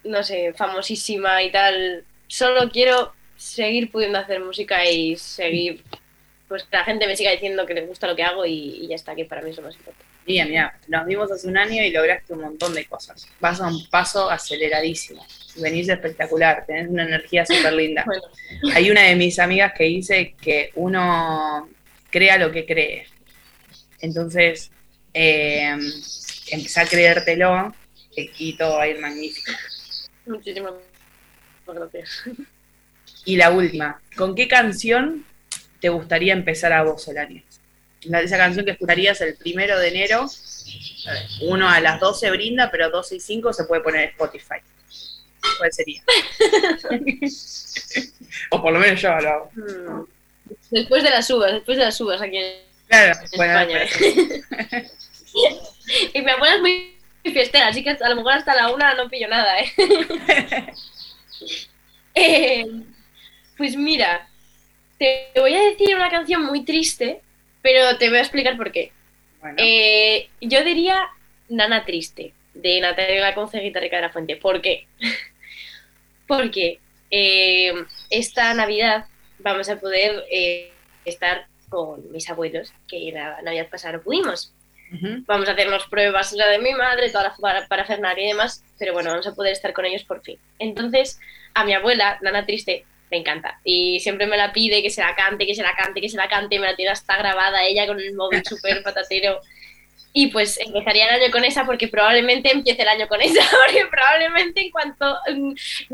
No 0.03 0.23
sé, 0.23 0.53
famosísima 0.53 1.41
y 1.43 1.51
tal. 1.51 2.03
Solo 2.27 2.69
quiero 2.69 3.13
seguir 3.37 3.91
pudiendo 3.91 4.19
hacer 4.19 4.39
música 4.39 4.85
y 4.85 5.15
seguir. 5.17 5.83
Pues 6.47 6.63
que 6.63 6.77
la 6.77 6.83
gente 6.83 7.07
me 7.07 7.15
siga 7.15 7.31
diciendo 7.31 7.65
que 7.65 7.73
le 7.73 7.85
gusta 7.85 8.07
lo 8.07 8.15
que 8.15 8.23
hago 8.23 8.45
y, 8.45 8.77
y 8.81 8.87
ya 8.87 8.95
está, 8.95 9.15
que 9.15 9.25
para 9.25 9.41
mí 9.41 9.49
es 9.49 9.57
lo 9.57 9.63
más 9.63 9.75
importante. 9.75 10.12
Bien, 10.25 10.49
mira, 10.49 10.77
nos 10.87 11.05
vimos 11.05 11.31
hace 11.31 11.47
un 11.47 11.57
año 11.57 11.83
y 11.83 11.91
lograste 11.91 12.33
un 12.33 12.41
montón 12.41 12.73
de 12.73 12.85
cosas. 12.85 13.27
Vas 13.39 13.59
a 13.59 13.67
un 13.67 13.87
paso 13.89 14.29
aceleradísimo. 14.29 15.25
Venís 15.57 15.89
espectacular, 15.89 16.65
tenés 16.65 16.89
una 16.89 17.03
energía 17.03 17.45
súper 17.45 17.73
linda. 17.73 18.05
Bueno, 18.61 18.75
Hay 18.75 18.89
una 18.89 19.01
de 19.03 19.15
mis 19.15 19.37
amigas 19.39 19.73
que 19.77 19.85
dice 19.85 20.35
que 20.41 20.71
uno 20.75 21.69
crea 22.09 22.37
lo 22.37 22.51
que 22.51 22.65
cree. 22.65 23.07
Entonces, 23.99 24.71
eh, 25.13 25.75
empezá 26.51 26.81
a 26.81 26.87
creértelo 26.87 27.73
y 28.15 28.55
todo 28.55 28.75
va 28.77 28.83
a 28.83 28.87
ir 28.87 28.99
magnífico. 28.99 29.51
muchísimas 30.25 30.73
gracias. 31.65 32.23
Y 33.25 33.35
la 33.37 33.51
última, 33.51 34.01
¿con 34.15 34.35
qué 34.35 34.47
canción 34.47 35.25
te 35.79 35.89
gustaría 35.89 36.33
empezar 36.33 36.73
a 36.73 36.83
vos 36.83 37.07
el 37.07 37.17
año? 37.17 37.41
La- 38.05 38.21
esa 38.21 38.37
canción 38.37 38.65
que 38.65 38.71
escucharías 38.71 39.19
el 39.21 39.35
primero 39.35 39.77
de 39.79 39.87
enero, 39.89 40.27
uno 41.41 41.69
a 41.69 41.79
las 41.79 41.99
12 41.99 42.29
brinda, 42.31 42.69
pero 42.71 42.89
12 42.89 43.15
y 43.15 43.19
5 43.19 43.53
se 43.53 43.65
puede 43.65 43.81
poner 43.81 44.03
en 44.03 44.09
Spotify. 44.09 44.55
¿Cuál 45.57 45.73
sería? 45.73 46.01
o 48.51 48.61
por 48.61 48.73
lo 48.73 48.79
menos 48.79 49.01
yo 49.01 49.09
lo 49.19 49.29
hago. 49.29 49.51
Mm. 49.53 50.03
Después 50.71 51.03
de 51.03 51.09
las 51.09 51.29
uvas, 51.29 51.51
después 51.53 51.77
de 51.77 51.83
las 51.85 51.99
uvas 52.01 52.21
aquí 52.21 52.37
en 52.37 52.53
Claro, 52.87 53.19
en 53.21 53.29
bueno, 53.37 53.59
España. 53.59 54.87
y 56.13 56.21
mi 56.21 56.31
abuela 56.31 56.55
es 56.55 56.61
muy 56.61 56.97
fiestera, 57.23 57.67
así 57.67 57.83
que 57.83 57.91
a 57.91 58.09
lo 58.09 58.15
mejor 58.17 58.33
hasta 58.33 58.55
la 58.55 58.71
una 58.71 58.93
no 58.95 59.09
pillo 59.09 59.27
nada, 59.27 59.59
¿eh? 59.59 59.71
Eh, 62.15 62.65
Pues 63.57 63.75
mira, 63.75 64.27
te 64.99 65.29
voy 65.35 65.53
a 65.55 65.63
decir 65.63 65.95
una 65.95 66.09
canción 66.09 66.43
muy 66.45 66.63
triste, 66.63 67.21
pero 67.63 67.97
te 67.97 68.09
voy 68.09 68.19
a 68.19 68.21
explicar 68.21 68.55
por 68.55 68.71
qué. 68.71 68.91
bueno. 69.41 69.55
Eh, 69.57 70.29
yo 70.41 70.63
diría 70.63 71.07
Nana 71.49 71.85
Triste, 71.85 72.33
de 72.53 72.79
Natalia 72.81 73.21
Laconce, 73.21 73.59
Guitarrica 73.59 73.95
de 73.95 74.03
la 74.03 74.11
Fuente. 74.11 74.35
¿Por 74.35 74.61
qué? 74.61 74.85
Porque 76.27 76.79
eh, 77.09 77.73
esta 78.11 78.53
Navidad 78.53 79.05
vamos 79.39 79.69
a 79.69 79.79
poder 79.79 80.23
eh, 80.29 80.71
estar 81.05 81.47
con 81.69 82.11
mis 82.11 82.29
abuelos, 82.29 82.71
que 82.87 83.11
la 83.11 83.41
Navidad 83.41 83.69
pasada 83.69 83.97
no 83.97 84.03
pudimos. 84.03 84.53
Vamos 85.25 85.49
a 85.49 85.53
hacernos 85.53 85.87
pruebas, 85.87 86.33
la 86.33 86.47
de 86.49 86.59
mi 86.59 86.71
madre, 86.73 87.09
toda 87.09 87.35
la 87.39 87.67
para, 87.67 88.21
y 88.21 88.27
demás, 88.27 88.63
pero 88.77 88.93
bueno, 88.93 89.09
vamos 89.09 89.25
a 89.25 89.33
poder 89.33 89.53
estar 89.53 89.73
con 89.73 89.85
ellos 89.85 90.03
por 90.03 90.21
fin. 90.21 90.37
Entonces, 90.59 91.19
a 91.55 91.65
mi 91.65 91.73
abuela, 91.73 92.19
Nana 92.21 92.45
Triste, 92.45 92.85
me 93.13 93.19
encanta. 93.19 93.59
Y 93.63 93.99
siempre 93.99 94.25
me 94.25 94.37
la 94.37 94.51
pide 94.51 94.81
que 94.81 94.89
se 94.89 95.01
la 95.01 95.13
cante, 95.13 95.45
que 95.45 95.53
se 95.53 95.61
la 95.61 95.75
cante, 95.75 96.01
que 96.01 96.09
se 96.09 96.17
la 96.17 96.27
cante, 96.27 96.57
me 96.57 96.65
la 96.65 96.75
tiene 96.75 96.91
hasta 96.91 97.15
grabada 97.15 97.63
ella 97.63 97.85
con 97.85 97.99
el 97.99 98.15
móvil 98.15 98.43
súper 98.43 98.81
patatero. 98.81 99.39
Y 100.13 100.27
pues 100.27 100.59
empezaría 100.59 101.07
el 101.07 101.21
año 101.21 101.31
con 101.31 101.43
esa 101.43 101.63
porque 101.63 101.87
probablemente 101.87 102.51
empiece 102.51 102.81
el 102.81 102.87
año 102.87 103.07
con 103.07 103.21
esa, 103.21 103.41
porque 103.67 103.85
probablemente 103.85 104.61
en 104.61 104.71
cuanto 104.71 105.15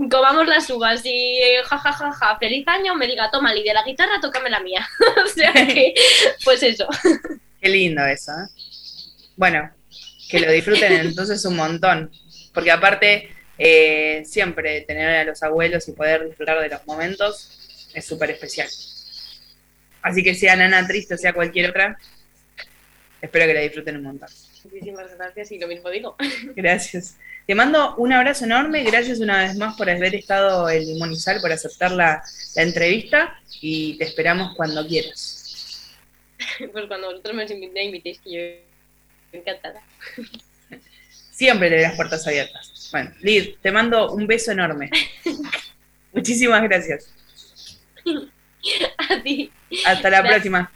comamos 0.10 0.48
las 0.48 0.70
uvas 0.70 1.06
y 1.06 1.40
eh, 1.42 1.62
ja, 1.66 1.78
ja, 1.78 1.92
ja, 1.92 2.12
ja, 2.14 2.38
feliz 2.38 2.66
año, 2.70 2.96
me 2.96 3.06
diga, 3.06 3.30
toma, 3.30 3.54
Lidia, 3.54 3.74
la 3.74 3.84
guitarra, 3.84 4.22
tócame 4.22 4.50
la 4.50 4.62
mía. 4.62 4.88
o 5.26 5.28
sea 5.28 5.52
que, 5.68 5.94
pues 6.46 6.64
eso. 6.64 6.88
Qué 7.62 7.68
lindo 7.68 8.06
eso. 8.06 8.32
¿eh? 8.32 8.48
Bueno, 9.36 9.70
que 10.30 10.40
lo 10.40 10.50
disfruten 10.54 10.94
entonces 10.94 11.44
un 11.44 11.58
montón. 11.58 12.12
Porque 12.54 12.72
aparte, 12.72 13.30
eh, 13.60 14.24
siempre 14.26 14.82
tener 14.82 15.10
a 15.10 15.24
los 15.26 15.44
abuelos 15.44 15.88
y 15.90 15.92
poder 15.92 16.26
disfrutar 16.26 16.62
de 16.62 16.70
los 16.70 16.88
momentos 16.88 17.90
es 17.94 18.06
súper 18.06 18.32
especial. 18.32 18.70
Así 20.02 20.24
que 20.24 20.34
sea 20.34 20.56
Nana 20.56 20.88
Triste 20.88 21.16
o 21.16 21.18
sea 21.18 21.34
cualquier 21.34 21.70
otra, 21.70 22.00
espero 23.22 23.46
que 23.46 23.54
la 23.54 23.60
disfruten 23.60 23.98
un 23.98 24.04
montón. 24.04 24.30
Muchísimas 24.64 25.16
gracias 25.18 25.52
y 25.52 25.60
lo 25.60 25.68
mismo 25.68 25.90
digo. 25.90 26.16
Gracias. 26.56 27.18
Te 27.48 27.56
mando 27.56 27.96
un 27.96 28.14
abrazo 28.14 28.46
enorme, 28.46 28.84
gracias 28.84 29.20
una 29.20 29.44
vez 29.44 29.56
más 29.56 29.76
por 29.76 29.90
haber 29.90 30.14
estado 30.14 30.70
en 30.70 30.86
Limonizal, 30.86 31.42
por 31.42 31.52
aceptar 31.52 31.92
la, 31.92 32.22
la 32.56 32.62
entrevista 32.62 33.40
y 33.62 33.98
te 33.98 34.04
esperamos 34.04 34.56
cuando 34.56 34.86
quieras. 34.88 35.36
Pues 36.72 36.86
cuando 36.88 37.08
vosotros 37.08 37.36
me 37.36 37.44
invitéis, 37.44 37.86
invitéis 37.88 38.20
que 38.20 38.32
yo 38.32 39.40
encantada. 39.40 39.82
Siempre 41.32 41.70
le 41.70 41.82
las 41.82 41.96
puertas 41.96 42.26
abiertas. 42.28 42.79
Bueno, 42.92 43.12
Liz, 43.22 43.56
te 43.62 43.72
mando 43.72 44.12
un 44.12 44.26
beso 44.28 44.52
enorme. 44.52 44.90
Muchísimas 46.14 46.64
gracias. 46.64 47.14
A 49.10 49.22
ti, 49.22 49.52
Hasta 49.86 50.10
la 50.10 50.22
Gracias. 50.22 50.34
próxima. 50.34 50.72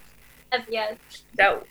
gracias. 0.49 0.99
Chao. 1.35 1.63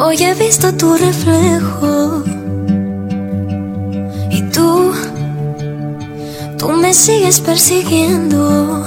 Hoy 0.00 0.16
he 0.22 0.34
visto 0.34 0.72
tu 0.74 0.96
reflejo 0.96 2.22
y 4.30 4.42
tú, 4.52 4.92
tú 6.56 6.68
me 6.68 6.94
sigues 6.94 7.40
persiguiendo. 7.40 8.84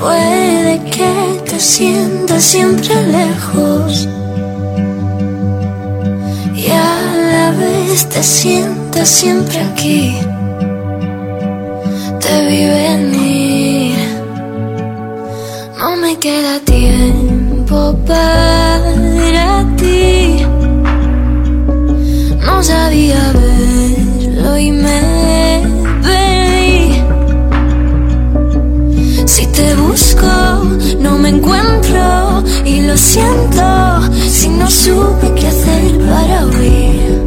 Puede 0.00 0.80
que 0.90 1.40
te 1.48 1.58
sientas 1.58 2.42
siempre 2.44 2.94
lejos 3.06 4.08
y 6.54 6.66
a 6.70 6.96
la 7.32 7.50
vez 7.52 8.08
te 8.08 8.22
sientas 8.22 9.08
siempre 9.08 9.58
aquí. 9.60 10.18
Te 12.20 12.34
vi 12.48 12.66
venir. 12.66 13.96
No 15.78 15.96
me 15.96 16.16
queda 16.18 16.60
tiempo 16.60 17.25
para 18.06 19.64
ti. 19.76 20.44
No 22.44 22.62
sabía 22.62 23.20
verlo 23.32 24.58
y 24.58 24.70
me 24.72 25.00
perdí. 26.02 27.02
Si 29.26 29.46
te 29.48 29.74
busco, 29.74 30.32
no 31.00 31.18
me 31.18 31.28
encuentro 31.28 32.42
y 32.64 32.80
lo 32.80 32.96
siento. 32.96 33.66
Si 34.28 34.48
no 34.48 34.70
supe 34.70 35.34
qué 35.36 35.46
hacer 35.48 35.98
para 36.08 36.46
huir, 36.46 37.20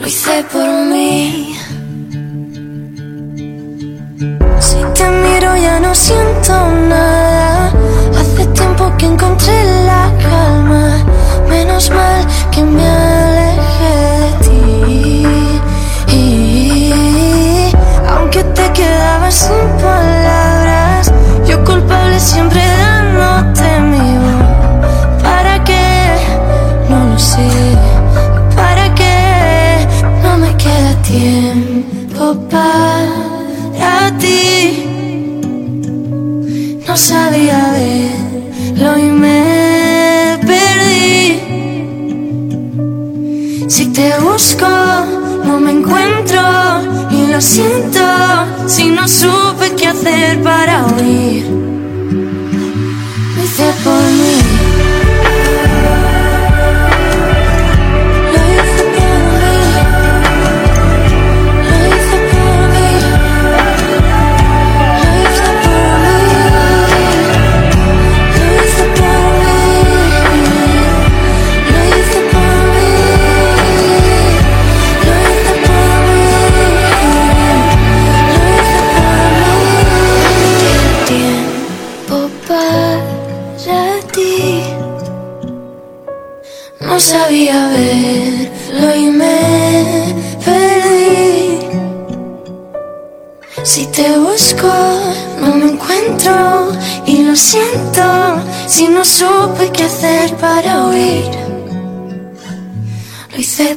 lo 0.00 0.06
hice 0.06 0.44
por 0.52 0.70
mí. 0.92 1.51
que 9.02 9.06
encontré 9.06 9.64
la 9.84 10.04
calma. 10.22 11.04
Menos 11.48 11.90
mal 11.90 12.24
que 12.52 12.62
me 12.62 12.86
alejé 12.86 13.94
de 14.20 14.30
ti. 14.44 15.26
Y, 16.06 17.72
aunque 18.08 18.44
te 18.44 18.72
quedabas 18.72 19.34
sin 19.34 19.66
palabras, 19.82 21.12
yo 21.48 21.64
culpable 21.64 22.20
siempre 22.20 22.60
dándote 22.82 23.80
mi 23.90 24.08
voz. 24.24 25.22
¿Para 25.22 25.64
qué? 25.64 25.88
No 26.88 26.98
lo 27.06 27.18
sé. 27.18 27.48
¿Para 28.54 28.94
qué? 28.94 29.86
No 30.22 30.38
me 30.38 30.56
queda 30.56 30.92
tiempo 31.02 32.36
para 32.48 34.16
ti. 34.20 34.38
No 36.86 36.96
sabía 36.96 37.72
ver. 37.72 38.21
Te 43.92 44.18
busco, 44.20 44.68
no 45.44 45.60
me 45.60 45.72
encuentro 45.72 46.40
y 47.10 47.26
lo 47.26 47.40
siento 47.40 48.00
si 48.66 48.90
no 48.90 49.06
supe 49.06 49.74
qué 49.76 49.88
hacer 49.88 50.42
para 50.42 50.86
huir. 50.86 51.44
Hice 53.42 53.72
por 53.84 54.02
mí. 54.18 54.21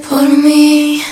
Por 0.09 0.27
mí. 0.27 1.03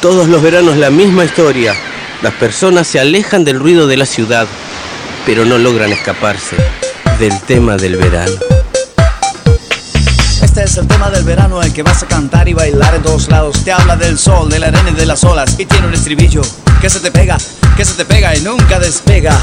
Todos 0.00 0.26
los 0.26 0.42
veranos 0.42 0.76
la 0.76 0.90
misma 0.90 1.24
historia. 1.24 1.74
Las 2.22 2.34
personas 2.34 2.88
se 2.88 2.98
alejan 2.98 3.44
del 3.44 3.60
ruido 3.60 3.86
de 3.86 3.96
la 3.96 4.06
ciudad, 4.06 4.48
pero 5.24 5.44
no 5.44 5.58
logran 5.58 5.92
escaparse 5.92 6.56
del 7.20 7.38
tema 7.42 7.76
del 7.76 7.96
verano. 7.96 8.32
Este 10.42 10.64
es 10.64 10.76
el 10.76 10.88
tema 10.88 11.08
del 11.10 11.22
verano 11.22 11.62
el 11.62 11.72
que 11.72 11.84
vas 11.84 12.02
a 12.02 12.08
cantar 12.08 12.48
y 12.48 12.52
bailar 12.52 12.96
en 12.96 13.02
todos 13.02 13.28
lados. 13.28 13.62
Te 13.64 13.72
habla 13.72 13.96
del 13.96 14.18
sol, 14.18 14.48
de 14.50 14.58
la 14.58 14.68
arena 14.68 14.90
y 14.90 14.94
de 14.94 15.06
las 15.06 15.22
olas. 15.22 15.54
Y 15.58 15.66
tiene 15.66 15.86
un 15.86 15.94
estribillo 15.94 16.42
que 16.80 16.90
se 16.90 16.98
te 16.98 17.12
pega, 17.12 17.38
que 17.76 17.84
se 17.84 17.94
te 17.94 18.04
pega 18.04 18.34
y 18.36 18.40
nunca 18.40 18.80
despega. 18.80 19.38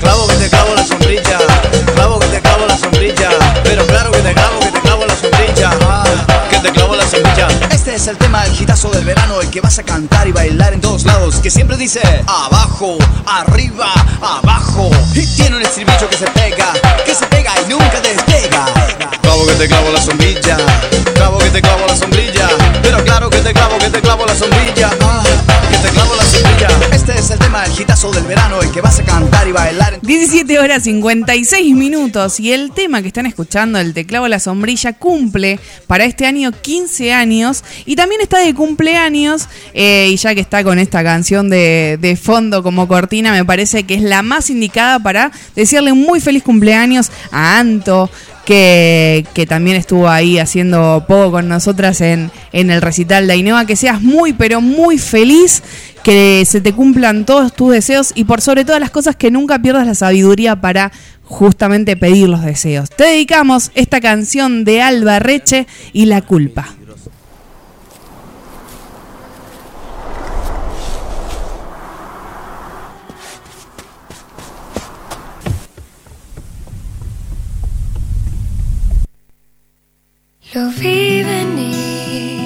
Clavo 0.00 0.26
que 0.26 0.34
te 0.34 0.50
clavo 0.50 0.74
la 0.74 0.84
sombrilla, 0.84 1.38
clavo 1.94 2.18
que 2.18 2.26
te 2.26 2.40
clavo 2.42 2.66
la 2.66 2.76
sombrilla. 2.76 3.30
Es 8.04 8.08
el 8.08 8.18
tema, 8.18 8.44
el 8.44 8.52
gitazo 8.52 8.90
del 8.90 9.02
verano, 9.02 9.40
el 9.40 9.48
que 9.48 9.62
vas 9.62 9.78
a 9.78 9.82
cantar 9.82 10.28
y 10.28 10.32
bailar 10.32 10.74
en 10.74 10.80
todos 10.82 11.04
lados. 11.04 11.36
Que 11.36 11.50
siempre 11.50 11.74
dice 11.78 12.02
abajo, 12.26 12.98
arriba, 13.26 13.90
abajo. 14.20 14.90
Y 15.14 15.26
tiene 15.26 15.56
un 15.56 15.62
estribillo 15.62 16.10
que 16.10 16.18
se 16.18 16.26
pega, 16.26 16.72
que 17.06 17.14
se 17.14 17.26
pega 17.26 17.52
y 17.62 17.70
nunca 17.70 18.00
despega. 18.02 18.66
Clavo 19.22 19.46
que 19.46 19.54
te 19.54 19.68
clavo 19.68 19.90
la 19.90 20.02
sombrilla, 20.02 20.58
clavo 21.14 21.38
que 21.38 21.50
te 21.50 21.62
clavo 21.62 21.86
la 21.86 21.96
sombrilla. 21.96 22.48
Pero 22.82 23.02
claro 23.04 23.30
que 23.30 23.38
te 23.38 23.54
clavo, 23.54 23.78
que 23.78 23.88
te 23.88 24.00
clavo 24.02 24.26
la 24.26 24.34
sombrilla. 24.34 24.90
El 27.62 27.70
gitazo 27.70 28.10
del 28.10 28.24
verano, 28.24 28.60
el 28.60 28.72
que 28.72 28.80
vas 28.80 28.98
a 28.98 29.04
cantar 29.04 29.46
y 29.46 29.52
bailar 29.52 29.94
en 29.94 30.00
17 30.00 30.58
horas 30.58 30.82
56 30.82 31.72
minutos 31.76 32.40
y 32.40 32.52
el 32.52 32.72
tema 32.72 33.00
que 33.00 33.06
están 33.06 33.26
escuchando, 33.26 33.78
el 33.78 33.94
teclado 33.94 34.26
la 34.26 34.40
sombrilla, 34.40 34.94
cumple 34.94 35.60
para 35.86 36.04
este 36.04 36.26
año 36.26 36.50
15 36.50 37.12
años 37.12 37.62
y 37.86 37.94
también 37.94 38.20
está 38.22 38.40
de 38.40 38.52
cumpleaños 38.54 39.48
eh, 39.72 40.08
y 40.10 40.16
ya 40.16 40.34
que 40.34 40.40
está 40.40 40.64
con 40.64 40.80
esta 40.80 41.04
canción 41.04 41.48
de, 41.48 41.96
de 42.00 42.16
fondo 42.16 42.64
como 42.64 42.88
cortina, 42.88 43.30
me 43.30 43.44
parece 43.44 43.84
que 43.84 43.94
es 43.94 44.02
la 44.02 44.22
más 44.22 44.50
indicada 44.50 44.98
para 44.98 45.30
decirle 45.54 45.92
muy 45.92 46.20
feliz 46.20 46.42
cumpleaños 46.42 47.12
a 47.30 47.60
Anto. 47.60 48.10
Que, 48.44 49.24
que 49.32 49.46
también 49.46 49.78
estuvo 49.78 50.06
ahí 50.06 50.38
haciendo 50.38 51.06
poco 51.08 51.30
con 51.30 51.48
nosotras 51.48 52.02
en, 52.02 52.30
en 52.52 52.70
el 52.70 52.82
recital 52.82 53.26
de 53.26 53.32
Ainhoa. 53.32 53.64
Que 53.64 53.74
seas 53.74 54.02
muy, 54.02 54.34
pero 54.34 54.60
muy 54.60 54.98
feliz 54.98 55.62
que 56.04 56.44
se 56.46 56.60
te 56.60 56.74
cumplan 56.74 57.24
todos 57.24 57.54
tus 57.54 57.72
deseos 57.72 58.12
y 58.14 58.24
por 58.24 58.42
sobre 58.42 58.64
todas 58.64 58.78
las 58.80 58.90
cosas 58.90 59.16
que 59.16 59.30
nunca 59.30 59.58
pierdas 59.60 59.86
la 59.86 59.94
sabiduría 59.94 60.60
para 60.60 60.92
justamente 61.24 61.96
pedir 61.96 62.28
los 62.28 62.42
deseos. 62.42 62.90
Te 62.90 63.04
dedicamos 63.04 63.72
esta 63.74 64.00
canción 64.00 64.64
de 64.64 64.82
Alba 64.82 65.18
Reche 65.18 65.66
y 65.94 66.04
La 66.04 66.20
culpa. 66.20 66.68
Lo 80.52 80.68
vi 80.70 81.22
venir. 81.24 82.43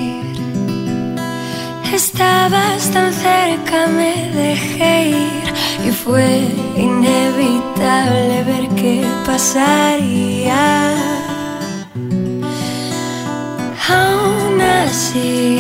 Estabas 1.92 2.90
tan 2.90 3.12
cerca, 3.12 3.86
me 3.86 4.30
dejé 4.32 5.08
ir 5.08 5.54
y 5.86 5.90
fue 5.90 6.46
inevitable 6.76 8.44
ver 8.44 8.68
qué 8.76 9.06
pasaría. 9.24 10.94
Aún 13.88 14.60
así, 14.60 15.58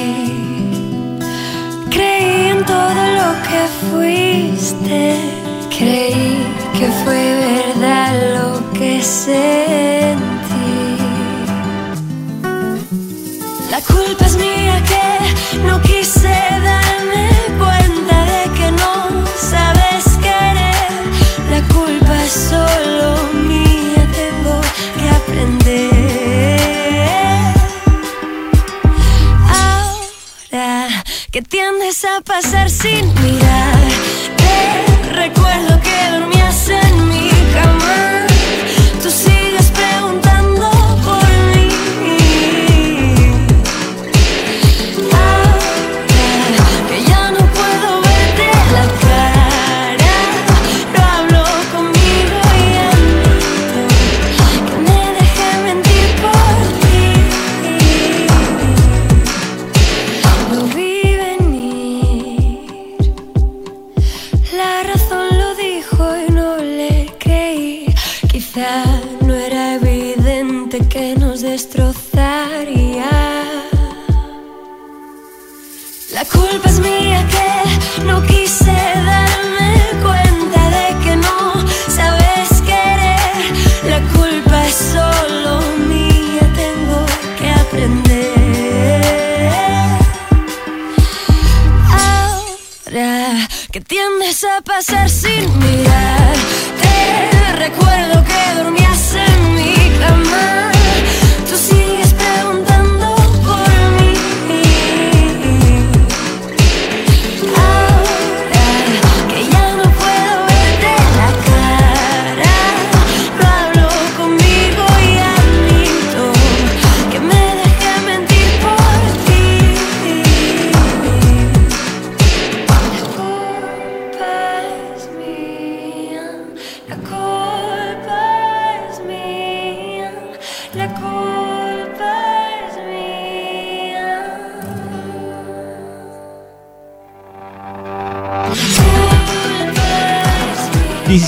creí 1.90 2.50
en 2.50 2.64
todo 2.64 3.02
lo 3.18 3.30
que 3.48 3.60
fuiste. 3.88 5.16
Creí 5.76 6.46
que 6.78 6.86
fue 7.04 7.20
verdad 7.48 8.12
lo 8.36 8.72
que 8.72 9.02
sentí. 9.02 10.18
La 13.70 13.80
culpa 13.80 14.26
es 14.26 14.36
mía 14.36 14.57
que 31.38 31.42
tiendes 31.42 32.04
a 32.04 32.20
pasar 32.20 32.68
sin 32.68 33.06
mirar, 33.22 33.78
te 34.36 35.12
recuerdo 35.12 35.77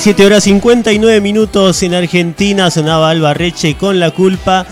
17 0.02 0.24
horas 0.24 0.44
59 0.44 1.20
minutos 1.20 1.82
en 1.82 1.92
Argentina 1.92 2.70
sonaba 2.70 3.10
Alba 3.10 3.34
Reche 3.34 3.76
con 3.76 4.00
la 4.00 4.10
culpa. 4.10 4.64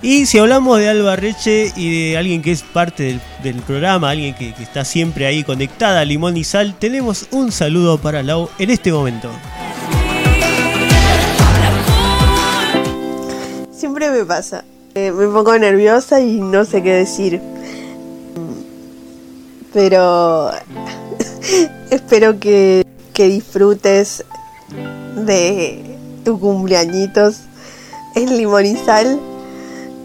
Y 0.00 0.26
si 0.26 0.38
hablamos 0.38 0.78
de 0.78 0.88
Alba 0.88 1.16
Reche 1.16 1.72
y 1.74 2.10
de 2.10 2.16
alguien 2.16 2.40
que 2.40 2.52
es 2.52 2.62
parte 2.62 3.18
del, 3.42 3.56
programa, 3.62 4.10
alguien 4.10 4.32
que, 4.36 4.54
que 4.54 4.62
está 4.62 4.84
siempre 4.84 5.26
ahí 5.26 5.42
conectada, 5.42 6.04
Limón 6.04 6.36
y 6.36 6.44
Sal, 6.44 6.76
tenemos 6.78 7.26
un 7.32 7.50
saludo 7.50 7.98
para 7.98 8.22
Lau 8.22 8.48
en 8.60 8.70
este 8.70 8.92
momento. 8.92 9.28
Siempre 13.72 14.08
me 14.12 14.24
pasa. 14.24 14.62
Eh, 14.94 15.10
me 15.10 15.26
pongo 15.26 15.58
nerviosa 15.58 16.20
y 16.20 16.38
no 16.38 16.64
sé 16.64 16.84
qué 16.84 16.92
decir. 16.92 17.40
Pero 19.72 20.52
espero 21.90 22.38
que, 22.38 22.84
que 23.12 23.26
disfrutes 23.26 24.24
de 25.16 25.98
tu 26.24 26.38
cumpleañitos 26.38 27.40
en 28.14 28.36
Limón 28.36 28.64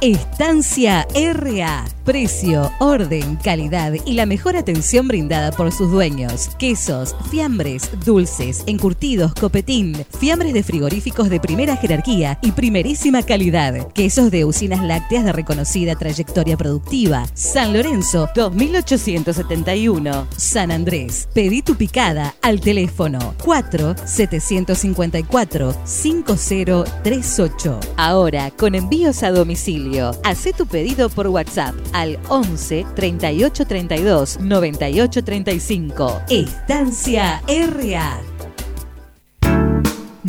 Estancia 0.00 1.06
RA. 1.14 1.99
Precio, 2.10 2.72
orden, 2.80 3.36
calidad 3.36 3.92
y 4.04 4.14
la 4.14 4.26
mejor 4.26 4.56
atención 4.56 5.06
brindada 5.06 5.52
por 5.52 5.70
sus 5.70 5.92
dueños. 5.92 6.48
Quesos, 6.58 7.14
fiambres, 7.30 7.88
dulces, 8.04 8.64
encurtidos, 8.66 9.32
copetín, 9.34 10.04
fiambres 10.18 10.52
de 10.52 10.64
frigoríficos 10.64 11.30
de 11.30 11.38
primera 11.38 11.76
jerarquía 11.76 12.36
y 12.42 12.50
primerísima 12.50 13.22
calidad. 13.22 13.92
Quesos 13.92 14.32
de 14.32 14.44
usinas 14.44 14.82
lácteas 14.82 15.24
de 15.24 15.32
reconocida 15.32 15.94
trayectoria 15.94 16.56
productiva. 16.56 17.28
San 17.34 17.72
Lorenzo, 17.72 18.28
2871. 18.34 20.26
San 20.36 20.72
Andrés. 20.72 21.28
Pedí 21.32 21.62
tu 21.62 21.76
picada 21.76 22.34
al 22.42 22.60
teléfono 22.60 23.36
4 23.44 23.94
754 24.04 25.76
5038. 25.84 27.80
Ahora 27.96 28.50
con 28.50 28.74
envíos 28.74 29.22
a 29.22 29.30
domicilio. 29.30 30.10
Hacé 30.24 30.52
tu 30.52 30.66
pedido 30.66 31.08
por 31.08 31.28
WhatsApp 31.28 31.76
al 32.00 32.18
11 32.28 32.86
38 32.94 33.66
32 33.66 34.40
98 34.40 35.24
35. 35.24 36.22
Estancia 36.28 37.42
RA. 37.46 38.20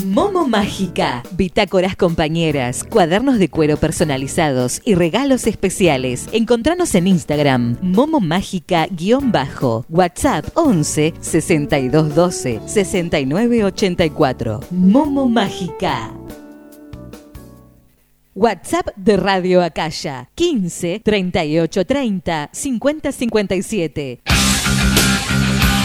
Momo 0.06 0.48
Mágica, 0.48 1.22
bitácoras 1.36 1.98
compañeras, 1.98 2.86
cuadernos 2.86 3.40
de 3.40 3.50
cuero 3.50 3.76
personalizados 3.76 4.82
y 4.86 4.96
regalos 4.96 5.48
especiales. 5.48 6.28
Encontranos 6.32 6.96
en 6.96 7.08
Instagram, 7.08 7.78
Momo 7.82 8.22
Mágica-bajo, 8.22 9.86
WhatsApp 9.90 10.46
11 10.56 11.14
62 11.20 12.16
12 12.16 12.62
69 12.66 13.66
84. 13.66 14.62
Momo 14.72 15.28
Mágica. 15.28 16.14
WhatsApp 18.34 18.88
de 18.96 19.18
Radio 19.18 19.62
Acaya 19.62 20.30
15 20.36 21.02
38 21.04 21.84
30 21.84 22.50
50 22.54 23.12
57. 23.12 24.41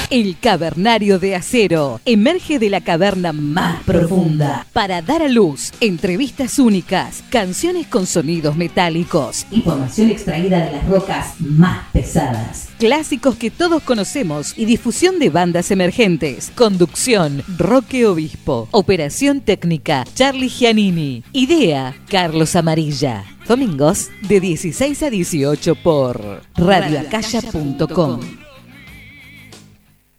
El 0.09 0.39
cavernario 0.39 1.19
de 1.19 1.35
acero 1.35 2.01
emerge 2.05 2.61
de 2.61 2.71
la 2.71 2.81
caverna 2.81 3.33
más 3.33 3.83
profunda 3.83 4.65
para 4.73 5.03
dar 5.03 5.21
a 5.21 5.29
luz 5.29 5.73
entrevistas 5.81 6.61
únicas, 6.61 7.25
canciones 7.29 7.89
con 7.89 8.07
sonidos 8.07 8.57
metálicos, 8.57 9.47
información 9.51 10.11
extraída 10.11 10.65
de 10.65 10.73
las 10.73 10.87
rocas 10.87 11.35
más 11.41 11.89
pesadas, 11.93 12.69
clásicos 12.79 13.35
que 13.35 13.51
todos 13.51 13.83
conocemos 13.83 14.57
y 14.57 14.67
difusión 14.67 15.19
de 15.19 15.29
bandas 15.29 15.73
emergentes. 15.73 16.53
Conducción, 16.55 17.43
Roque 17.59 18.07
Obispo. 18.07 18.69
Operación 18.71 19.41
técnica, 19.41 20.05
Charlie 20.15 20.49
Giannini. 20.49 21.25
Idea, 21.33 21.97
Carlos 22.09 22.55
Amarilla. 22.55 23.25
Domingos 23.49 24.11
de 24.29 24.39
16 24.39 25.03
a 25.03 25.11
18 25.11 25.75
por 25.75 26.43
radioacaya.com 26.55 28.46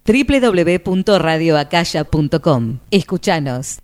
www.radioacaya.com. 0.08 2.80
Escuchanos. 2.92 3.80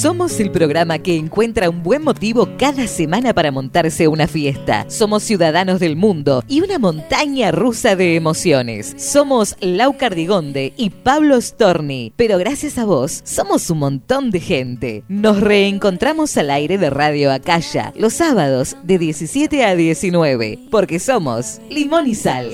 Somos 0.00 0.40
el 0.40 0.50
programa 0.50 0.98
que 0.98 1.14
encuentra 1.14 1.68
un 1.68 1.82
buen 1.82 2.02
motivo 2.02 2.48
cada 2.58 2.86
semana 2.86 3.34
para 3.34 3.52
montarse 3.52 4.08
una 4.08 4.26
fiesta. 4.26 4.86
Somos 4.88 5.22
ciudadanos 5.22 5.78
del 5.78 5.94
mundo 5.94 6.42
y 6.48 6.62
una 6.62 6.78
montaña 6.78 7.52
rusa 7.52 7.96
de 7.96 8.16
emociones. 8.16 8.94
Somos 8.96 9.56
Lau 9.60 9.98
Cardigonde 9.98 10.72
y 10.78 10.88
Pablo 10.88 11.38
Storni, 11.38 12.14
pero 12.16 12.38
gracias 12.38 12.78
a 12.78 12.86
vos 12.86 13.20
somos 13.24 13.68
un 13.68 13.80
montón 13.80 14.30
de 14.30 14.40
gente. 14.40 15.04
Nos 15.08 15.38
reencontramos 15.38 16.34
al 16.38 16.48
aire 16.48 16.78
de 16.78 16.88
Radio 16.88 17.30
Acaya 17.30 17.92
los 17.94 18.14
sábados 18.14 18.78
de 18.82 18.96
17 18.96 19.66
a 19.66 19.76
19, 19.76 20.60
porque 20.70 20.98
somos 20.98 21.60
Limón 21.68 22.06
y 22.06 22.14
Sal. 22.14 22.48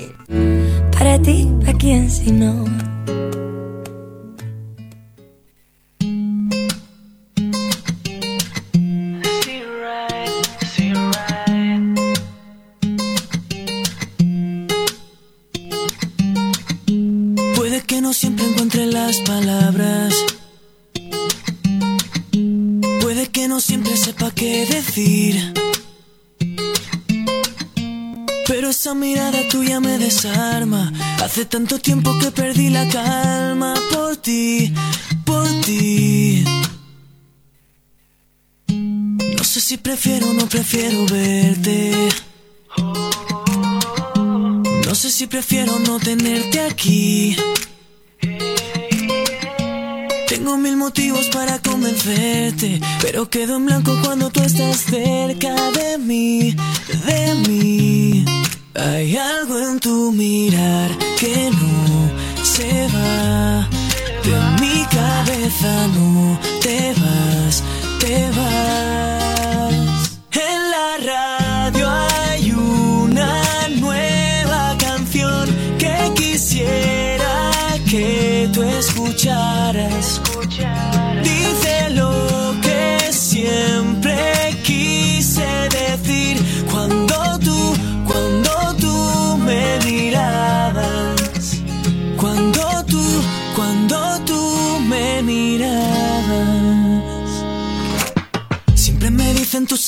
Para 0.91 1.17
ti, 1.21 1.47
¿a 1.65 1.71
quién 1.71 2.11
si 2.11 2.29
no? 2.29 2.96
Pero 28.47 28.69
esa 28.71 28.95
mirada 28.95 29.47
tuya 29.47 29.79
me 29.79 29.99
desarma. 29.99 30.91
Hace 31.23 31.45
tanto 31.45 31.77
tiempo 31.77 32.17
que 32.19 32.31
perdí 32.31 32.69
la 32.71 32.87
calma 32.89 33.75
por 33.93 34.17
ti, 34.17 34.73
por 35.23 35.47
ti. 35.61 36.43
No 39.37 39.43
sé 39.43 39.61
si 39.61 39.77
prefiero 39.77 40.31
o 40.31 40.33
no 40.33 40.47
prefiero 40.47 41.05
verte. 41.05 42.09
No 44.87 44.95
sé 44.95 45.11
si 45.11 45.27
prefiero 45.27 45.77
no 45.79 45.99
tenerte 45.99 46.61
aquí. 46.61 47.37
Tengo 50.37 50.55
mil 50.55 50.77
motivos 50.77 51.29
para 51.29 51.57
convencerte, 51.57 52.79
pero 53.01 53.27
quedo 53.27 53.55
en 53.55 53.65
blanco 53.65 53.91
cuando 54.03 54.29
tú 54.29 54.43
estás 54.43 54.81
cerca 54.81 55.55
de 55.71 55.97
mí, 55.97 56.55
de 57.07 57.35
mí. 57.47 58.23
Hay 58.75 59.17
algo 59.17 59.57
en 59.57 59.79
tu 59.79 60.11
mirar 60.11 60.91
que 61.19 61.49
no 61.49 62.43
se 62.43 62.87
va. 62.93 63.67
De 64.23 64.61
mi 64.61 64.85
cabeza 64.85 65.87
no 65.95 66.39
te 66.61 66.93
vas, 66.93 67.63
te 67.99 68.29
vas. 68.37 69.06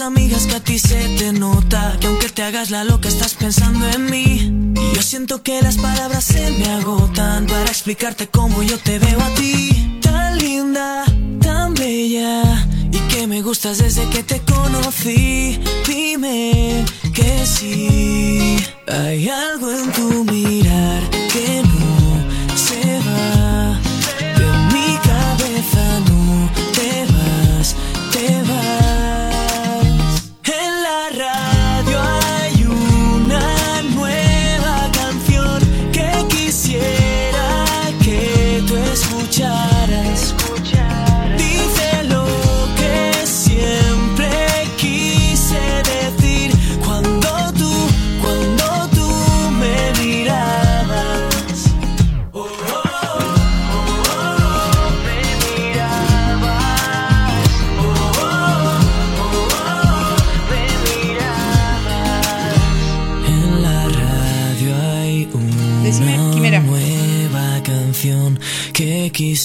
Amigas 0.02 0.46
que 0.46 0.56
a 0.56 0.60
ti 0.60 0.80
se 0.80 0.98
te 1.18 1.34
nota 1.34 1.98
Que 2.00 2.08
aunque 2.08 2.30
te 2.30 2.44
hagas 2.44 2.70
la 2.70 2.84
loca 2.84 3.10
estás 3.10 3.34
pensando 3.34 3.88
en 3.90 4.06
mí. 4.06 4.74
Y 4.76 4.96
yo 4.96 5.02
siento 5.02 5.42
que 5.42 5.62
las 5.62 5.78
palabras 5.78 6.24
se 6.24 6.52
me 6.52 6.66
agotan 6.70 7.48
Para 7.48 7.66
explicarte 7.66 8.28
cómo 8.28 8.64
yo 8.64 8.78
te 8.78 9.00
veo 9.00 9.20
a 9.20 9.34
ti. 9.36 10.00
Tan 10.02 10.38
linda, 10.38 11.04
tan 11.42 11.74
bella 11.74 12.68
Y 12.92 12.98
que 13.12 13.28
me 13.28 13.42
gustas 13.42 13.80
desde 13.80 14.08
que 14.10 14.24
te 14.24 14.42
conocí. 14.42 15.60
Dime 15.88 16.86
que 17.14 17.46
sí 17.46 18.58
Hay 18.88 19.30
algo 19.30 19.72
en 19.72 19.92
tu 19.92 20.24
mirar 20.26 21.19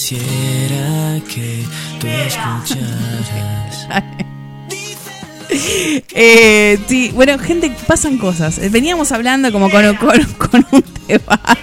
quisiera 0.09 1.19
que 1.33 1.63
tú 1.99 2.07
escucharas. 2.07 3.87
Eh, 6.17 6.77
sí, 6.87 7.11
bueno, 7.13 7.37
gente, 7.39 7.71
pasan 7.87 8.17
cosas. 8.17 8.57
Eh, 8.57 8.67
Veníamos 8.69 9.11
hablando 9.11 9.51
como 9.53 9.69
con, 9.69 9.95
con- 9.95 10.23
con 10.49 10.65
un 10.71 10.83
debate. 11.07 11.59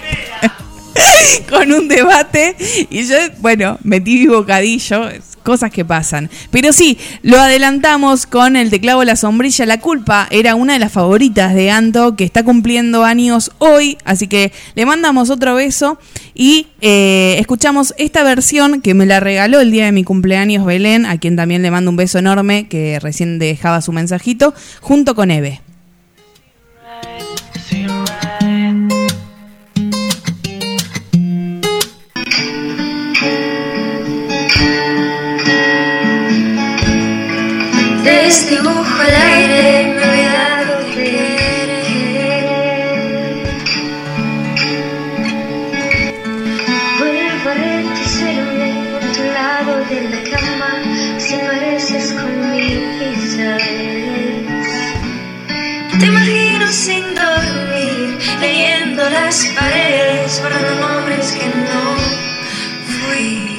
con 1.49 1.71
un 1.71 1.87
debate. 1.87 2.55
Y 2.89 3.05
yo, 3.05 3.15
bueno, 3.39 3.77
metí 3.83 4.19
mi 4.19 4.27
bocadillo. 4.27 5.09
Cosas 5.43 5.71
que 5.71 5.85
pasan. 5.85 6.29
Pero 6.51 6.73
sí, 6.73 6.97
lo 7.21 7.39
adelantamos 7.39 8.25
con 8.25 8.55
el 8.55 8.69
teclado 8.69 9.03
La 9.03 9.15
Sombrilla. 9.15 9.65
La 9.65 9.79
culpa 9.79 10.27
era 10.31 10.55
una 10.55 10.73
de 10.73 10.79
las 10.79 10.91
favoritas 10.91 11.53
de 11.53 11.69
Anto, 11.69 12.15
que 12.15 12.23
está 12.23 12.43
cumpliendo 12.43 13.03
años 13.03 13.51
hoy. 13.59 13.97
Así 14.05 14.27
que 14.27 14.51
le 14.75 14.85
mandamos 14.85 15.29
otro 15.29 15.55
beso. 15.55 15.99
Y 16.33 16.67
eh, 16.81 17.35
escuchamos 17.39 17.93
esta 17.97 18.23
versión 18.23 18.81
que 18.81 18.93
me 18.93 19.05
la 19.05 19.19
regaló 19.19 19.59
el 19.59 19.71
día 19.71 19.85
de 19.85 19.91
mi 19.91 20.03
cumpleaños 20.03 20.65
Belén, 20.65 21.05
a 21.05 21.17
quien 21.17 21.35
también 21.35 21.61
le 21.61 21.71
mando 21.71 21.91
un 21.91 21.97
beso 21.97 22.19
enorme, 22.19 22.67
que 22.67 22.99
recién 22.99 23.39
dejaba 23.39 23.81
su 23.81 23.91
mensajito, 23.91 24.53
junto 24.81 25.15
con 25.15 25.29
Eve. 25.29 25.61
Desdibujo 38.33 38.97
el 39.03 39.15
aire, 39.15 39.93
me 39.93 40.01
he 40.01 40.05
olvidado 40.09 40.73
de 40.79 40.85
querer. 40.91 41.69
Vuelvo 46.97 47.47
a 47.47 47.53
retrocederme 47.53 48.71
a 48.97 49.07
tu 49.15 49.23
lado 49.37 49.73
de 49.85 49.97
la 50.09 50.21
cama, 50.31 50.71
si 51.19 51.35
pareces 51.35 52.05
conmigo, 52.13 53.05
¿sabes? 53.37 54.67
Te 55.99 56.05
imagino 56.07 56.65
sin 56.71 57.05
dormir, 57.13 58.17
leyendo 58.41 59.01
las 59.11 59.45
paredes, 59.59 60.41
borrando 60.41 60.73
nombres 60.81 61.33
que 61.33 61.45
no 61.69 61.83
fui. 62.97 63.52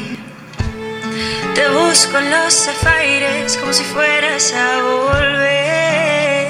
Te 1.54 1.68
busco 1.68 2.18
en 2.18 2.30
los 2.32 2.52
zafaires 2.52 3.56
como 3.58 3.72
si 3.72 3.84
fueras 3.84 4.52
a 4.52 4.82
volver. 4.82 6.48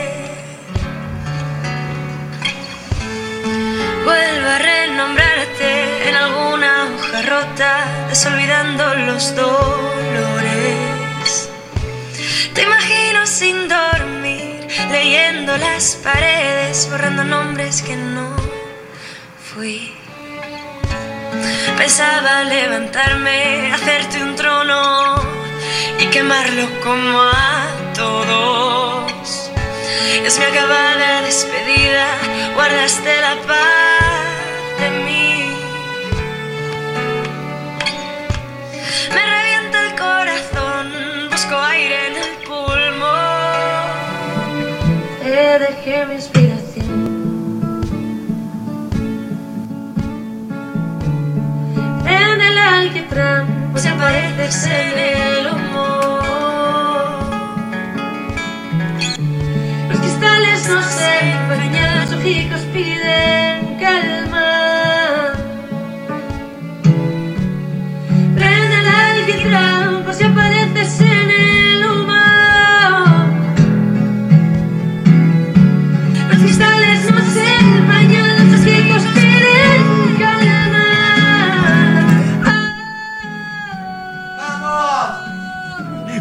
Vuelvo 4.02 4.48
a 4.48 4.58
renombrarte 4.58 6.08
en 6.08 6.14
alguna 6.14 6.84
hoja 6.84 7.22
rota, 7.22 7.84
desolvidando 8.08 8.94
los 8.94 9.36
dolores. 9.36 11.50
Te 12.54 12.62
imagino 12.62 13.26
sin 13.26 13.68
dormir, 13.68 14.66
leyendo 14.90 15.54
las 15.58 15.96
paredes, 16.02 16.88
borrando 16.90 17.24
nombres 17.24 17.82
que 17.82 17.96
no 17.96 18.34
fui. 19.52 19.92
Pensaba 21.76 22.44
levantarme, 22.44 23.72
hacerte 23.72 24.22
un 24.22 24.23
quemarlo 26.14 26.66
como 26.84 27.22
a 27.22 27.66
todos. 27.92 29.50
Es 30.24 30.38
mi 30.38 30.44
acabada 30.44 31.22
despedida, 31.22 32.06
guardaste 32.54 33.20
la 33.20 33.34
paz 33.48 34.78
de 34.78 34.90
mí. 35.06 35.50
Me 39.12 39.22
revienta 39.34 39.76
el 39.86 39.92
corazón, 40.06 40.84
busco 41.32 41.56
aire 41.56 41.96
en 42.06 42.14
el 42.24 42.32
pulmón. 42.46 43.88
Te 45.20 45.58
dejé 45.64 46.06
mi 46.06 46.14
inspiración. 46.14 46.92
En 52.06 52.40
el 52.40 52.58
alquitrán, 52.58 53.53
pues 53.84 53.92
apareces 53.92 54.66
en 54.66 54.98
el 54.98 55.46
humo. 55.46 55.98
Los 59.90 59.98
cristales 59.98 60.68
no 60.68 60.82
se 60.82 61.30
empañan, 61.32 62.00
los 62.00 62.12
ojicos 62.18 62.60
piden 62.72 63.78
calma. 63.78 65.32
Prende 68.34 68.76
el 68.80 68.88
alquitrán, 68.88 69.73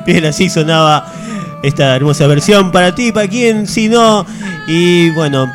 Bien, 0.05 0.25
así 0.25 0.49
sonaba 0.49 1.11
esta 1.63 1.95
hermosa 1.95 2.27
versión 2.27 2.71
para 2.71 2.93
ti, 2.93 3.11
para 3.11 3.27
quien, 3.27 3.67
si 3.67 3.87
no. 3.87 4.25
Y 4.67 5.09
bueno, 5.11 5.51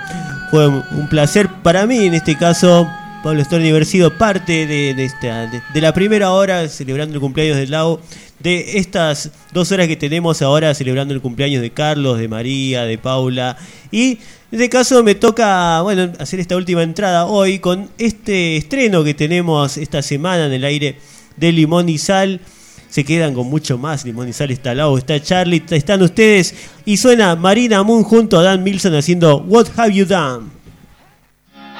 fue 0.51 0.68
un, 0.68 1.09
placer 1.11 1.49
para 1.62 1.86
mí, 1.86 2.07
en 2.07 2.14
este 2.14 2.36
caso, 2.36 2.88
Pablo 3.22 3.44
Storni 3.44 3.68
haber 3.68 3.84
sido 3.84 4.16
parte 4.16 4.66
de, 4.66 5.05
esta, 5.05 5.46
de, 5.46 5.61
de 5.72 5.80
la 5.80 5.92
primera 5.92 6.32
hora 6.32 6.66
celebrando 6.68 7.14
el 7.14 7.20
cumpleaños 7.20 7.59
del 7.59 7.70
Lau, 7.70 8.01
de 8.38 8.78
estas 8.78 9.30
dos 9.53 9.70
horas 9.72 9.86
que 9.86 9.96
tenemos 9.96 10.40
ahora 10.40 10.74
celebrando 10.74 11.12
el 11.12 11.20
cumpleaños 11.20 11.61
de 11.61 11.70
Carlos, 11.70 12.18
de 12.18 12.28
María, 12.28 12.84
de 12.84 12.96
Paula. 12.96 13.59
Y 13.90 14.12
en 14.51 14.61
este 14.61 14.70
caso 14.70 15.03
me 15.03 15.14
toca 15.14 15.82
bueno, 15.82 16.11
hacer 16.18 16.40
esta 16.40 16.57
última 16.57 16.82
entrada 16.82 17.26
hoy 17.26 17.59
con 17.59 17.90
este 17.99 18.57
estreno 18.57 19.05
que 19.05 19.12
tenemos 19.12 19.76
esta 19.76 20.01
semana 20.01 20.46
en 20.46 20.53
el 20.53 20.64
aire 20.64 20.96
de 21.36 21.53
Limón 21.53 21.90
y 21.90 21.99
Sal. 21.99 22.40
Se 22.89 23.05
quedan 23.05 23.34
con 23.34 23.49
mucho 23.49 23.76
más. 23.78 24.05
Limón 24.05 24.28
y 24.28 24.32
Sal 24.32 24.51
está 24.51 24.74
Lau, 24.74 24.97
está 24.97 25.20
Charlie, 25.20 25.62
están 25.70 26.03
ustedes. 26.03 26.55
Y 26.84 26.97
suena 26.97 27.36
Marina 27.36 27.82
Moon 27.82 28.03
junto 28.03 28.39
a 28.39 28.43
Dan 28.43 28.62
Milson 28.62 28.95
haciendo 28.95 29.39
What 29.39 29.68
Have 29.76 29.93
You 29.93 30.05
Done. 30.05 30.51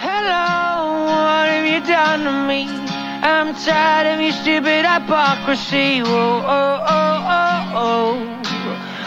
Hello, 0.01 1.05
what 1.07 1.49
have 1.49 1.67
you 1.67 1.81
done 1.81 2.25
to 2.25 2.33
me? 2.47 2.67
I'm 3.21 3.55
tired 3.55 4.07
of 4.15 4.21
your 4.21 4.33
stupid 4.33 4.85
hypocrisy. 4.87 6.03
Whoa, 6.03 6.43
oh, 6.47 6.85
oh, 6.87 7.25
oh, 7.27 7.73
oh. 7.75 8.17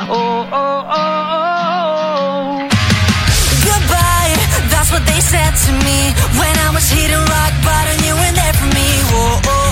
Oh, 0.03 0.17
oh, 0.51 0.51
oh, 0.51 0.83
oh. 0.91 2.67
Goodbye, 3.63 4.35
that's 4.69 4.91
what 4.91 5.05
they 5.05 5.21
said 5.21 5.53
to 5.65 5.71
me 5.85 6.11
when 6.35 6.51
I 6.59 6.71
was 6.73 6.89
hitting 6.89 7.15
rock 7.15 7.53
bottom. 7.63 7.95
You 8.03 8.13
were 8.15 8.33
there 8.35 8.53
for 8.59 8.67
me. 8.75 8.89
Whoa, 9.13 9.21
oh, 9.21 9.39
oh, 9.47 9.47
oh, 9.47 9.70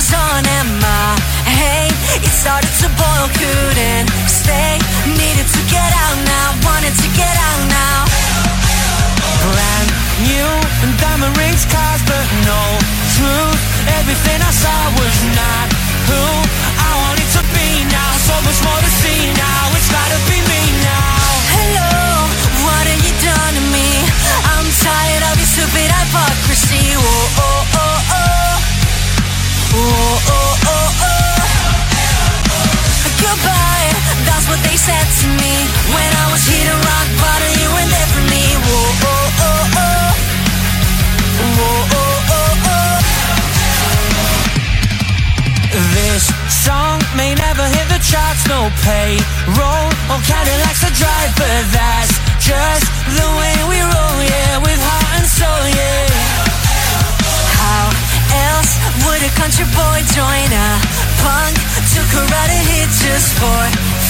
was 0.00 0.16
on 0.16 0.40
and 0.48 0.70
my 0.80 1.12
hate 1.44 1.92
it 2.24 2.32
started 2.32 2.72
to 2.80 2.88
boil. 2.96 3.28
Couldn't 3.36 4.08
stay, 4.24 4.80
needed 5.04 5.44
to 5.44 5.62
get 5.68 5.90
out 5.92 6.16
now. 6.24 6.56
Wanted 6.64 6.96
to 6.96 7.08
get 7.12 7.36
out 7.36 7.62
now. 7.68 8.08
Brand 9.44 9.88
new 10.24 10.48
diamond 10.96 11.36
rings, 11.36 11.68
cars, 11.68 12.00
but 12.08 12.26
no 12.48 12.60
truth. 13.12 13.60
Everything 14.00 14.40
I 14.40 14.52
saw 14.56 14.80
was 14.96 15.16
not 15.36 15.68
who 16.08 16.24
I 16.80 16.90
wanted 17.04 17.28
to 17.36 17.42
be 17.52 17.84
now. 17.92 18.10
So 18.24 18.32
much 18.40 18.60
more 18.64 18.80
to 18.80 18.92
see 19.04 19.28
now. 19.36 19.62
It's 19.76 19.92
gotta 19.92 20.16
be 20.32 20.40
me 20.48 20.62
now. 20.80 21.28
Hello, 21.52 22.24
what 22.64 22.84
have 22.88 23.02
you 23.04 23.14
done 23.20 23.52
to 23.52 23.64
me? 23.68 23.88
I'm 24.48 24.64
tired 24.80 25.28
of 25.28 25.36
your 25.36 25.50
stupid 25.50 25.92
hypocrisy. 25.92 26.40
Whoa, 26.40 26.49
the 47.88 47.98
charts, 48.06 48.46
no 48.48 48.70
payroll 48.82 49.88
or 50.10 50.20
kinda 50.26 50.60
drive, 51.00 51.32
but 51.36 51.62
that's 51.72 52.12
just 52.38 52.86
the 53.16 53.28
way 53.38 53.56
we 53.70 53.78
roll, 53.80 54.18
yeah, 54.22 54.58
with 54.58 54.80
heart 54.88 55.10
and 55.18 55.28
soul, 55.38 55.64
yeah. 55.68 56.06
How 57.58 58.09
else 58.32 58.72
would 59.06 59.22
a 59.22 59.30
country 59.38 59.66
boy 59.74 59.98
join 60.14 60.48
a 60.52 60.68
punk 61.22 61.54
to 61.94 62.00
karate 62.12 62.60
hit 62.70 62.90
just 62.90 63.34
for 63.38 63.60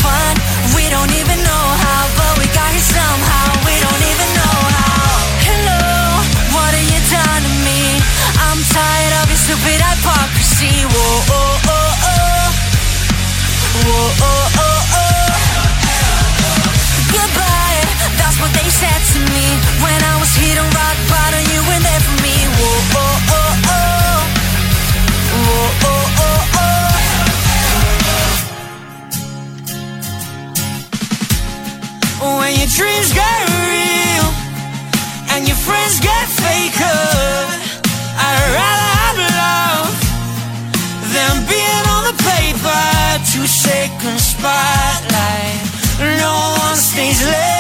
fun? 0.03 0.35
We 0.77 0.89
don't 0.91 1.13
even 1.17 1.39
know 1.43 1.67
how, 1.85 2.03
but 2.17 2.33
we 2.39 2.47
got 2.53 2.71
here 2.73 2.85
somehow. 2.85 3.47
We 3.67 3.75
don't 3.81 4.03
even 4.13 4.29
know 4.37 4.59
how. 4.77 5.11
Hello, 5.45 5.83
what 6.55 6.71
have 6.75 6.89
you 6.89 7.01
done 7.11 7.43
to 7.47 7.53
me? 7.67 8.01
I'm 8.41 8.61
tired 8.71 9.15
of 9.23 9.29
your 9.31 9.41
stupid 9.41 9.81
hypocrisy. 9.81 10.85
Whoa, 10.89 11.25
oh, 11.31 11.71
oh, 11.71 12.07
oh. 12.11 12.49
Whoa, 13.81 14.09
oh, 14.21 14.61
oh, 14.61 14.97
oh. 15.01 15.31
Goodbye, 17.15 17.83
that's 18.21 18.37
what 18.41 18.53
they 18.53 18.69
said 18.69 19.01
to 19.17 19.21
me 19.33 19.47
when 19.83 19.99
I 20.05 20.15
was 20.21 20.33
hitting 20.37 20.69
rock 20.77 20.97
bottom. 21.09 21.43
You 21.51 21.61
were 21.65 21.81
there 21.83 22.03
for 22.05 22.17
me. 22.23 22.37
Whoa, 22.61 23.01
oh, 23.01 23.01
oh, 23.01 23.41
oh. 23.41 23.50
on 46.71 46.77
stage. 46.77 47.60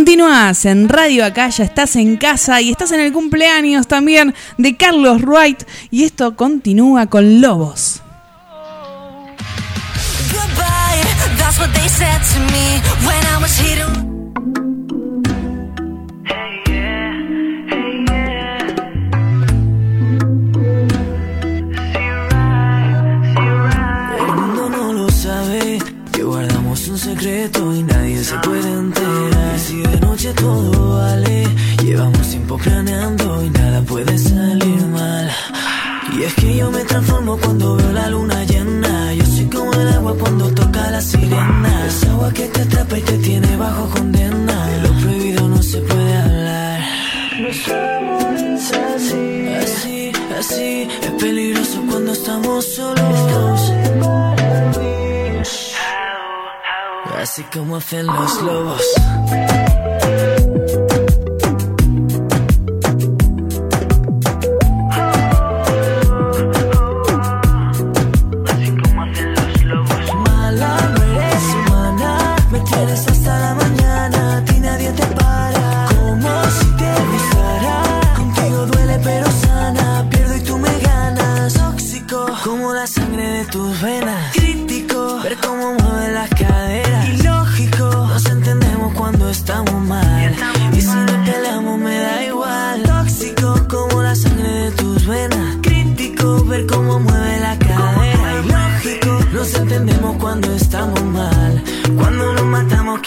Continúas 0.00 0.64
en 0.64 0.88
Radio 0.88 1.26
Acá, 1.26 1.50
ya 1.50 1.62
estás 1.62 1.94
en 1.94 2.16
casa 2.16 2.62
y 2.62 2.70
estás 2.70 2.90
en 2.92 3.00
el 3.00 3.12
cumpleaños 3.12 3.86
también 3.86 4.34
de 4.56 4.74
Carlos 4.74 5.20
Wright. 5.20 5.62
Y 5.90 6.04
esto 6.04 6.36
continúa 6.36 7.04
con 7.04 7.42
Lobos. 7.42 8.00
El 24.18 24.34
mundo 24.34 24.70
no 24.70 24.92
lo 24.94 25.10
sabe 25.10 25.78
que 26.10 26.22
guardamos 26.22 26.88
un 26.88 26.98
secreto 26.98 27.74
y 27.74 27.82
nadie 27.82 28.24
se 28.24 28.38
puede 28.38 28.72
enterar. 28.72 28.99
Noche 30.30 30.42
todo 30.42 30.96
vale, 30.96 31.46
llevamos 31.82 32.28
tiempo 32.28 32.56
planeando 32.56 33.44
y 33.44 33.50
nada 33.50 33.82
puede 33.82 34.16
salir 34.18 34.86
mal. 34.86 35.30
Y 36.16 36.22
es 36.22 36.34
que 36.34 36.56
yo 36.56 36.70
me 36.70 36.84
transformo 36.84 37.36
cuando 37.38 37.76
veo 37.76 37.92
la 37.92 38.08
luna 38.08 38.44
llena. 38.44 39.14
Yo 39.14 39.24
soy 39.26 39.46
como 39.46 39.72
el 39.72 39.88
agua 39.88 40.14
cuando 40.18 40.48
toca 40.54 40.90
la 40.90 41.00
sirena. 41.00 41.86
Es 41.86 42.04
agua 42.04 42.32
que 42.32 42.46
te 42.48 42.62
atrapa 42.62 42.98
y 42.98 43.02
te 43.02 43.18
tiene 43.18 43.56
bajo 43.56 43.88
condena. 43.90 44.66
De 44.66 44.82
lo 44.82 44.92
prohibido 45.00 45.48
no 45.48 45.62
se 45.62 45.78
puede 45.80 46.16
hablar. 46.16 46.80
Es 47.48 48.72
así, 48.72 49.48
así, 49.62 50.12
así. 50.38 50.88
Es 51.02 51.10
peligroso 51.18 51.82
cuando 51.88 52.12
estamos 52.12 52.64
solos. 52.74 53.72
Así 57.20 57.42
como 57.52 57.76
hacen 57.76 58.06
los 58.06 58.42
lobos. 58.42 58.82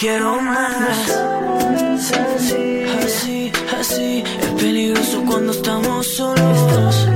Quiero 0.03 0.35
más. 0.41 1.09
Así, 3.05 3.51
así, 3.79 4.23
es 4.41 4.51
peligroso 4.61 5.23
cuando 5.25 5.53
estamos 5.53 6.05
solos. 6.17 7.07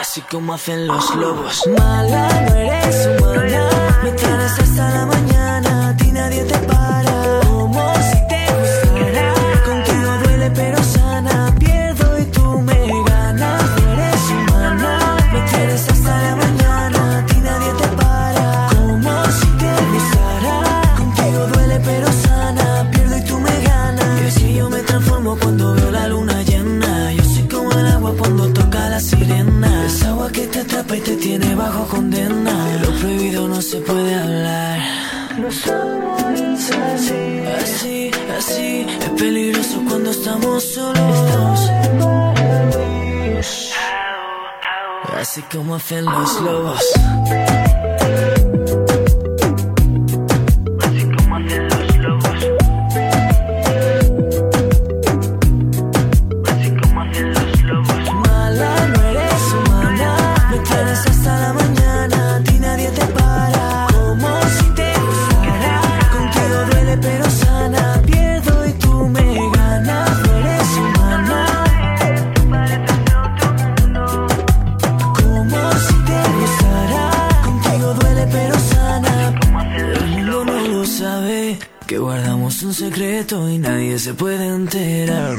Así 0.00 0.22
como 0.30 0.54
hacen 0.54 0.86
los 0.86 1.14
lobos. 1.16 1.62
Mala, 1.78 2.28
no 2.48 2.54
eres 2.54 3.06
humana. 3.06 3.68
Me 4.02 4.12
tienes 4.12 4.58
hasta 4.58 4.90
la 4.94 5.06
mañana. 5.06 5.33
Que 30.94 31.00
te 31.00 31.16
tiene 31.16 31.54
bajo 31.56 31.86
condena. 31.88 32.66
De 32.68 32.78
lo 32.80 32.92
prohibido 33.00 33.48
no 33.48 33.60
se 33.60 33.78
puede 33.78 34.14
hablar. 34.14 34.80
Así, 36.94 38.10
así, 38.38 38.86
es 39.00 39.10
peligroso 39.18 39.82
cuando 39.88 40.10
estamos 40.10 40.62
solos. 40.62 41.70
Así 45.20 45.42
como 45.50 45.74
hacen 45.74 46.04
los 46.04 46.40
lobos. 46.42 47.63
Se 83.98 84.14
puede 84.14 84.46
enterar. 84.46 85.36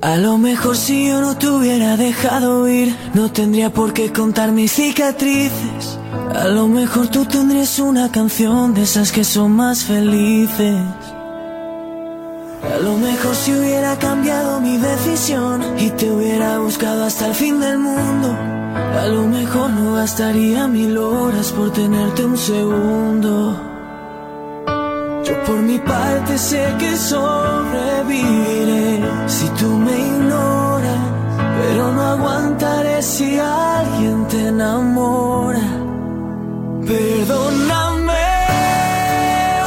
A 0.00 0.16
lo 0.16 0.38
mejor 0.38 0.76
si 0.76 1.08
yo 1.08 1.20
no 1.20 1.36
te 1.36 1.48
hubiera 1.48 1.96
dejado 1.96 2.66
ir, 2.68 2.96
no 3.14 3.30
tendría 3.30 3.70
por 3.70 3.92
qué 3.92 4.12
contar 4.12 4.52
mis 4.52 4.72
cicatrices. 4.72 5.97
A 6.38 6.46
lo 6.46 6.68
mejor 6.68 7.08
tú 7.08 7.24
tendrías 7.24 7.80
una 7.80 8.12
canción 8.12 8.72
de 8.72 8.82
esas 8.82 9.10
que 9.10 9.24
son 9.24 9.56
más 9.56 9.82
felices. 9.82 10.76
A 12.62 12.78
lo 12.80 12.96
mejor 12.96 13.34
si 13.34 13.52
hubiera 13.52 13.98
cambiado 13.98 14.60
mi 14.60 14.76
decisión 14.76 15.60
y 15.80 15.90
te 15.90 16.08
hubiera 16.08 16.60
buscado 16.60 17.06
hasta 17.06 17.26
el 17.26 17.34
fin 17.34 17.58
del 17.58 17.80
mundo. 17.80 18.36
A 19.02 19.08
lo 19.08 19.26
mejor 19.26 19.70
no 19.70 19.94
gastaría 19.94 20.68
mil 20.68 20.96
horas 20.96 21.50
por 21.50 21.72
tenerte 21.72 22.24
un 22.24 22.38
segundo. 22.38 23.60
Yo 25.24 25.42
por 25.44 25.58
mi 25.58 25.80
parte 25.80 26.38
sé 26.38 26.72
que 26.78 26.96
sobreviviré 26.96 29.02
si 29.26 29.48
tú 29.58 29.66
me 29.66 30.06
ignoras, 30.06 31.00
pero 31.60 31.92
no 31.92 32.00
aguantaré 32.00 33.02
si 33.02 33.40
alguien 33.40 34.28
te 34.28 34.46
enamora. 34.46 35.77
Perdóname, 36.88 38.28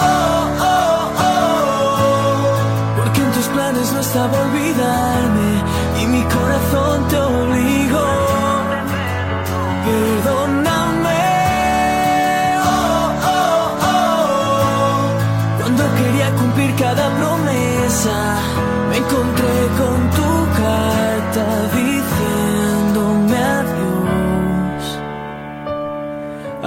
oh, 0.02 0.44
oh, 0.60 1.12
oh, 1.20 2.96
porque 2.98 3.22
en 3.22 3.32
tus 3.32 3.46
planes 3.46 3.94
no 3.94 4.00
estaba 4.00 4.42
olvidarme 4.42 5.62
y 6.02 6.08
mi 6.08 6.24
corazón 6.24 7.08
te 7.10 7.21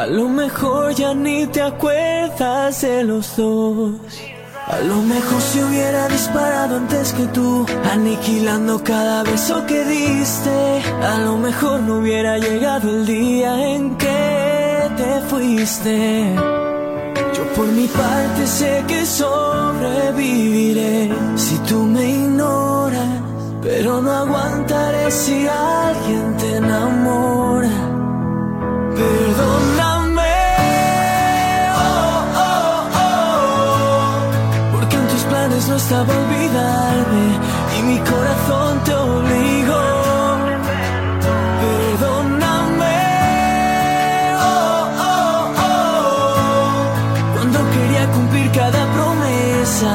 A 0.05 0.07
lo 0.07 0.29
mejor 0.29 0.95
ya 0.95 1.15
ni 1.15 1.47
te 1.47 1.63
acuerdas 1.63 2.83
de 2.83 3.05
los 3.05 3.39
dos. 3.39 3.95
A 4.67 4.79
lo 4.81 4.97
mejor 4.97 5.41
si 5.41 5.63
hubiera 5.63 6.09
disparado 6.09 6.77
antes 6.77 7.15
que 7.15 7.25
tú, 7.29 7.65
aniquilando 7.91 8.85
cada 8.85 9.23
beso 9.23 9.65
que 9.65 9.83
diste. 9.83 10.83
A 11.03 11.21
lo 11.21 11.39
mejor 11.39 11.81
no 11.81 12.01
hubiera 12.01 12.37
llegado 12.37 12.91
el 12.91 13.07
día 13.07 13.67
en 13.67 13.97
que 13.97 14.91
te 14.99 15.23
fuiste. 15.31 16.35
Yo 17.35 17.45
por 17.57 17.69
mi 17.69 17.87
parte 17.87 18.47
sé 18.47 18.85
que 18.87 19.07
sobreviviré 19.07 21.15
si 21.35 21.57
tú 21.61 21.79
me 21.79 22.11
ignoras, 22.11 23.23
pero 23.63 24.03
no 24.03 24.13
aguantaré 24.13 25.11
si 25.11 25.49
alguien 25.49 26.37
te 26.37 26.57
enamora. 26.57 27.71
Perdóname, 28.95 29.94
estaba 35.77 36.13
olvidarme 36.15 37.27
y 37.79 37.83
mi 37.83 37.99
corazón 37.99 38.85
te 38.85 38.95
obligó. 38.95 39.85
Perdóname, 41.63 43.01
oh, 44.39 44.89
oh, 45.11 45.53
oh, 45.69 46.75
cuando 47.35 47.59
quería 47.75 48.05
cumplir 48.13 48.51
cada 48.53 48.83
promesa, 48.95 49.95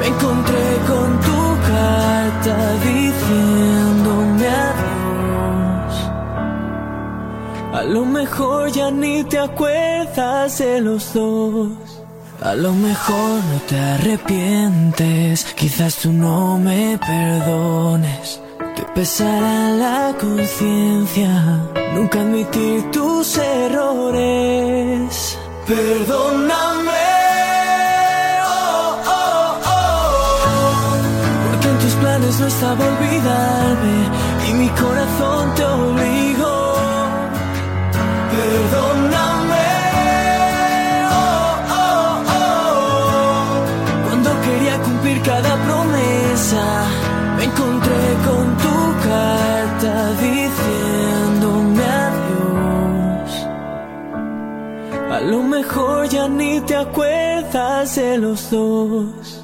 me 0.00 0.06
encontré 0.08 0.66
con 0.90 1.08
tu 1.26 1.40
carta 1.72 2.56
diciéndome 2.84 4.48
adiós. 4.68 5.94
A 7.72 7.82
lo 7.84 8.04
mejor 8.04 8.70
ya 8.70 8.90
ni 8.90 9.24
te 9.24 9.38
acuerdas 9.38 10.58
de 10.58 10.80
los 10.80 11.14
dos. 11.14 11.77
A 12.40 12.54
lo 12.54 12.72
mejor 12.72 13.42
no 13.52 13.60
te 13.68 13.76
arrepientes, 13.78 15.44
quizás 15.56 15.96
tú 15.96 16.12
no 16.12 16.56
me 16.56 16.96
perdones. 16.98 18.40
Te 18.76 18.82
pesará 18.94 19.70
la 19.70 20.14
conciencia 20.20 21.28
nunca 21.94 22.20
admitir 22.20 22.90
tus 22.92 23.36
errores. 23.38 25.36
Perdóname. 25.66 27.06
oh, 28.46 28.98
oh, 29.04 29.58
oh, 29.66 30.96
Porque 31.50 31.68
en 31.68 31.78
tus 31.78 31.94
planes 31.94 32.38
no 32.38 32.46
estaba 32.46 32.84
olvidarme 32.86 33.96
y 34.48 34.52
mi 34.54 34.68
corazón 34.68 35.54
te 35.56 35.64
obligó. 35.64 36.76
Perdóname, 38.30 39.17
mejor 55.68 56.08
ya 56.08 56.28
ni 56.28 56.60
te 56.62 56.76
acuerdas 56.76 57.96
de 57.96 58.16
los 58.16 58.50
dos. 58.50 59.37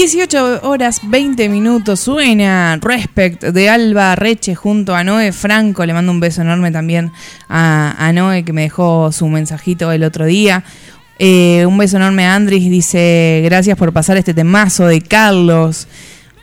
18 0.00 0.60
horas 0.62 1.02
20 1.02 1.50
minutos 1.50 2.00
suena 2.00 2.78
Respect 2.80 3.44
de 3.44 3.68
Alba 3.68 4.16
Reche 4.16 4.54
junto 4.54 4.94
a 4.94 5.04
Noé 5.04 5.30
Franco. 5.30 5.84
Le 5.84 5.92
mando 5.92 6.10
un 6.10 6.20
beso 6.20 6.40
enorme 6.40 6.70
también 6.70 7.12
a, 7.50 7.94
a 7.98 8.10
Noé 8.10 8.42
que 8.42 8.54
me 8.54 8.62
dejó 8.62 9.12
su 9.12 9.28
mensajito 9.28 9.92
el 9.92 10.02
otro 10.02 10.24
día. 10.24 10.64
Eh, 11.18 11.66
un 11.68 11.76
beso 11.76 11.98
enorme 11.98 12.24
a 12.24 12.34
Andris. 12.34 12.70
Dice 12.70 13.42
gracias 13.44 13.76
por 13.76 13.92
pasar 13.92 14.16
este 14.16 14.32
temazo 14.32 14.86
de 14.86 15.02
Carlos. 15.02 15.86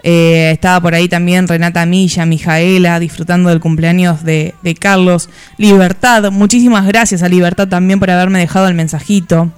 Eh, 0.03 0.51
estaba 0.53 0.79
por 0.79 0.93
ahí 0.93 1.07
también 1.07 1.47
Renata 1.47 1.83
Milla, 1.87 2.27
Mijaela, 2.27 2.99
disfrutando 2.99 3.49
del 3.49 3.59
cumpleaños 3.59 4.23
de, 4.23 4.53
de 4.61 4.75
Carlos. 4.75 5.31
Libertad, 5.57 6.31
muchísimas 6.31 6.85
gracias 6.85 7.23
a 7.23 7.27
Libertad 7.27 7.67
también 7.67 7.99
por 7.99 8.11
haberme 8.11 8.37
dejado 8.37 8.67
el 8.67 8.75
mensajito. 8.75 9.51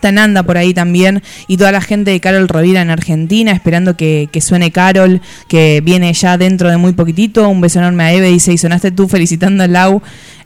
Tananda 0.00 0.42
por 0.42 0.56
ahí 0.56 0.72
también 0.72 1.22
y 1.48 1.56
toda 1.56 1.72
la 1.72 1.80
gente 1.80 2.10
de 2.10 2.20
Carol 2.20 2.48
Rovira 2.48 2.82
en 2.82 2.90
Argentina 2.90 3.52
esperando 3.52 3.96
que, 3.96 4.28
que 4.32 4.40
suene 4.40 4.70
Carol 4.70 5.20
que 5.48 5.80
viene 5.84 6.12
ya 6.12 6.38
dentro 6.38 6.70
de 6.70 6.76
muy 6.76 6.92
poquitito. 6.92 7.48
Un 7.48 7.60
beso 7.60 7.78
enorme 7.78 8.04
a 8.04 8.12
Eve 8.12 8.28
dice 8.28 8.52
y 8.52 8.58
sonaste 8.58 8.90
tú 8.90 9.08
felicitando 9.08 9.64
a 9.64 9.68
Lau 9.68 10.02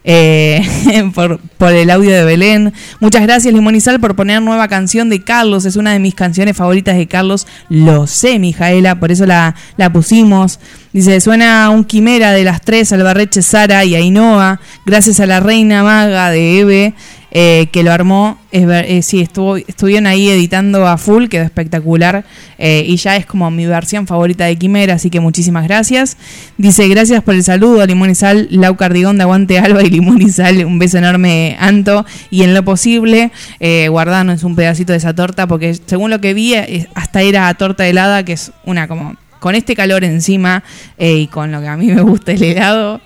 eh, 0.06 0.62
por, 1.14 1.40
por 1.56 1.72
el 1.72 1.90
audio 1.90 2.10
de 2.10 2.24
Belén. 2.24 2.72
Muchas 3.00 3.22
gracias 3.22 3.52
Limón 3.54 3.74
y 3.74 3.80
Sal 3.80 4.00
por 4.00 4.14
poner 4.14 4.42
nueva 4.42 4.68
canción 4.68 5.08
de 5.08 5.22
Carlos. 5.22 5.64
Es 5.64 5.76
una 5.76 5.92
de 5.92 5.98
mis 5.98 6.14
canciones 6.14 6.56
favoritas 6.56 6.96
de 6.96 7.06
Carlos. 7.06 7.46
Lo 7.68 8.06
sé 8.06 8.38
Mijaela 8.38 9.00
por 9.00 9.10
eso 9.10 9.26
la, 9.26 9.54
la 9.76 9.92
pusimos. 9.92 10.60
Dice, 10.92 11.20
suena 11.20 11.70
un 11.70 11.84
quimera 11.84 12.30
de 12.30 12.44
las 12.44 12.60
tres, 12.60 12.92
Albarreche, 12.92 13.42
Sara 13.42 13.84
y 13.84 13.96
Ainhoa, 13.96 14.60
gracias 14.86 15.18
a 15.18 15.26
la 15.26 15.40
reina 15.40 15.82
maga 15.82 16.30
de 16.30 16.60
Eve, 16.60 16.94
eh, 17.36 17.66
que 17.73 17.82
lo 17.82 17.93
armó. 17.93 18.39
Es 18.52 18.65
eh, 18.65 19.02
sí, 19.02 19.20
estuvo, 19.20 19.56
estuvieron 19.56 20.06
ahí 20.06 20.31
editando 20.31 20.86
a 20.86 20.97
full, 20.97 21.27
quedó 21.27 21.43
espectacular. 21.43 22.24
eh, 22.56 22.85
y 22.86 22.97
ya 22.97 23.16
es 23.16 23.27
como 23.27 23.51
mi 23.51 23.66
versión 23.66 24.06
favorita 24.06 24.44
de 24.44 24.56
Quimera, 24.56 24.94
así 24.94 25.11
que 25.11 25.19
muchísimas 25.19 25.65
gracias. 25.65 26.16
Dice, 26.56 26.86
gracias 26.89 27.24
por 27.24 27.35
el 27.35 27.43
saludo 27.43 27.82
a 27.82 27.86
Limón 27.86 28.11
y 28.11 28.15
Sal, 28.15 28.47
Lau 28.51 28.77
Cardigón 28.77 29.16
de 29.19 29.24
Aguante 29.24 29.59
Alba 29.59 29.82
y 29.82 29.90
Limón 29.90 30.23
y 30.23 30.31
Sal. 30.31 30.65
Un 30.65 30.78
beso 30.78 30.98
enorme, 30.98 31.56
Anto. 31.59 32.06
Y 32.31 32.44
en 32.44 32.55
lo 32.55 32.65
posible, 32.65 33.32
eh, 33.59 33.89
guardanos 33.89 34.44
un 34.44 34.55
pedacito 34.55 34.93
de 34.93 34.98
esa 34.98 35.12
torta, 35.12 35.48
porque 35.48 35.74
según 35.74 36.11
lo 36.11 36.20
que 36.20 36.35
vi, 36.35 36.55
hasta 36.94 37.23
era 37.23 37.52
torta 37.55 37.86
helada, 37.86 38.24
que 38.24 38.35
es 38.35 38.52
una 38.65 38.86
como 38.86 39.16
con 39.40 39.56
este 39.56 39.74
calor 39.74 40.05
encima 40.05 40.62
y 40.97 41.27
con 41.27 41.51
lo 41.51 41.61
que 41.61 41.69
a 41.69 41.77
mí 41.77 41.89
me 41.89 42.01
gusta 42.01 42.32
el 42.32 42.43
helado, 42.44 43.01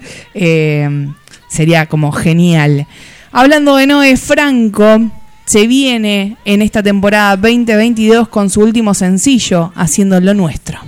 sería 1.48 1.86
como 1.86 2.12
genial. 2.12 2.86
Hablando 3.30 3.76
de 3.76 3.86
Noé 3.86 4.16
Franco, 4.16 5.10
se 5.44 5.66
viene 5.66 6.38
en 6.46 6.62
esta 6.62 6.82
temporada 6.82 7.36
2022 7.36 8.28
con 8.28 8.48
su 8.48 8.62
último 8.62 8.94
sencillo, 8.94 9.70
Haciendo 9.74 10.18
lo 10.18 10.32
Nuestro. 10.32 10.78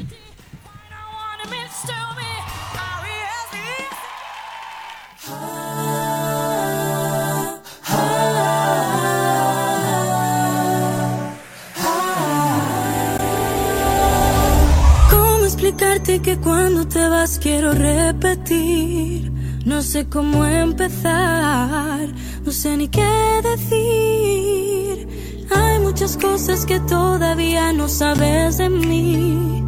¿Cómo 15.10 15.44
explicarte 15.44 16.20
que 16.20 16.38
cuando 16.38 16.88
te 16.88 17.06
vas 17.06 17.38
quiero 17.38 17.72
repetir? 17.72 19.39
No 19.64 19.82
sé 19.82 20.06
cómo 20.08 20.44
empezar, 20.46 22.08
no 22.44 22.50
sé 22.50 22.76
ni 22.78 22.88
qué 22.88 23.40
decir. 23.42 25.06
Hay 25.54 25.78
muchas 25.80 26.16
cosas 26.16 26.64
que 26.64 26.80
todavía 26.80 27.72
no 27.72 27.88
sabes 27.88 28.56
de 28.56 28.70
mí. 28.70 29.62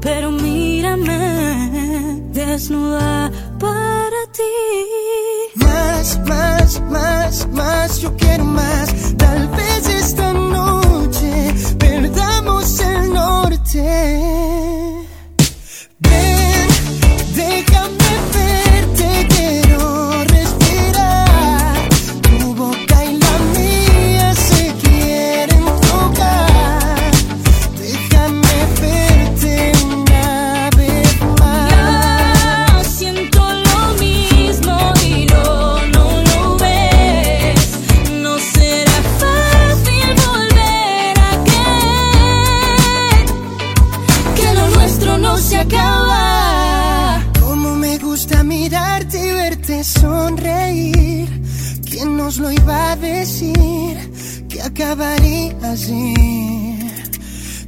Pero 0.00 0.32
mírame, 0.32 2.20
desnuda 2.32 3.30
para 3.60 4.26
ti. 4.32 4.42
Más, 5.54 6.18
más, 6.26 6.80
más, 6.90 7.48
más, 7.52 8.00
yo 8.00 8.16
quiero 8.16 8.44
más. 8.44 9.14
Tal 9.16 9.46
vez 9.48 9.88
esta 9.88 10.32
noche 10.32 11.54
perdamos 11.78 12.80
el 12.80 13.12
norte. 13.12 15.06
Ven, 16.00 16.68
déjame 17.36 17.81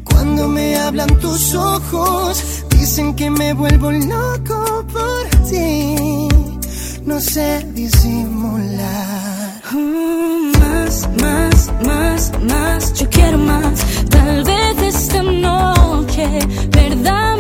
Cuando 0.05 0.47
me 0.47 0.77
hablan 0.77 1.09
tus 1.21 1.55
ojos, 1.55 2.63
dicen 2.69 3.15
que 3.15 3.31
me 3.31 3.55
vuelvo 3.55 3.91
loco 3.91 4.85
por 4.93 5.29
ti. 5.49 6.29
No 7.07 7.19
sé 7.19 7.67
disimular. 7.73 9.63
Mm, 9.73 10.53
Más, 10.59 11.09
más, 11.19 11.73
más, 11.87 12.33
más, 12.43 12.93
yo 12.93 13.09
quiero 13.09 13.39
más. 13.39 13.81
Tal 14.11 14.45
vez 14.45 14.95
esta 14.95 15.23
noche 15.23 16.29
perdamos 16.73 17.34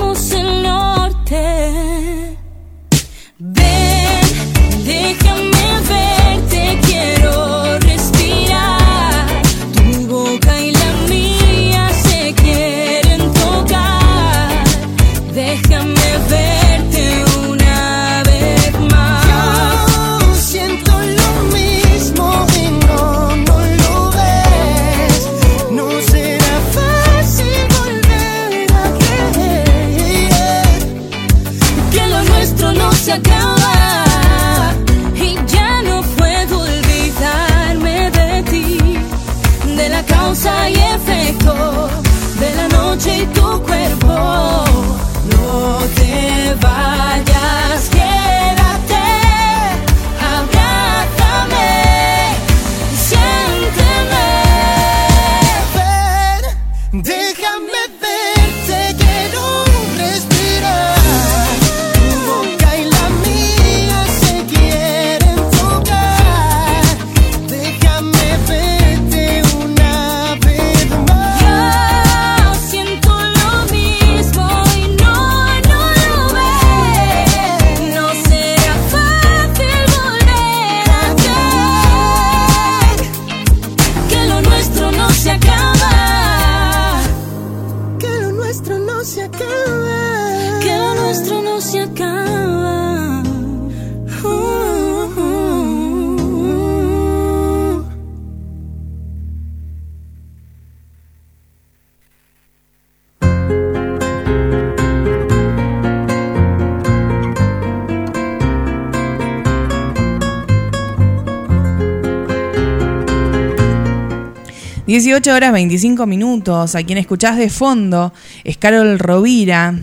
18 115.25 115.37
horas 115.37 115.53
25 115.55 116.05
minutos. 116.05 116.75
A 116.75 116.83
quien 116.83 116.99
escuchás 116.99 117.39
de 117.39 117.49
fondo 117.49 118.13
es 118.45 118.59
Carol 118.59 118.99
Rovira 118.99 119.75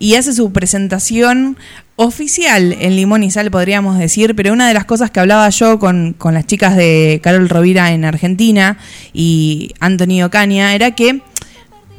y 0.00 0.16
hace 0.16 0.32
su 0.32 0.50
presentación 0.50 1.56
oficial 1.94 2.72
en 2.72 2.96
Limón 2.96 3.22
y 3.22 3.30
Sal, 3.30 3.52
podríamos 3.52 3.98
decir. 4.00 4.34
Pero 4.34 4.52
una 4.52 4.66
de 4.66 4.74
las 4.74 4.86
cosas 4.86 5.12
que 5.12 5.20
hablaba 5.20 5.48
yo 5.50 5.78
con, 5.78 6.16
con 6.18 6.34
las 6.34 6.44
chicas 6.44 6.76
de 6.76 7.20
Carol 7.22 7.48
Rovira 7.48 7.92
en 7.92 8.04
Argentina 8.04 8.78
y 9.12 9.72
Antonio 9.78 10.28
Caña 10.28 10.74
era 10.74 10.90
que 10.90 11.22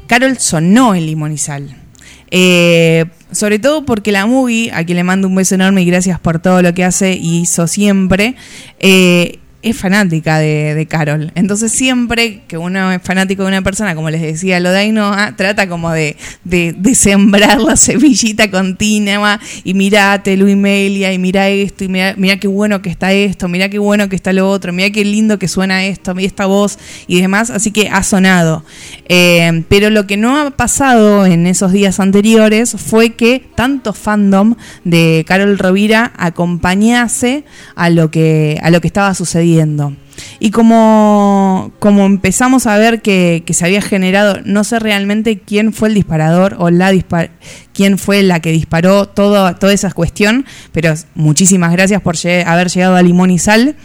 Carol 0.06 0.36
sonó 0.36 0.94
en 0.94 1.06
Limón 1.06 1.32
y 1.32 1.38
Sal. 1.38 1.74
Eh, 2.30 3.06
sobre 3.30 3.58
todo 3.58 3.86
porque 3.86 4.12
la 4.12 4.26
movie, 4.26 4.70
a 4.70 4.84
quien 4.84 4.96
le 4.96 5.04
mando 5.04 5.28
un 5.28 5.34
beso 5.34 5.54
enorme 5.54 5.80
y 5.80 5.86
gracias 5.86 6.20
por 6.20 6.40
todo 6.40 6.60
lo 6.60 6.74
que 6.74 6.84
hace 6.84 7.14
y 7.14 7.40
hizo 7.40 7.66
siempre, 7.66 8.36
eh, 8.80 9.38
es 9.62 9.76
fanática 9.76 10.38
de, 10.38 10.86
Carol. 10.88 11.30
Entonces 11.36 11.70
siempre 11.70 12.42
que 12.48 12.58
uno 12.58 12.92
es 12.92 13.00
fanático 13.02 13.42
de 13.42 13.48
una 13.48 13.62
persona, 13.62 13.94
como 13.94 14.10
les 14.10 14.20
decía 14.20 14.58
lo 14.58 14.70
de 14.70 14.82
trata 15.36 15.68
como 15.68 15.90
de, 15.92 16.16
sembrar 16.94 17.60
la 17.60 17.76
semillita 17.76 18.50
continua 18.50 19.40
y 19.64 19.74
mirate 19.74 20.36
Luis 20.36 20.56
Melia 20.56 21.12
y 21.12 21.18
mira 21.18 21.48
esto 21.48 21.84
y 21.84 21.88
mira, 21.88 22.14
mira 22.16 22.36
qué 22.38 22.48
bueno 22.48 22.82
que 22.82 22.90
está 22.90 23.12
esto, 23.12 23.48
mira 23.48 23.68
qué 23.68 23.78
bueno 23.78 24.08
que 24.08 24.16
está 24.16 24.32
lo 24.32 24.50
otro, 24.50 24.72
mira 24.72 24.90
qué 24.90 25.04
lindo 25.04 25.38
que 25.38 25.46
suena 25.46 25.84
esto, 25.84 26.14
mira 26.14 26.26
esta 26.26 26.46
voz 26.46 26.78
y 27.06 27.20
demás, 27.20 27.50
así 27.50 27.70
que 27.70 27.88
ha 27.88 28.02
sonado. 28.02 28.64
Eh, 29.08 29.62
pero 29.68 29.90
lo 29.90 30.06
que 30.06 30.16
no 30.16 30.40
ha 30.40 30.50
pasado 30.50 31.24
en 31.24 31.46
esos 31.46 31.72
días 31.72 32.00
anteriores 32.00 32.74
fue 32.76 33.10
que 33.10 33.44
tanto 33.54 33.92
fandom 33.92 34.56
de 34.84 35.24
Carol 35.26 35.58
Rovira 35.58 36.12
acompañase 36.16 37.44
a 37.76 37.88
lo 37.88 38.10
que, 38.10 38.58
a 38.62 38.70
lo 38.70 38.80
que 38.80 38.88
estaba 38.88 39.14
sucediendo. 39.14 39.51
Y 40.38 40.50
como, 40.50 41.72
como 41.78 42.04
empezamos 42.04 42.66
a 42.66 42.76
ver 42.76 43.00
que, 43.00 43.42
que 43.46 43.54
se 43.54 43.64
había 43.64 43.80
generado, 43.80 44.40
no 44.44 44.64
sé 44.64 44.78
realmente 44.78 45.38
quién 45.38 45.72
fue 45.72 45.88
el 45.88 45.94
disparador 45.94 46.56
o 46.58 46.70
la 46.70 46.92
quién 47.72 47.98
fue 47.98 48.22
la 48.22 48.40
que 48.40 48.52
disparó 48.52 49.06
todo, 49.08 49.54
toda 49.56 49.72
esa 49.72 49.90
cuestión, 49.92 50.44
pero 50.72 50.94
muchísimas 51.14 51.72
gracias 51.72 52.02
por 52.02 52.16
haber 52.46 52.68
llegado 52.68 52.96
a 52.96 53.02
Limón 53.02 53.30
y 53.30 53.38
Sal. 53.38 53.76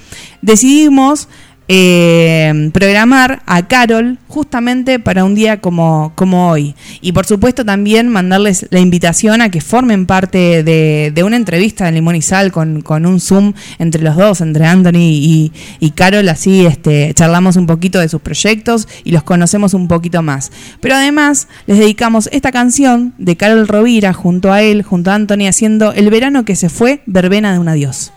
Decidimos 0.41 1.29
eh, 1.67 2.69
programar 2.73 3.41
a 3.45 3.67
Carol 3.67 4.17
justamente 4.27 4.99
para 4.99 5.23
un 5.23 5.35
día 5.35 5.59
como, 5.59 6.13
como 6.15 6.49
hoy. 6.49 6.75
Y 7.01 7.11
por 7.11 7.25
supuesto 7.25 7.65
también 7.65 8.07
mandarles 8.09 8.67
la 8.69 8.79
invitación 8.79 9.41
a 9.41 9.49
que 9.49 9.61
formen 9.61 10.05
parte 10.05 10.63
de, 10.63 11.11
de 11.13 11.23
una 11.23 11.35
entrevista 11.35 11.87
en 11.87 11.95
Limón 11.95 12.15
y 12.15 12.21
Sal 12.21 12.51
con, 12.51 12.81
con 12.81 13.05
un 13.05 13.19
Zoom 13.19 13.53
entre 13.79 14.01
los 14.01 14.15
dos, 14.15 14.41
entre 14.41 14.65
Anthony 14.65 14.97
y, 14.97 15.51
y 15.79 15.91
Carol, 15.91 16.27
así 16.29 16.65
este, 16.65 17.13
charlamos 17.13 17.55
un 17.55 17.67
poquito 17.67 17.99
de 17.99 18.09
sus 18.09 18.21
proyectos 18.21 18.87
y 19.03 19.11
los 19.11 19.23
conocemos 19.23 19.73
un 19.73 19.87
poquito 19.87 20.21
más. 20.21 20.51
Pero 20.79 20.95
además 20.95 21.47
les 21.65 21.79
dedicamos 21.79 22.29
esta 22.31 22.51
canción 22.51 23.13
de 23.17 23.35
Carol 23.35 23.67
Rovira 23.67 24.13
junto 24.13 24.51
a 24.51 24.61
él, 24.61 24.83
junto 24.83 25.11
a 25.11 25.15
Anthony, 25.15 25.47
haciendo 25.47 25.93
El 25.93 26.09
verano 26.09 26.45
que 26.45 26.55
se 26.55 26.69
fue, 26.69 27.01
verbena 27.05 27.51
de 27.53 27.59
un 27.59 27.69
adiós. 27.69 28.11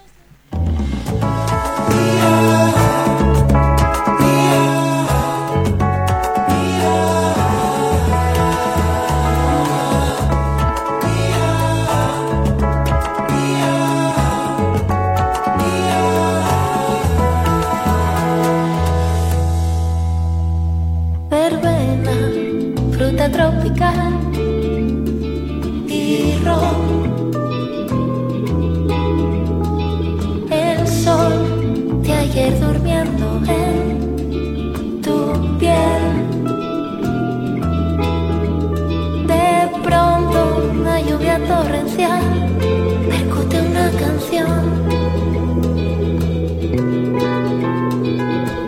Percute 43.08 43.60
una 43.60 43.90
canción. 43.90 44.84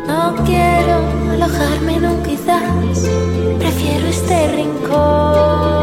No 0.06 0.34
quiero 0.44 0.96
alojarme 1.32 1.96
en 1.96 2.06
un 2.06 2.22
quizás, 2.22 3.08
prefiero 3.58 4.06
este 4.08 4.48
rincón. 4.52 5.81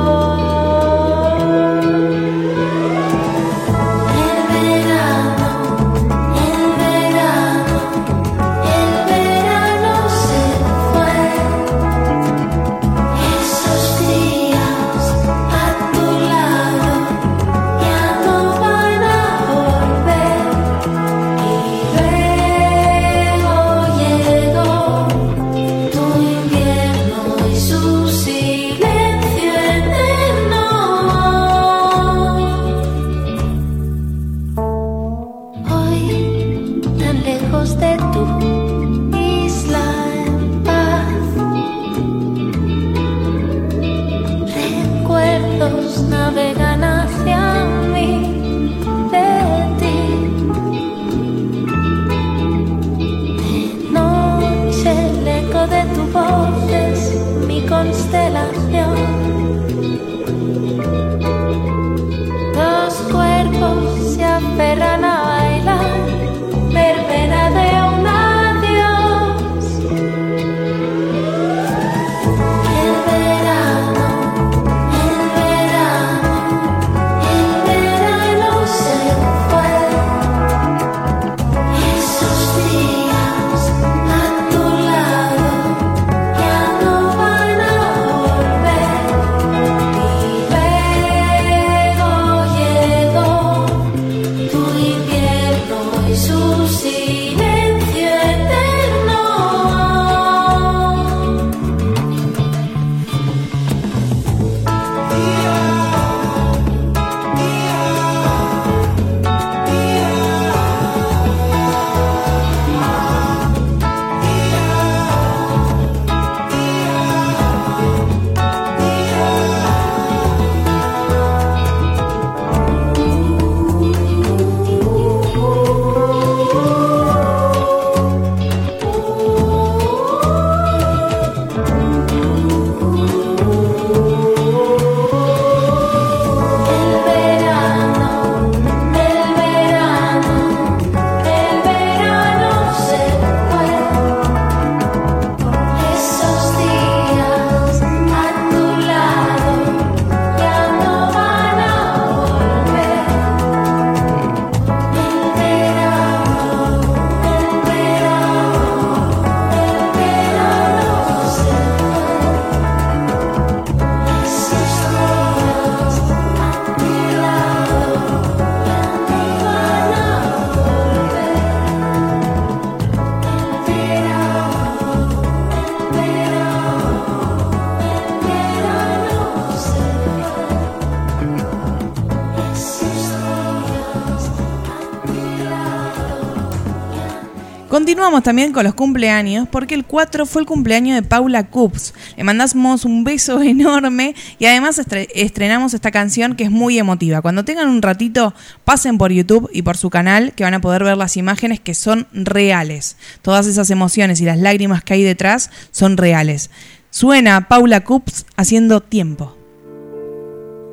También 188.24 188.52
con 188.52 188.64
los 188.64 188.74
cumpleaños, 188.74 189.48
porque 189.50 189.76
el 189.76 189.86
4 189.86 190.26
fue 190.26 190.42
el 190.42 190.48
cumpleaños 190.48 190.96
de 190.96 191.04
Paula 191.08 191.48
Cups. 191.50 191.94
Le 192.18 192.24
mandamos 192.24 192.84
un 192.84 193.04
beso 193.04 193.42
enorme 193.44 194.14
y 194.40 194.46
además 194.46 194.78
estre- 194.80 195.08
estrenamos 195.14 195.74
esta 195.74 195.92
canción 195.92 196.36
que 196.36 196.44
es 196.44 196.52
muy 196.52 196.78
emotiva. 196.80 197.22
Cuando 197.22 197.46
tengan 197.46 197.70
un 197.70 197.82
ratito, 197.82 198.34
pasen 198.66 198.98
por 198.98 199.12
YouTube 199.12 199.50
y 199.54 199.62
por 199.62 199.78
su 199.78 199.90
canal, 199.90 200.34
que 200.34 200.44
van 200.44 200.56
a 200.56 200.60
poder 200.62 200.84
ver 200.84 200.98
las 200.98 201.16
imágenes 201.18 201.60
que 201.60 201.74
son 201.76 202.08
reales. 202.12 202.98
Todas 203.22 203.46
esas 203.48 203.70
emociones 203.70 204.20
y 204.22 204.26
las 204.26 204.38
lágrimas 204.40 204.84
que 204.84 204.96
hay 204.96 205.04
detrás 205.04 205.50
son 205.72 205.96
reales. 205.96 206.50
Suena 206.90 207.48
Paula 207.48 207.84
Cups 207.84 208.26
haciendo 208.36 208.82
tiempo. 208.82 209.36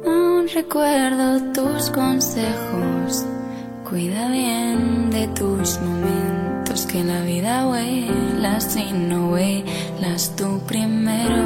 Aún 0.05 0.47
recuerdo 0.53 1.41
tus 1.53 1.91
consejos. 1.91 3.25
Cuida 3.89 4.29
bien 4.31 5.11
de 5.11 5.29
tus 5.29 5.79
momentos. 5.81 6.36
Que 6.85 7.03
la 7.03 7.23
vida 7.23 7.65
vuelas 7.65 8.77
y 8.77 8.93
no 8.93 9.28
vuelas 9.28 10.36
tú 10.36 10.61
primero. 10.66 11.43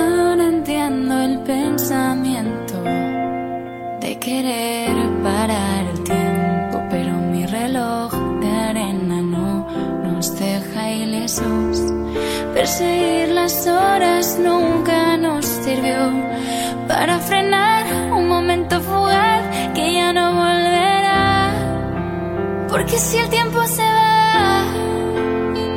Ahora 0.00 0.48
entiendo 0.48 1.20
el 1.20 1.38
pensamiento 1.38 2.82
de 4.00 4.18
querer 4.18 4.90
parar 5.22 5.84
el 5.94 6.02
tiempo. 6.02 6.82
Pero 6.90 7.12
mi 7.30 7.46
reloj 7.46 8.12
de 8.40 8.50
arena 8.50 9.22
no 9.22 9.68
nos 10.02 10.36
deja 10.36 10.90
ilesos. 10.90 11.80
Perseguir 12.54 13.28
las 13.28 13.68
horas 13.68 14.36
nunca 14.42 15.16
nos 15.16 15.46
sirvió 15.46 16.10
para 16.88 17.20
frenar 17.20 17.86
un 18.12 18.26
momento 18.26 18.80
fugaz 18.80 19.45
Porque 22.76 22.98
si 22.98 23.16
el 23.16 23.30
tiempo 23.30 23.66
se 23.66 23.82
va, 23.82 24.66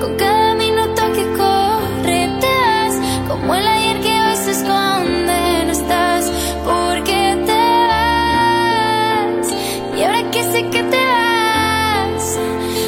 con 0.01 0.17
cada 0.17 0.53
minuto 0.55 1.01
que 1.13 1.23
corre 1.37 2.29
te 2.41 2.47
vas, 2.65 2.95
como 3.25 3.55
el 3.55 3.65
ayer 3.65 4.01
que 4.01 4.21
hoy 4.21 4.35
se 4.35 4.51
esconde, 4.51 5.63
no 5.65 5.71
estás, 5.71 6.29
porque 6.65 7.37
te 7.45 7.63
vas. 7.87 9.47
Y 9.97 10.03
ahora 10.03 10.29
que 10.29 10.43
sé 10.43 10.69
que 10.69 10.83
te 10.83 10.97
vas, 10.97 12.37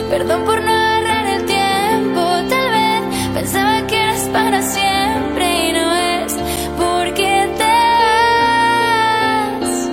perdón 0.09 0.43
por 0.43 0.61
no 0.61 0.71
agarrar 0.71 1.27
el 1.27 1.45
tiempo, 1.45 2.21
tal 2.49 2.69
vez 2.69 3.01
pensaba 3.33 3.87
que 3.87 3.95
eras 3.95 4.27
para 4.33 4.61
siempre 4.61 5.69
y 5.69 5.71
no 5.71 5.95
es 5.95 6.33
porque 6.77 7.49
te 7.59 7.73
vas. 9.61 9.89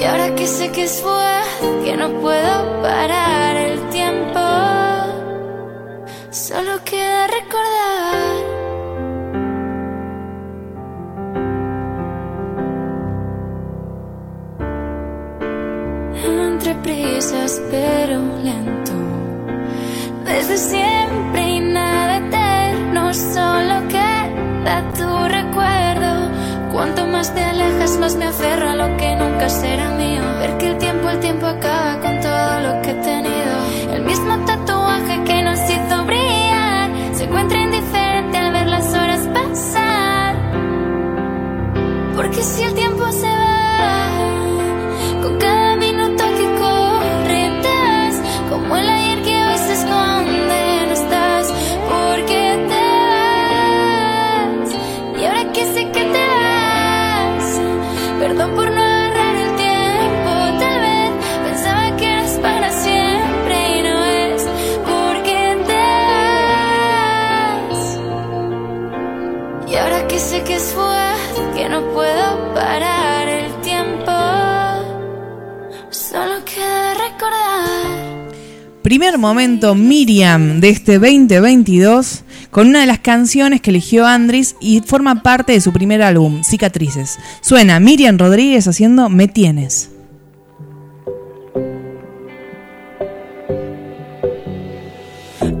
Y 0.00 0.04
ahora 0.04 0.34
que 0.34 0.46
sé 0.46 0.72
que 0.72 0.84
es 0.84 1.02
puedo 2.20 2.82
parar 2.82 3.56
el 3.56 3.88
tiempo, 3.90 4.40
solo 6.30 6.72
queda 6.84 7.26
recordar. 7.26 8.38
Entre 16.24 16.74
prisas 16.76 17.60
pero 17.70 18.18
lento, 18.42 18.92
desde 20.24 20.56
siempre 20.56 21.42
y 21.48 21.60
nada 21.60 22.18
eterno, 22.18 23.14
solo 23.14 23.88
queda 23.88 24.92
tu. 24.96 25.08
Cuanto 26.78 27.08
más 27.08 27.34
te 27.34 27.42
alejas, 27.42 27.98
más 27.98 28.14
me 28.14 28.26
aferro 28.26 28.68
a 28.68 28.76
lo 28.76 28.96
que 28.96 29.16
nunca 29.16 29.48
será 29.48 29.90
mío. 29.96 30.22
Ver 30.38 30.58
que 30.58 30.68
el 30.68 30.78
tiempo, 30.78 31.10
el 31.10 31.18
tiempo 31.18 31.46
acaba 31.46 31.98
con 31.98 32.20
todo 32.20 32.60
lo 32.60 32.82
que 32.82 32.90
he 32.90 32.94
tenido. 32.94 33.94
El 33.94 34.04
mismo 34.04 34.38
tatuaje 34.46 35.24
que 35.24 35.42
nos 35.42 35.58
hizo 35.58 36.04
brillar 36.06 36.90
se 37.14 37.24
encuentra 37.24 37.58
indiferente 37.62 38.38
al 38.38 38.52
ver 38.52 38.68
las 38.68 38.94
horas 38.94 39.26
pasar. 39.34 40.36
Porque 42.14 42.42
si 42.42 42.62
el 42.62 42.74
tiempo 42.74 42.87
Primer 79.08 79.20
momento 79.22 79.74
Miriam 79.74 80.60
de 80.60 80.68
este 80.68 80.98
2022 80.98 82.24
con 82.50 82.68
una 82.68 82.80
de 82.80 82.86
las 82.86 82.98
canciones 82.98 83.62
que 83.62 83.70
eligió 83.70 84.06
Andris 84.06 84.54
y 84.60 84.82
forma 84.82 85.22
parte 85.22 85.54
de 85.54 85.62
su 85.62 85.72
primer 85.72 86.02
álbum, 86.02 86.42
Cicatrices. 86.44 87.18
Suena 87.40 87.80
Miriam 87.80 88.18
Rodríguez 88.18 88.68
haciendo 88.68 89.08
Me 89.08 89.26
Tienes. 89.26 89.88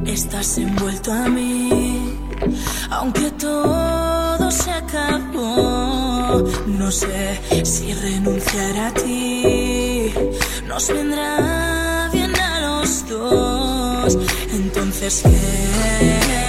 Estás 0.04 0.58
envuelto 0.58 1.10
a 1.10 1.26
mí, 1.30 2.02
aunque 2.90 3.30
todo 3.38 4.50
se 4.50 4.70
acabó. 4.72 6.44
No 6.66 6.90
sé 6.90 7.64
si 7.64 7.94
renunciar 7.94 8.76
a 8.76 8.92
ti 8.92 10.12
nos 10.68 10.86
vendrá 10.92 11.87
Entonces 14.52 15.22
quédate 15.22 16.47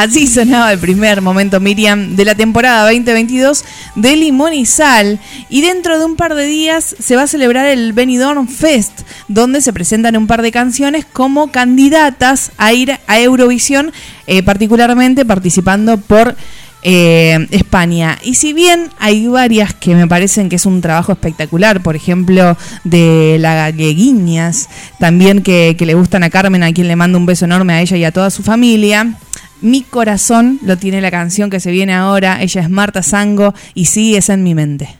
Así 0.00 0.26
sonaba 0.26 0.72
el 0.72 0.78
primer 0.78 1.20
momento 1.20 1.60
Miriam 1.60 2.16
de 2.16 2.24
la 2.24 2.34
temporada 2.34 2.84
2022 2.84 3.66
de 3.96 4.16
Limón 4.16 4.54
y 4.54 4.64
Sal. 4.64 5.18
Y 5.50 5.60
dentro 5.60 5.98
de 5.98 6.06
un 6.06 6.16
par 6.16 6.34
de 6.34 6.46
días 6.46 6.96
se 6.98 7.16
va 7.16 7.24
a 7.24 7.26
celebrar 7.26 7.66
el 7.66 7.92
Benidorm 7.92 8.48
Fest, 8.48 9.02
donde 9.28 9.60
se 9.60 9.74
presentan 9.74 10.16
un 10.16 10.26
par 10.26 10.40
de 10.40 10.52
canciones 10.52 11.04
como 11.04 11.52
candidatas 11.52 12.50
a 12.56 12.72
ir 12.72 12.98
a 13.06 13.20
Eurovisión, 13.20 13.92
eh, 14.26 14.42
particularmente 14.42 15.26
participando 15.26 15.98
por 15.98 16.34
eh, 16.82 17.46
España. 17.50 18.18
Y 18.22 18.34
si 18.34 18.52
bien 18.52 18.90
hay 18.98 19.26
varias 19.26 19.74
que 19.74 19.94
me 19.94 20.06
parecen 20.06 20.48
que 20.48 20.56
es 20.56 20.66
un 20.66 20.80
trabajo 20.80 21.12
espectacular, 21.12 21.82
por 21.82 21.96
ejemplo, 21.96 22.56
de 22.84 23.36
la 23.40 23.54
Galleguiñas, 23.54 24.68
también 24.98 25.42
que, 25.42 25.76
que 25.78 25.86
le 25.86 25.94
gustan 25.94 26.22
a 26.22 26.30
Carmen, 26.30 26.62
a 26.62 26.72
quien 26.72 26.88
le 26.88 26.96
mando 26.96 27.18
un 27.18 27.26
beso 27.26 27.44
enorme 27.44 27.74
a 27.74 27.80
ella 27.80 27.96
y 27.96 28.04
a 28.04 28.12
toda 28.12 28.30
su 28.30 28.42
familia. 28.42 29.14
Mi 29.60 29.82
corazón 29.82 30.58
lo 30.62 30.78
tiene 30.78 31.00
la 31.00 31.10
canción 31.10 31.50
que 31.50 31.60
se 31.60 31.70
viene 31.70 31.92
ahora. 31.92 32.40
Ella 32.40 32.62
es 32.62 32.70
Marta 32.70 33.02
Sango 33.02 33.54
y 33.74 33.86
sí 33.86 34.16
es 34.16 34.30
en 34.30 34.42
mi 34.42 34.54
mente. 34.54 34.99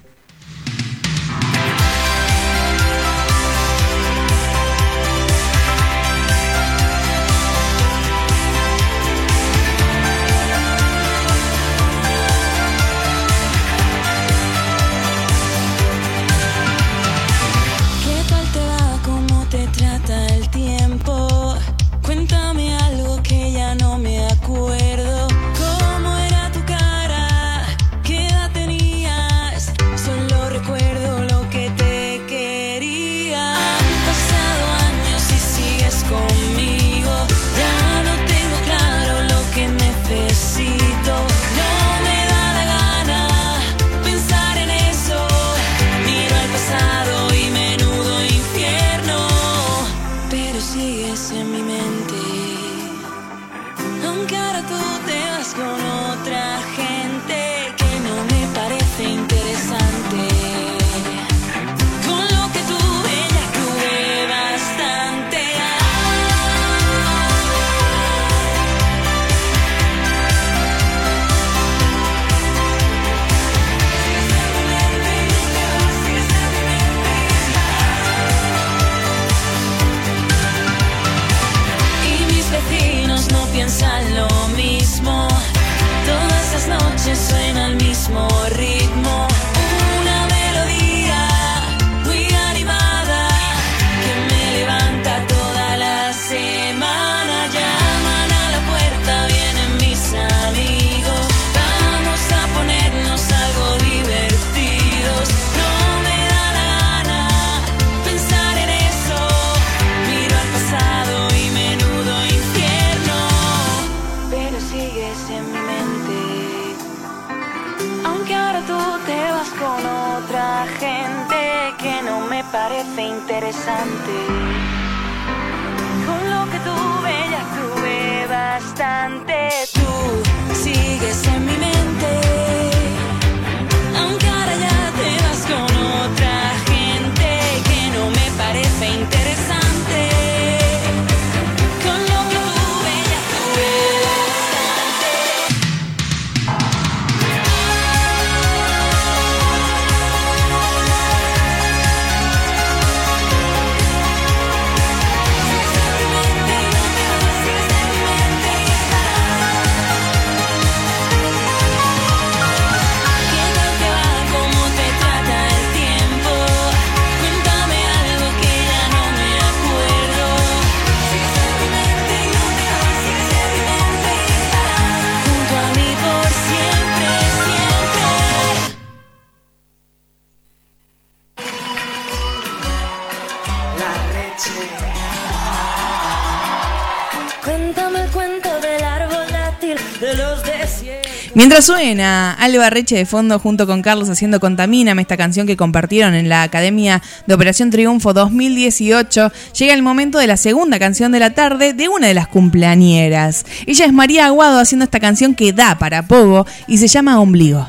Mientras 191.41 191.65
suena 191.65 192.35
Alba 192.35 192.69
Reche 192.69 192.97
de 192.97 193.07
fondo 193.07 193.39
junto 193.39 193.67
con 193.67 193.81
Carlos 193.81 194.11
haciendo 194.11 194.41
Contamíname, 194.41 195.01
esta 195.01 195.17
canción 195.17 195.47
que 195.47 195.57
compartieron 195.57 196.13
en 196.13 196.29
la 196.29 196.43
Academia 196.43 197.01
de 197.27 197.33
Operación 197.33 197.71
Triunfo 197.71 198.13
2018, 198.13 199.33
llega 199.59 199.73
el 199.73 199.81
momento 199.81 200.19
de 200.19 200.27
la 200.27 200.37
segunda 200.37 200.79
canción 200.79 201.13
de 201.13 201.19
la 201.19 201.33
tarde 201.33 201.73
de 201.73 201.89
una 201.89 202.09
de 202.09 202.13
las 202.13 202.29
cumpleañeras. 202.29 203.47
Ella 203.65 203.87
es 203.87 203.93
María 203.95 204.27
Aguado 204.27 204.59
haciendo 204.61 204.85
esta 204.85 205.01
canción 205.01 205.35
que 205.35 205.55
da 205.55 205.79
para 205.79 206.07
poco 206.07 206.47
y 206.69 206.77
se 206.77 206.89
llama 206.89 207.19
Ombligo. 207.19 207.67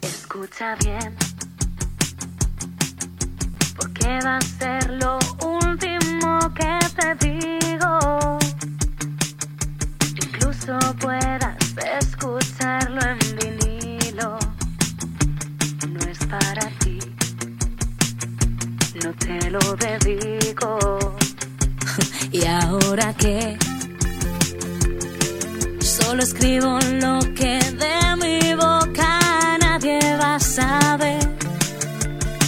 Escucha 0.00 0.74
bien, 0.82 1.14
porque 3.76 4.08
va 4.24 4.38
a 4.38 4.40
ser 4.40 4.90
lo 4.92 5.18
último 5.44 6.38
que 6.54 6.78
te 6.96 7.28
digo. 7.28 8.38
Incluso 10.68 10.96
puedas 10.96 11.56
escucharlo 12.00 13.00
en 13.00 13.18
vinilo. 13.36 14.36
No 15.88 16.00
es 16.10 16.18
para 16.26 16.68
ti, 16.80 16.98
no 19.04 19.12
te 19.12 19.48
lo 19.48 19.60
dedico. 19.76 20.98
¿Y 22.32 22.44
ahora 22.46 23.14
qué? 23.14 23.56
Solo 25.80 26.24
escribo 26.24 26.80
lo 27.00 27.20
que 27.36 27.60
de 27.60 28.16
mi 28.16 28.54
boca 28.56 29.20
nadie 29.60 30.00
va 30.16 30.34
a 30.34 30.40
saber. 30.40 31.20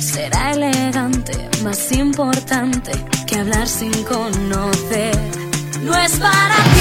Será 0.01 0.55
elegante, 0.55 1.49
más 1.63 1.93
importante 1.93 2.91
que 3.29 3.37
hablar 3.37 3.69
sin 3.69 3.93
conocer. 4.03 5.17
No 5.83 5.97
es 5.97 6.17
para 6.17 6.57
ti, 6.65 6.78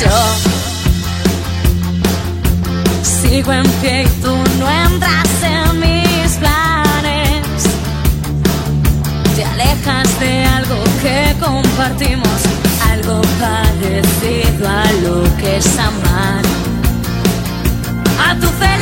yo 0.00 0.08
sigo 3.02 3.52
en 3.52 3.68
pie 3.80 4.02
y 4.04 4.06
tú 4.22 4.34
no 4.58 4.70
entras 4.70 5.42
en 5.42 5.80
mis 5.80 6.30
planes. 6.36 7.62
Te 9.36 9.44
alejas 9.44 10.20
de 10.20 10.44
algo 10.44 10.76
que 11.02 11.34
compartimos, 11.38 12.40
algo 12.90 13.20
parecido 13.40 14.68
a 14.68 14.84
lo 15.02 15.36
que 15.36 15.56
es 15.58 15.78
amar. 15.78 16.42
A 18.26 18.34
tu 18.36 18.46
felicidad. 18.46 18.79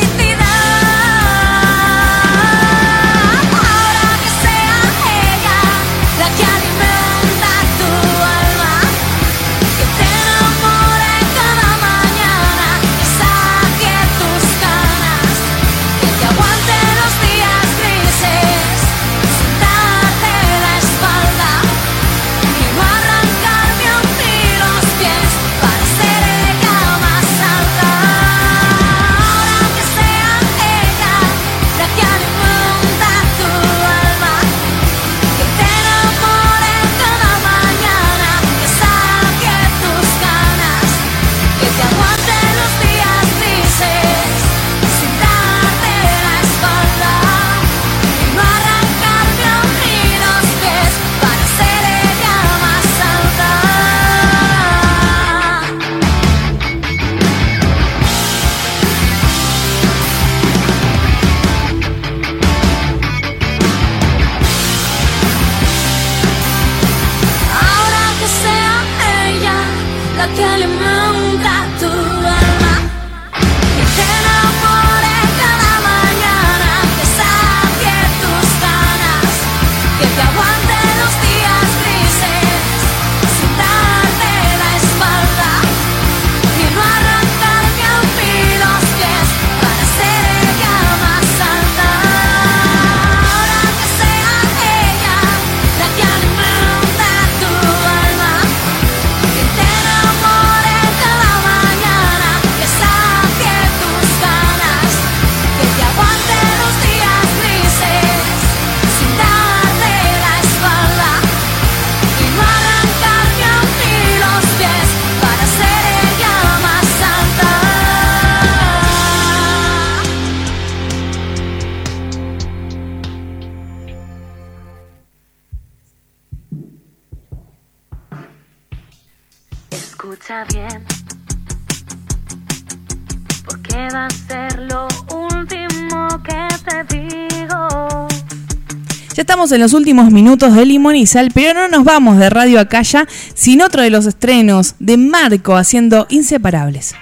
Estamos 139.38 139.52
en 139.52 139.60
los 139.60 139.72
últimos 139.72 140.10
minutos 140.10 140.52
de 140.56 140.66
Limón 140.66 140.96
y 140.96 141.06
Sal, 141.06 141.30
pero 141.32 141.54
no 141.54 141.68
nos 141.68 141.84
vamos 141.84 142.18
de 142.18 142.28
Radio 142.28 142.58
Acaya 142.58 143.06
sin 143.34 143.62
otro 143.62 143.82
de 143.82 143.90
los 143.90 144.04
estrenos 144.04 144.74
de 144.80 144.96
Marco 144.96 145.54
haciendo 145.54 146.08
Inseparables. 146.10 146.96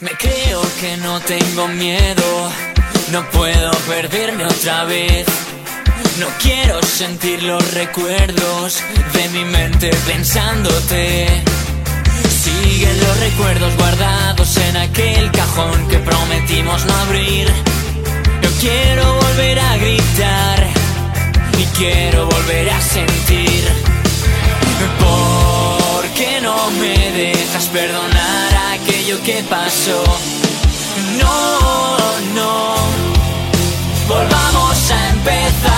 Me 0.00 0.10
creo 0.10 0.60
que 0.80 0.96
no 0.96 1.20
tengo 1.20 1.68
miedo, 1.68 2.50
no 3.12 3.24
puedo 3.30 3.70
perderme 3.86 4.44
otra 4.44 4.86
vez. 4.86 5.28
No 6.18 6.26
quiero 6.42 6.82
sentir 6.82 7.44
los 7.44 7.74
recuerdos 7.74 8.82
de 9.12 9.28
mi 9.28 9.44
mente 9.44 9.92
pensándote. 10.04 11.44
Siguen 12.80 12.98
los 12.98 13.20
recuerdos 13.20 13.76
guardados 13.76 14.56
en 14.56 14.74
aquel 14.78 15.30
cajón 15.32 15.86
que 15.88 15.98
prometimos 15.98 16.86
no 16.86 16.94
abrir. 16.94 17.46
Yo 18.40 18.48
quiero 18.58 19.16
volver 19.16 19.58
a 19.60 19.76
gritar 19.76 20.66
y 21.58 21.64
quiero 21.76 22.24
volver 22.24 22.70
a 22.70 22.80
sentir. 22.80 23.68
¿Por 24.98 26.06
qué 26.14 26.40
no 26.40 26.70
me 26.80 26.96
dejas 27.10 27.66
perdonar 27.66 28.56
aquello 28.72 29.22
que 29.24 29.42
pasó? 29.42 30.02
No, 31.18 31.98
no. 32.34 32.76
Volvamos 34.08 34.90
a 34.90 35.08
empezar. 35.10 35.69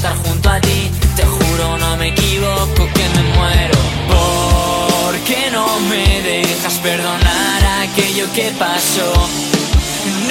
estar 0.00 0.16
junto 0.24 0.48
a 0.48 0.58
ti. 0.60 0.90
Te 1.14 1.24
juro, 1.24 1.76
no 1.78 1.96
me 1.98 2.08
equivoco, 2.08 2.88
que 2.94 3.06
me 3.14 3.22
muero. 3.34 3.78
¿Por 4.08 5.14
qué 5.26 5.50
no 5.52 5.66
me 5.90 6.22
dejas 6.22 6.74
perdonar 6.78 7.62
aquello 7.82 8.26
que 8.34 8.50
pasó? 8.58 9.12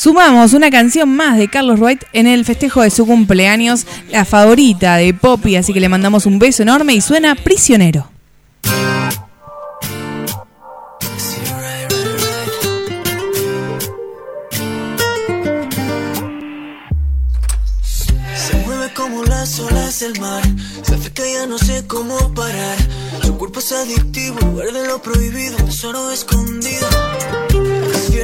Sumamos 0.04 0.52
una 0.52 0.70
canción 0.70 1.16
más 1.16 1.38
de 1.38 1.48
Carlos 1.48 1.80
Wright 1.80 2.04
en 2.12 2.26
el 2.26 2.44
festejo 2.44 2.82
de 2.82 2.90
su 2.90 3.06
cumpleaños, 3.06 3.86
la 4.10 4.26
favorita 4.26 4.96
de 4.96 5.14
Poppy, 5.14 5.56
así 5.56 5.72
que 5.72 5.80
le 5.80 5.88
mandamos 5.88 6.26
un 6.26 6.38
beso 6.38 6.62
enorme 6.62 6.92
y 6.92 7.00
suena 7.00 7.34
prisionero. 7.34 8.10
Olas 19.60 20.00
del 20.00 20.20
mar. 20.20 20.42
Se 20.82 20.94
hace 20.94 21.12
que 21.12 21.32
ya 21.32 21.46
no 21.46 21.56
sé 21.58 21.86
cómo 21.86 22.34
parar. 22.34 22.76
Su 23.22 23.38
cuerpo 23.38 23.60
es 23.60 23.72
adictivo, 23.72 24.38
lugar 24.40 24.72
de 24.72 24.86
lo 24.86 25.00
prohibido, 25.00 25.56
tesoro 25.58 26.10
escondido. 26.10 26.88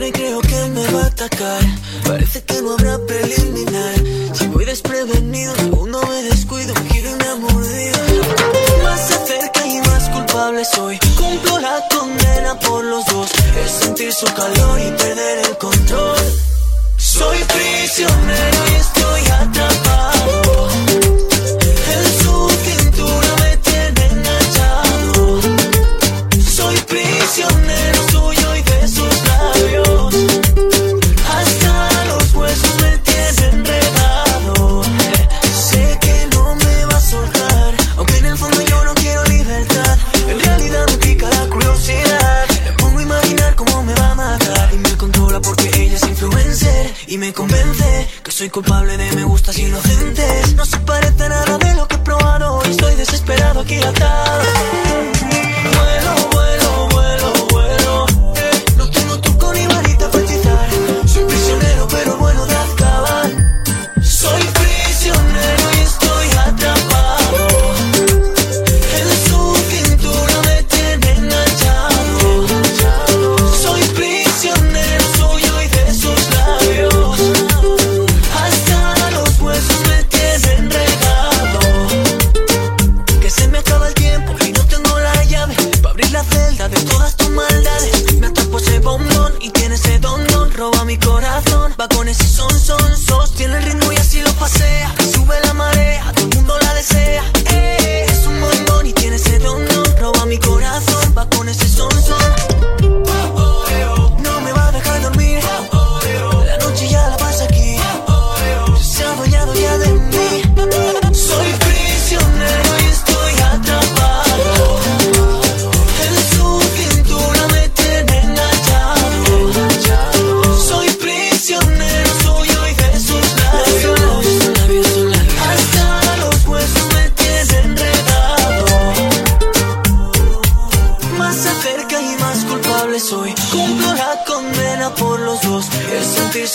Prefiero 0.00 0.06
y 0.06 0.12
creo 0.12 0.40
que 0.40 0.70
me 0.70 0.92
va 0.92 1.02
a 1.02 1.06
atacar. 1.06 1.60
Parece 2.06 2.42
que 2.42 2.62
no 2.62 2.72
habrá 2.72 2.98
preliminar. 3.06 3.94
Si 4.32 4.46
voy 4.46 4.64
desprevenido, 4.64 5.54
segundo 5.56 6.00
me 6.08 6.22
descuido, 6.22 6.72
me 6.74 7.24
ha 7.28 7.34
mordido. 7.36 7.98
Más 8.82 9.00
se 9.08 9.14
acerca 9.14 9.66
y 9.66 9.78
más 9.80 10.08
culpable 10.08 10.64
soy. 10.64 10.98
Cumplo 11.18 11.58
la 11.58 11.86
condena 11.90 12.58
por 12.60 12.82
los 12.82 13.04
dos. 13.06 13.30
Es 13.62 13.70
sentir 13.72 14.12
su 14.12 14.26
calor 14.26 14.80
y 14.80 14.90
perder 14.92 15.38
el 15.46 15.58
control. 15.58 16.16
Soy 16.96 17.38
prisionero 17.44 18.58
y 18.72 18.74
estoy 18.76 19.20
atrapado. 19.32 19.69
Soy 48.40 48.48
culpable 48.48 48.96
de 48.96 49.12
me 49.12 49.24
gustas 49.24 49.58
inocentes. 49.58 50.54
No 50.54 50.64
se 50.64 50.78
parece 50.78 51.28
nada 51.28 51.58
de 51.58 51.74
lo 51.74 51.86
que 51.86 51.96
he 51.96 51.98
probado. 51.98 52.62
Y 52.66 52.70
estoy 52.70 52.94
desesperado 52.94 53.60
aquí 53.60 53.74
atado. 53.82 55.19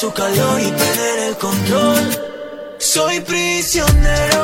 Su 0.06 0.14
calor 0.14 0.62
y 0.62 0.72
perder 0.72 1.20
el 1.30 1.36
control. 1.38 2.04
Soy 2.78 3.20
prisionero, 3.22 4.35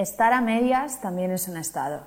Estar 0.00 0.32
a 0.32 0.40
medias 0.40 1.02
también 1.02 1.30
es 1.30 1.46
un 1.46 1.58
estado. 1.58 2.02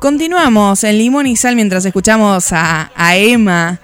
Continuamos 0.00 0.82
en 0.82 0.98
Limón 0.98 1.28
y 1.28 1.36
Sal 1.36 1.54
mientras 1.54 1.84
escuchamos 1.84 2.52
a, 2.52 2.90
a 2.96 3.16
Emma 3.16 3.78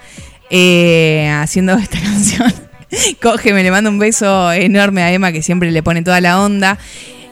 eh, 0.50 1.30
haciendo 1.32 1.74
esta 1.74 2.00
canción. 2.02 2.52
Cógeme, 3.22 3.62
le 3.62 3.70
mando 3.70 3.88
un 3.88 4.00
beso 4.00 4.50
enorme 4.50 5.04
a 5.04 5.12
Emma 5.12 5.30
que 5.30 5.42
siempre 5.42 5.70
le 5.70 5.80
pone 5.84 6.02
toda 6.02 6.20
la 6.20 6.42
onda. 6.42 6.76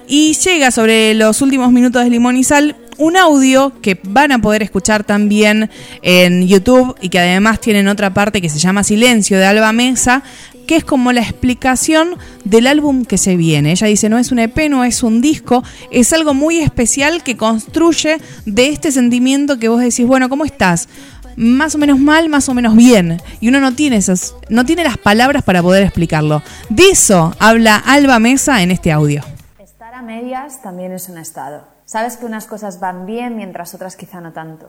Y 0.07 0.35
llega 0.35 0.71
sobre 0.71 1.15
los 1.15 1.43
últimos 1.43 1.73
minutos 1.73 2.05
de 2.05 2.11
Limón 2.11 2.37
y 2.37 2.45
Sal 2.45 2.77
un 2.99 3.17
audio 3.17 3.73
que 3.81 3.99
van 4.03 4.33
a 4.33 4.41
poder 4.41 4.63
escuchar 4.63 5.05
también 5.05 5.71
en 6.03 6.47
YouTube 6.47 6.97
y 7.01 7.09
que 7.09 7.19
además 7.19 7.61
tienen 7.61 7.89
otra 7.89 8.13
parte 8.13 8.43
que 8.43 8.49
se 8.49 8.59
llama 8.59 8.83
Silencio 8.85 9.39
de 9.39 9.47
Alba 9.47 9.73
Mesa 9.73 10.23
que 10.69 10.77
es 10.77 10.85
como 10.85 11.13
la 11.13 11.23
explicación 11.23 12.19
del 12.45 12.67
álbum 12.67 13.07
que 13.07 13.17
se 13.17 13.37
viene. 13.37 13.73
Ella 13.73 13.87
dice, 13.87 14.11
no 14.11 14.19
es 14.19 14.31
un 14.33 14.39
EP, 14.39 14.69
no 14.69 14.85
es 14.85 15.03
un 15.03 15.23
disco, 15.23 15.65
es 15.91 16.13
algo 16.13 16.35
muy 16.35 16.59
especial 16.59 17.23
que 17.23 17.39
construye 17.39 18.19
de 18.45 18.69
este 18.69 18.93
sentimiento 18.93 19.59
que 19.59 19.71
vos 19.71 19.81
decís, 19.81 20.07
bueno, 20.07 20.29
¿cómo 20.29 20.45
estás? 20.45 20.91
Más 21.37 21.75
o 21.75 21.79
menos 21.79 21.99
mal, 21.99 22.29
más 22.29 22.51
o 22.51 22.55
menos 22.55 22.77
bien. 22.77 23.17
Y 23.41 23.49
uno 23.49 23.61
no 23.61 23.75
tiene 23.75 23.97
esas, 23.97 24.35
no 24.51 24.67
tiene 24.67 24.85
las 24.85 24.99
palabras 24.99 25.43
para 25.43 25.63
poder 25.63 25.85
explicarlo. 25.85 26.43
De 26.69 26.91
eso 26.91 27.35
habla 27.39 27.77
Alba 27.77 28.19
Mesa 28.19 28.63
en 28.63 28.71
este 28.71 28.93
audio. 28.93 29.25
Estar 29.59 29.95
a 29.95 30.03
medias 30.03 30.61
también 30.61 30.93
es 30.93 31.09
un 31.09 31.17
estado. 31.17 31.78
Sabes 31.89 32.19
que 32.19 32.27
unas 32.27 32.47
cosas 32.47 32.81
van 32.81 33.07
bien 33.07 33.35
mientras 33.35 33.73
otras 33.73 33.97
quizá 33.97 34.21
no 34.21 34.31
tanto. 34.35 34.67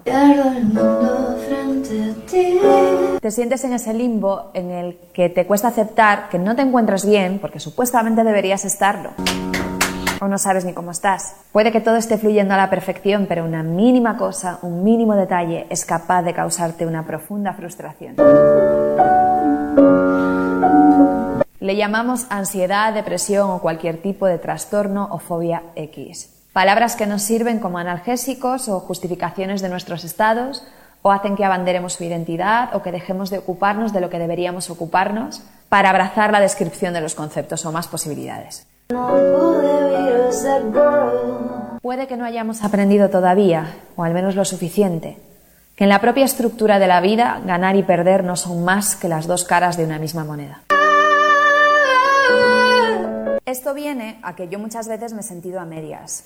Te 3.20 3.32
sientes 3.32 3.62
en 3.66 3.74
ese 3.74 3.94
limbo 3.94 4.52
en 4.54 4.72
el 4.72 4.98
que 5.12 5.28
te 5.28 5.46
cuesta 5.46 5.68
aceptar 5.68 6.30
que 6.30 6.40
no 6.40 6.56
te 6.56 6.62
encuentras 6.62 7.06
bien 7.06 7.40
porque 7.40 7.60
supuestamente 7.60 8.24
deberías 8.24 8.64
estarlo. 8.64 9.10
O 10.22 10.30
no 10.30 10.38
sabes 10.38 10.64
ni 10.64 10.72
cómo 10.72 10.91
estás. 10.91 11.36
Puede 11.52 11.74
que 11.74 11.82
todo 11.82 11.98
esté 11.98 12.18
fluyendo 12.18 12.54
a 12.54 12.58
la 12.58 12.70
perfección, 12.70 13.26
pero 13.28 13.44
una 13.44 13.64
mínima 13.64 14.16
cosa, 14.16 14.60
un 14.62 14.86
mínimo 14.86 15.14
detalle 15.18 15.68
es 15.70 15.84
capaz 15.84 16.22
de 16.22 16.34
causarte 16.34 16.86
una 16.86 17.06
profunda 17.06 17.52
frustración. 17.52 18.16
Le 21.60 21.76
llamamos 21.76 22.28
ansiedad, 22.30 22.94
depresión 22.94 23.52
o 23.52 23.60
cualquier 23.60 24.02
tipo 24.02 24.26
de 24.26 24.38
trastorno 24.38 25.10
o 25.12 25.20
fobia 25.20 25.64
X. 25.76 26.39
Palabras 26.54 26.96
que 26.96 27.06
nos 27.06 27.22
sirven 27.22 27.60
como 27.60 27.78
analgésicos 27.78 28.70
o 28.70 28.80
justificaciones 28.80 29.62
de 29.62 29.70
nuestros 29.70 30.04
estados 30.04 30.64
o 31.02 31.12
hacen 31.12 31.36
que 31.36 31.46
abanderemos 31.46 31.94
su 31.94 32.04
identidad 32.04 32.76
o 32.76 32.82
que 32.82 32.92
dejemos 32.92 33.30
de 33.30 33.38
ocuparnos 33.38 33.94
de 33.94 34.02
lo 34.02 34.10
que 34.10 34.20
deberíamos 34.20 34.70
ocuparnos 34.70 35.44
para 35.70 35.92
abrazar 35.92 36.32
la 36.32 36.40
descripción 36.40 36.94
de 36.94 37.02
los 37.02 37.14
conceptos 37.14 37.66
o 37.66 37.72
más 37.72 37.88
posibilidades. 37.88 38.66
Puede 41.82 42.08
que 42.08 42.18
no 42.18 42.26
hayamos 42.26 42.64
aprendido 42.64 43.10
todavía, 43.10 43.76
o 43.96 44.04
al 44.04 44.14
menos 44.14 44.36
lo 44.36 44.44
suficiente, 44.44 45.18
que 45.76 45.84
en 45.84 45.90
la 45.90 46.02
propia 46.02 46.26
estructura 46.26 46.80
de 46.80 46.88
la 46.88 47.00
vida 47.00 47.42
ganar 47.46 47.76
y 47.76 47.84
perder 47.84 48.24
no 48.24 48.36
son 48.36 48.66
más 48.66 48.96
que 48.96 49.08
las 49.08 49.28
dos 49.28 49.46
caras 49.46 49.78
de 49.78 49.86
una 49.86 50.00
misma 50.00 50.26
moneda. 50.26 50.64
Esto 53.50 53.74
viene 53.74 54.20
a 54.22 54.36
que 54.36 54.48
yo 54.48 54.60
muchas 54.60 54.88
veces 54.88 55.12
me 55.14 55.22
he 55.22 55.24
sentido 55.24 55.60
a 55.60 55.66
medias. 55.66 56.22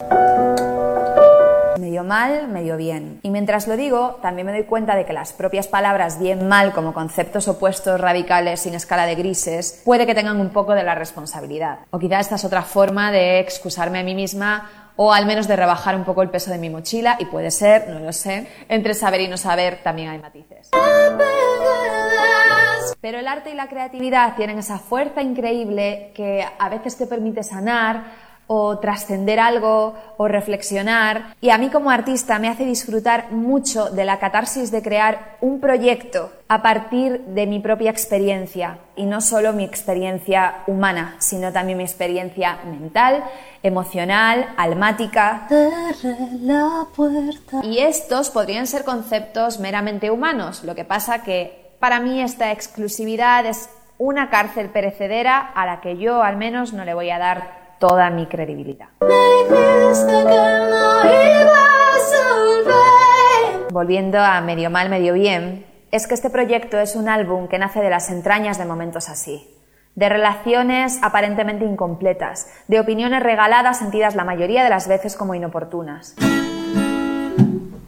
Medio 1.80 2.04
mal, 2.04 2.50
medio 2.50 2.76
bien. 2.76 3.22
Y 3.24 3.30
mientras 3.30 3.66
lo 3.66 3.78
digo, 3.78 4.20
también 4.22 4.45
me 4.45 4.52
doy 4.52 4.66
cuenta 4.66 4.94
de 4.98 5.06
que 5.06 5.14
las 5.14 5.32
propias 5.32 5.68
palabras 5.68 6.20
bien 6.20 6.50
mal 6.50 6.74
como 6.74 6.94
conceptos 6.94 7.48
opuestos 7.48 8.02
radicales 8.02 8.60
sin 8.60 8.74
escala 8.74 9.06
de 9.06 9.16
grises 9.16 9.82
puede 9.86 10.06
que 10.06 10.16
tengan 10.16 10.41
un 10.41 10.50
poco 10.50 10.74
de 10.74 10.84
la 10.84 10.95
responsabilidad. 10.95 11.80
O 11.91 12.00
quizá 12.00 12.20
esta 12.20 12.36
es 12.36 12.44
otra 12.44 12.64
forma 12.64 13.14
de 13.14 13.40
excusarme 13.40 14.00
a 14.00 14.04
mí 14.04 14.16
misma 14.16 14.70
o 14.98 15.14
al 15.14 15.26
menos 15.26 15.48
de 15.48 15.56
rebajar 15.56 15.95
un 15.95 16.04
poco 16.04 16.24
el 16.24 16.30
peso 16.30 16.52
de 16.52 16.58
mi 16.58 16.70
mochila 16.70 17.16
y 17.20 17.26
puede 17.28 17.52
ser, 17.52 17.88
no 17.88 18.00
lo 18.00 18.12
sé, 18.12 18.50
entre 18.68 18.94
saber 18.95 19.22
y 19.22 19.30
no 19.30 19.38
saber 19.38 19.80
también 19.82 20.10
hay 20.10 20.20
matices. 20.20 20.72
Pero 23.01 23.19
el 23.19 23.27
arte 23.27 23.51
y 23.51 23.55
la 23.55 23.68
creatividad 23.68 24.35
tienen 24.35 24.60
esa 24.60 24.80
fuerza 24.80 25.22
increíble 25.22 26.11
que 26.15 26.45
a 26.57 26.69
veces 26.69 26.97
te 26.97 27.07
permite 27.07 27.43
sanar 27.43 28.23
o 28.47 28.77
trascender 28.80 29.39
algo 29.39 29.95
o 30.18 30.27
reflexionar. 30.27 31.35
Y 31.41 31.49
a 31.49 31.57
mí 31.57 31.69
como 31.69 31.89
artista 31.89 32.39
me 32.39 32.49
hace 32.49 32.65
disfrutar 32.65 33.31
mucho 33.31 33.89
de 33.89 34.05
la 34.05 34.19
catarsis 34.19 34.72
de 34.72 34.81
crear 34.81 35.38
un 35.41 35.60
proyecto 35.60 36.31
a 36.47 36.61
partir 36.61 37.22
de 37.22 37.47
mi 37.47 37.60
propia 37.60 37.89
experiencia. 37.89 38.80
Y 38.95 39.05
no 39.05 39.22
solo 39.22 39.53
mi 39.53 39.64
experiencia 39.64 40.64
humana, 40.68 41.15
sino 41.19 41.51
también 41.51 41.77
mi 41.77 41.84
experiencia 41.84 42.60
mental, 42.65 43.23
emocional, 43.64 44.53
almática. 44.57 45.47
Y 47.64 47.80
estos 47.80 48.30
podrían 48.30 48.68
ser 48.68 48.84
conceptos 48.84 49.60
meramente 49.60 50.11
humanos, 50.11 50.64
lo 50.64 50.76
que 50.76 50.85
pasa 50.85 51.23
que 51.23 51.62
para 51.84 51.99
mí 51.99 52.22
esta 52.22 52.53
exclusividad 52.53 53.45
es 53.45 53.69
una 53.97 54.30
cárcel 54.30 54.69
perecedera 54.69 55.38
a 55.38 55.65
la 55.65 55.81
que 55.81 55.97
yo 55.97 56.23
al 56.23 56.38
menos 56.38 56.72
no 56.72 56.85
le 56.85 56.93
voy 56.93 57.10
a 57.10 57.19
dar 57.19 57.76
toda 57.77 58.10
mi 58.10 58.26
credibilidad. 58.26 58.88
Volviendo 63.69 64.18
a 64.18 64.39
medio 64.39 64.69
mal, 64.69 64.89
medio 64.89 65.14
bien, 65.14 65.65
es 65.91 66.07
que 66.07 66.14
este 66.14 66.30
proyecto 66.30 66.80
es 66.80 66.95
un 66.95 67.10
álbum 67.10 67.49
que 67.49 67.60
nace 67.60 67.81
de 67.81 67.89
las 67.89 68.10
entrañas 68.10 68.57
de 68.57 68.64
momentos 68.64 69.10
así, 69.10 69.45
de 69.95 70.07
relaciones 70.07 70.99
aparentemente 71.01 71.65
incompletas, 71.65 72.47
de 72.69 72.80
opiniones 72.80 73.22
regaladas 73.22 73.80
sentidas 73.80 74.15
la 74.15 74.23
mayoría 74.23 74.64
de 74.64 74.69
las 74.69 74.88
veces 74.88 75.18
como 75.18 75.35
inoportunas. 75.35 76.15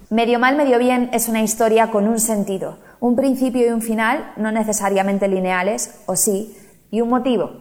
Medio 0.09 0.37
mal, 0.37 0.57
medio 0.57 0.79
bien 0.79 1.09
es 1.13 1.29
una 1.29 1.41
historia 1.41 1.91
con 1.91 2.09
un 2.09 2.19
sentido, 2.19 2.77
un 3.05 3.15
principio 3.15 3.67
y 3.67 3.69
un 3.69 3.83
final, 3.83 4.31
no 4.35 4.51
necesariamente 4.51 5.27
lineales, 5.27 6.01
o 6.07 6.15
sí, 6.15 6.57
y 6.89 7.01
un 7.01 7.09
motivo. 7.09 7.51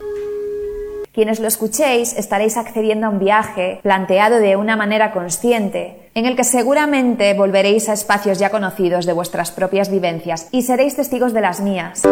Quienes 1.12 1.38
lo 1.38 1.46
escuchéis 1.46 2.16
estaréis 2.16 2.56
accediendo 2.56 3.06
a 3.06 3.10
un 3.10 3.18
viaje 3.18 3.78
planteado 3.82 4.38
de 4.38 4.56
una 4.56 4.74
manera 4.74 5.12
consciente, 5.12 6.08
en 6.14 6.24
el 6.24 6.34
que 6.34 6.44
seguramente 6.44 7.34
volveréis 7.34 7.90
a 7.90 7.92
espacios 7.92 8.38
ya 8.38 8.48
conocidos 8.48 9.04
de 9.04 9.12
vuestras 9.12 9.50
propias 9.50 9.90
vivencias 9.90 10.48
y 10.50 10.62
seréis 10.62 10.96
testigos 10.96 11.34
de 11.34 11.40
las 11.42 11.60
mías. 11.60 12.02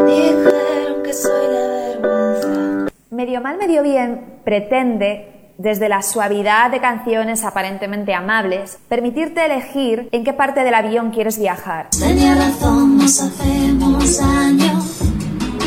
Medio 3.10 3.40
mal, 3.40 3.56
medio 3.56 3.82
bien 3.82 4.40
pretende 4.44 5.31
desde 5.62 5.88
la 5.88 6.02
suavidad 6.02 6.72
de 6.72 6.80
canciones 6.80 7.44
aparentemente 7.44 8.14
amables, 8.14 8.78
permitirte 8.88 9.46
elegir 9.46 10.08
en 10.10 10.24
qué 10.24 10.32
parte 10.32 10.64
del 10.64 10.74
avión 10.74 11.12
quieres 11.12 11.38
viajar. 11.38 11.86
Tenía 11.90 12.34
razón, 12.34 12.98
nos 12.98 13.20
hacemos 13.20 14.18
daño. 14.18 14.82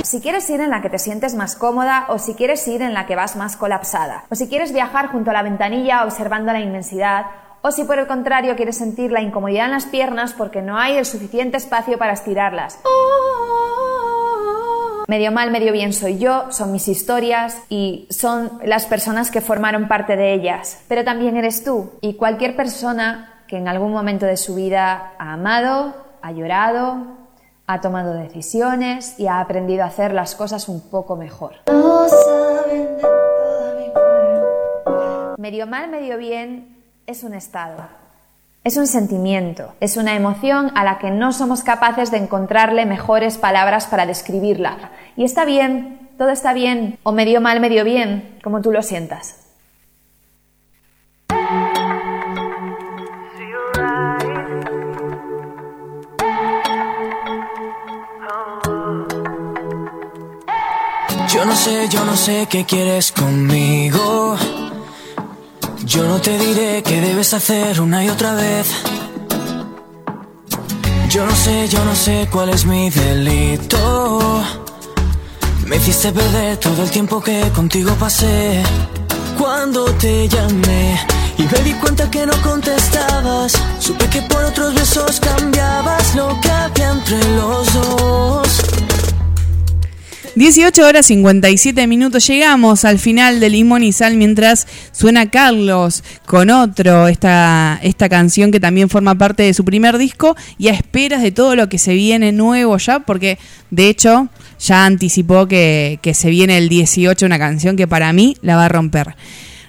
Si 0.03 0.19
quieres 0.19 0.49
ir 0.49 0.59
en 0.59 0.69
la 0.69 0.81
que 0.81 0.89
te 0.89 0.99
sientes 0.99 1.33
más 1.33 1.55
cómoda 1.55 2.07
o 2.09 2.19
si 2.19 2.33
quieres 2.33 2.67
ir 2.67 2.81
en 2.81 2.93
la 2.93 3.05
que 3.05 3.15
vas 3.15 3.37
más 3.37 3.55
colapsada, 3.55 4.25
o 4.29 4.35
si 4.35 4.49
quieres 4.49 4.73
viajar 4.73 5.07
junto 5.07 5.31
a 5.31 5.33
la 5.33 5.43
ventanilla 5.43 6.03
observando 6.03 6.51
la 6.51 6.59
inmensidad, 6.59 7.27
o 7.61 7.71
si 7.71 7.85
por 7.85 7.97
el 7.97 8.05
contrario 8.05 8.55
quieres 8.57 8.77
sentir 8.77 9.13
la 9.13 9.21
incomodidad 9.21 9.65
en 9.65 9.71
las 9.71 9.85
piernas 9.85 10.33
porque 10.33 10.61
no 10.61 10.77
hay 10.77 10.97
el 10.97 11.05
suficiente 11.05 11.55
espacio 11.55 11.97
para 11.97 12.13
estirarlas. 12.13 12.79
Medio 15.07 15.31
mal, 15.31 15.51
medio 15.51 15.71
bien 15.71 15.93
soy 15.93 16.17
yo, 16.17 16.51
son 16.51 16.71
mis 16.71 16.87
historias 16.87 17.61
y 17.69 18.07
son 18.09 18.59
las 18.63 18.87
personas 18.87 19.29
que 19.29 19.39
formaron 19.39 19.87
parte 19.87 20.15
de 20.15 20.33
ellas. 20.33 20.83
Pero 20.87 21.03
también 21.03 21.37
eres 21.37 21.63
tú 21.63 21.91
y 22.01 22.15
cualquier 22.15 22.55
persona 22.55 23.43
que 23.47 23.57
en 23.57 23.67
algún 23.67 23.91
momento 23.91 24.25
de 24.25 24.35
su 24.35 24.55
vida 24.55 25.13
ha 25.19 25.33
amado, 25.33 25.93
ha 26.23 26.31
llorado, 26.31 27.05
ha 27.67 27.81
tomado 27.81 28.13
decisiones 28.13 29.19
y 29.19 29.27
ha 29.27 29.41
aprendido 29.41 29.83
a 29.83 29.87
hacer 29.87 30.11
las 30.11 30.33
cosas 30.33 30.67
un 30.67 30.81
poco 30.89 31.15
mejor. 31.15 31.53
Medio 35.37 35.67
mal, 35.67 35.89
medio 35.91 36.17
bien 36.17 36.83
es 37.05 37.23
un 37.23 37.35
estado, 37.35 37.75
es 38.65 38.77
un 38.77 38.87
sentimiento, 38.87 39.75
es 39.79 39.95
una 39.95 40.15
emoción 40.15 40.71
a 40.73 40.83
la 40.83 40.97
que 40.97 41.11
no 41.11 41.31
somos 41.31 41.61
capaces 41.61 42.09
de 42.09 42.17
encontrarle 42.17 42.87
mejores 42.87 43.37
palabras 43.37 43.85
para 43.85 44.07
describirla. 44.07 44.89
Y 45.15 45.23
está 45.23 45.45
bien, 45.45 46.09
todo 46.17 46.29
está 46.29 46.51
bien, 46.51 46.97
o 47.03 47.11
medio 47.11 47.41
mal, 47.41 47.59
medio 47.59 47.83
bien, 47.83 48.39
como 48.43 48.61
tú 48.61 48.71
lo 48.71 48.81
sientas. 48.81 49.35
Yo 61.29 61.45
no 61.45 61.55
sé, 61.55 61.87
yo 61.89 62.03
no 62.03 62.15
sé 62.15 62.47
qué 62.49 62.65
quieres 62.65 63.11
conmigo. 63.11 64.37
Yo 65.85 66.03
no 66.03 66.19
te 66.19 66.37
diré 66.37 66.81
qué 66.83 66.99
debes 66.99 67.33
hacer 67.33 67.79
una 67.79 68.03
y 68.03 68.09
otra 68.09 68.33
vez. 68.33 68.67
Yo 71.09 71.25
no 71.25 71.35
sé, 71.35 71.67
yo 71.69 71.85
no 71.85 71.95
sé 71.95 72.27
cuál 72.31 72.49
es 72.49 72.65
mi 72.65 72.89
delito. 72.89 74.43
Me 75.67 75.75
hiciste 75.77 76.11
perder 76.11 76.57
todo 76.57 76.83
el 76.83 76.89
tiempo 76.89 77.21
que 77.21 77.51
contigo 77.53 77.91
pasé. 77.99 78.63
Cuando 79.37 79.85
te 79.93 80.27
llamé 80.27 80.99
y 81.37 81.43
me 81.43 81.59
di 81.63 81.73
cuenta 81.73 82.09
que 82.09 82.25
no 82.25 82.33
contestabas, 82.41 83.53
supe 83.79 84.09
que 84.09 84.21
por 84.23 84.43
otros 84.43 84.73
besos 84.73 85.19
cambiabas 85.19 86.15
lo 86.15 86.39
que 86.41 86.49
había 86.49 86.91
entre 86.91 87.23
los 87.35 87.73
dos. 87.73 88.84
18 90.35 90.85
horas 90.85 91.05
57 91.05 91.87
minutos. 91.87 92.27
Llegamos 92.27 92.83
al 92.83 92.99
final 92.99 93.39
de 93.39 93.49
Limón 93.49 93.83
y 93.83 93.93
Sal 93.93 94.17
mientras 94.17 94.67
suena 94.91 95.31
Carlos 95.31 96.03
con 96.25 96.49
otro, 96.49 97.07
esta, 97.07 97.79
esta 97.81 98.09
canción 98.09 98.51
que 98.51 98.59
también 98.59 98.89
forma 98.89 99.15
parte 99.15 99.43
de 99.43 99.53
su 99.53 99.63
primer 99.63 99.97
disco 99.97 100.35
y 100.57 100.67
a 100.67 100.73
esperas 100.73 101.21
de 101.21 101.31
todo 101.31 101.55
lo 101.55 101.69
que 101.69 101.77
se 101.77 101.93
viene 101.93 102.33
nuevo 102.33 102.75
ya, 102.77 102.99
porque 102.99 103.39
de 103.71 103.87
hecho 103.87 104.27
ya 104.59 104.85
anticipó 104.85 105.47
que, 105.47 105.99
que 106.01 106.13
se 106.13 106.29
viene 106.29 106.57
el 106.57 106.67
18 106.67 107.25
una 107.25 107.39
canción 107.39 107.77
que 107.77 107.87
para 107.87 108.11
mí 108.11 108.35
la 108.41 108.57
va 108.57 108.65
a 108.65 108.69
romper. 108.69 109.15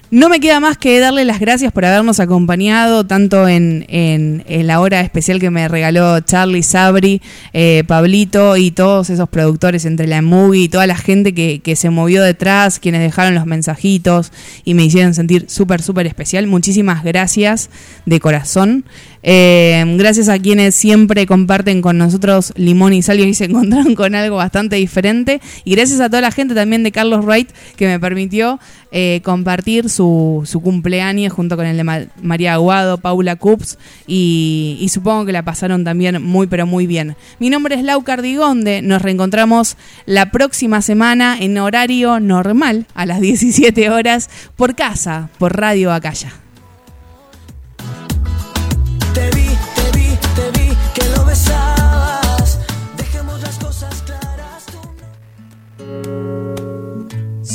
No 0.09 0.29
me 0.29 0.39
queda 0.39 0.61
más 0.61 0.77
que 0.77 1.01
darle 1.01 1.25
las 1.25 1.41
gracias 1.41 1.73
por 1.73 1.83
habernos 1.83 2.21
acompañado 2.21 3.05
tanto 3.05 3.49
en, 3.49 3.85
en, 3.89 4.41
la 4.65 4.79
hora 4.79 5.01
especial 5.01 5.37
que 5.41 5.49
me 5.49 5.67
regaló 5.67 6.21
Charlie, 6.21 6.63
Sabri, 6.63 7.21
eh, 7.51 7.83
Pablito 7.85 8.55
y 8.55 8.71
todos 8.71 9.09
esos 9.09 9.27
productores 9.27 9.83
entre 9.83 10.07
la 10.07 10.21
movie 10.21 10.63
y 10.63 10.69
toda 10.69 10.87
la 10.87 10.95
gente 10.95 11.33
que, 11.33 11.59
que 11.59 11.75
se 11.75 11.89
movió 11.89 12.23
detrás, 12.23 12.79
quienes 12.79 13.01
dejaron 13.01 13.35
los 13.35 13.45
mensajitos 13.45 14.31
y 14.63 14.75
me 14.75 14.85
hicieron 14.85 15.13
sentir 15.13 15.45
súper, 15.49 15.81
súper 15.81 16.07
especial. 16.07 16.47
Muchísimas 16.47 17.03
gracias 17.03 17.69
de 18.05 18.21
corazón. 18.21 18.85
Eh, 19.23 19.83
gracias 19.97 20.29
a 20.29 20.39
quienes 20.39 20.75
siempre 20.75 21.25
comparten 21.25 21.81
con 21.81 21.97
nosotros 21.97 22.53
limón 22.55 22.93
y 22.93 23.01
sal 23.01 23.19
y 23.19 23.33
se 23.33 23.45
encontraron 23.49 23.95
con 23.95 24.15
algo 24.15 24.37
bastante 24.37 24.75
diferente. 24.77 25.41
Y 25.65 25.71
gracias 25.75 25.99
a 25.99 26.09
toda 26.09 26.21
la 26.21 26.31
gente 26.31 26.53
también 26.55 26.83
de 26.83 26.91
Carlos 26.91 27.25
Wright 27.25 27.49
que 27.75 27.87
me 27.87 27.99
permitió 27.99 28.59
eh, 28.91 29.21
compartir 29.23 29.89
su, 29.89 30.43
su 30.45 30.61
cumpleaños 30.61 31.33
junto 31.33 31.57
con 31.57 31.65
el 31.65 31.75
de 31.77 31.83
Ma- 31.83 32.05
María 32.21 32.53
Aguado, 32.53 32.97
Paula 32.99 33.35
Cups 33.35 33.77
y, 34.07 34.77
y 34.79 34.89
supongo 34.89 35.25
que 35.25 35.31
la 35.33 35.43
pasaron 35.43 35.83
también 35.83 36.21
muy 36.23 36.47
pero 36.47 36.65
muy 36.65 36.87
bien. 36.87 37.15
Mi 37.39 37.49
nombre 37.49 37.75
es 37.75 37.83
Lau 37.83 38.03
Cardigonde, 38.03 38.81
nos 38.81 39.01
reencontramos 39.01 39.75
la 40.05 40.31
próxima 40.31 40.81
semana 40.81 41.37
en 41.39 41.57
horario 41.57 42.19
normal 42.19 42.85
a 42.93 43.05
las 43.05 43.19
17 43.19 43.89
horas 43.89 44.29
por 44.55 44.75
casa, 44.75 45.29
por 45.37 45.57
Radio 45.57 45.91
Acaya. 45.91 46.31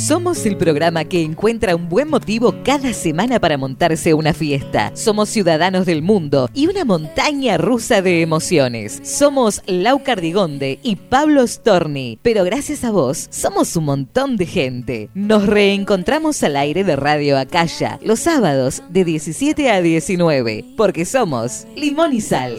Somos 0.03 0.45
el 0.45 0.57
programa 0.57 1.05
que 1.05 1.21
encuentra 1.21 1.77
un 1.77 1.87
buen 1.87 2.09
motivo 2.09 2.53
cada 2.65 2.91
semana 2.91 3.39
para 3.39 3.57
montarse 3.57 4.13
una 4.13 4.33
fiesta. 4.33 4.91
Somos 4.95 5.29
ciudadanos 5.29 5.85
del 5.85 6.01
mundo 6.01 6.49
y 6.53 6.67
una 6.67 6.83
montaña 6.83 7.57
rusa 7.57 8.01
de 8.01 8.21
emociones. 8.21 8.99
Somos 9.05 9.61
Lau 9.65 10.03
Cardigonde 10.03 10.77
y 10.83 10.97
Pablo 10.97 11.47
Storni, 11.47 12.19
pero 12.21 12.43
gracias 12.43 12.83
a 12.83 12.91
vos 12.91 13.27
somos 13.29 13.77
un 13.77 13.85
montón 13.85 14.35
de 14.35 14.45
gente. 14.45 15.09
Nos 15.13 15.47
reencontramos 15.47 16.43
al 16.43 16.57
aire 16.57 16.83
de 16.83 16.97
Radio 16.97 17.37
Acaya 17.37 17.97
los 18.03 18.19
sábados 18.19 18.83
de 18.89 19.05
17 19.05 19.71
a 19.71 19.81
19, 19.81 20.65
porque 20.75 21.05
somos 21.05 21.65
Limón 21.77 22.11
y 22.11 22.19
Sal. 22.19 22.57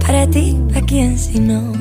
Para 0.00 0.28
ti, 0.28 0.58
¿a 0.74 0.82
quién 0.82 1.18
si 1.18 1.40
no? 1.40 1.72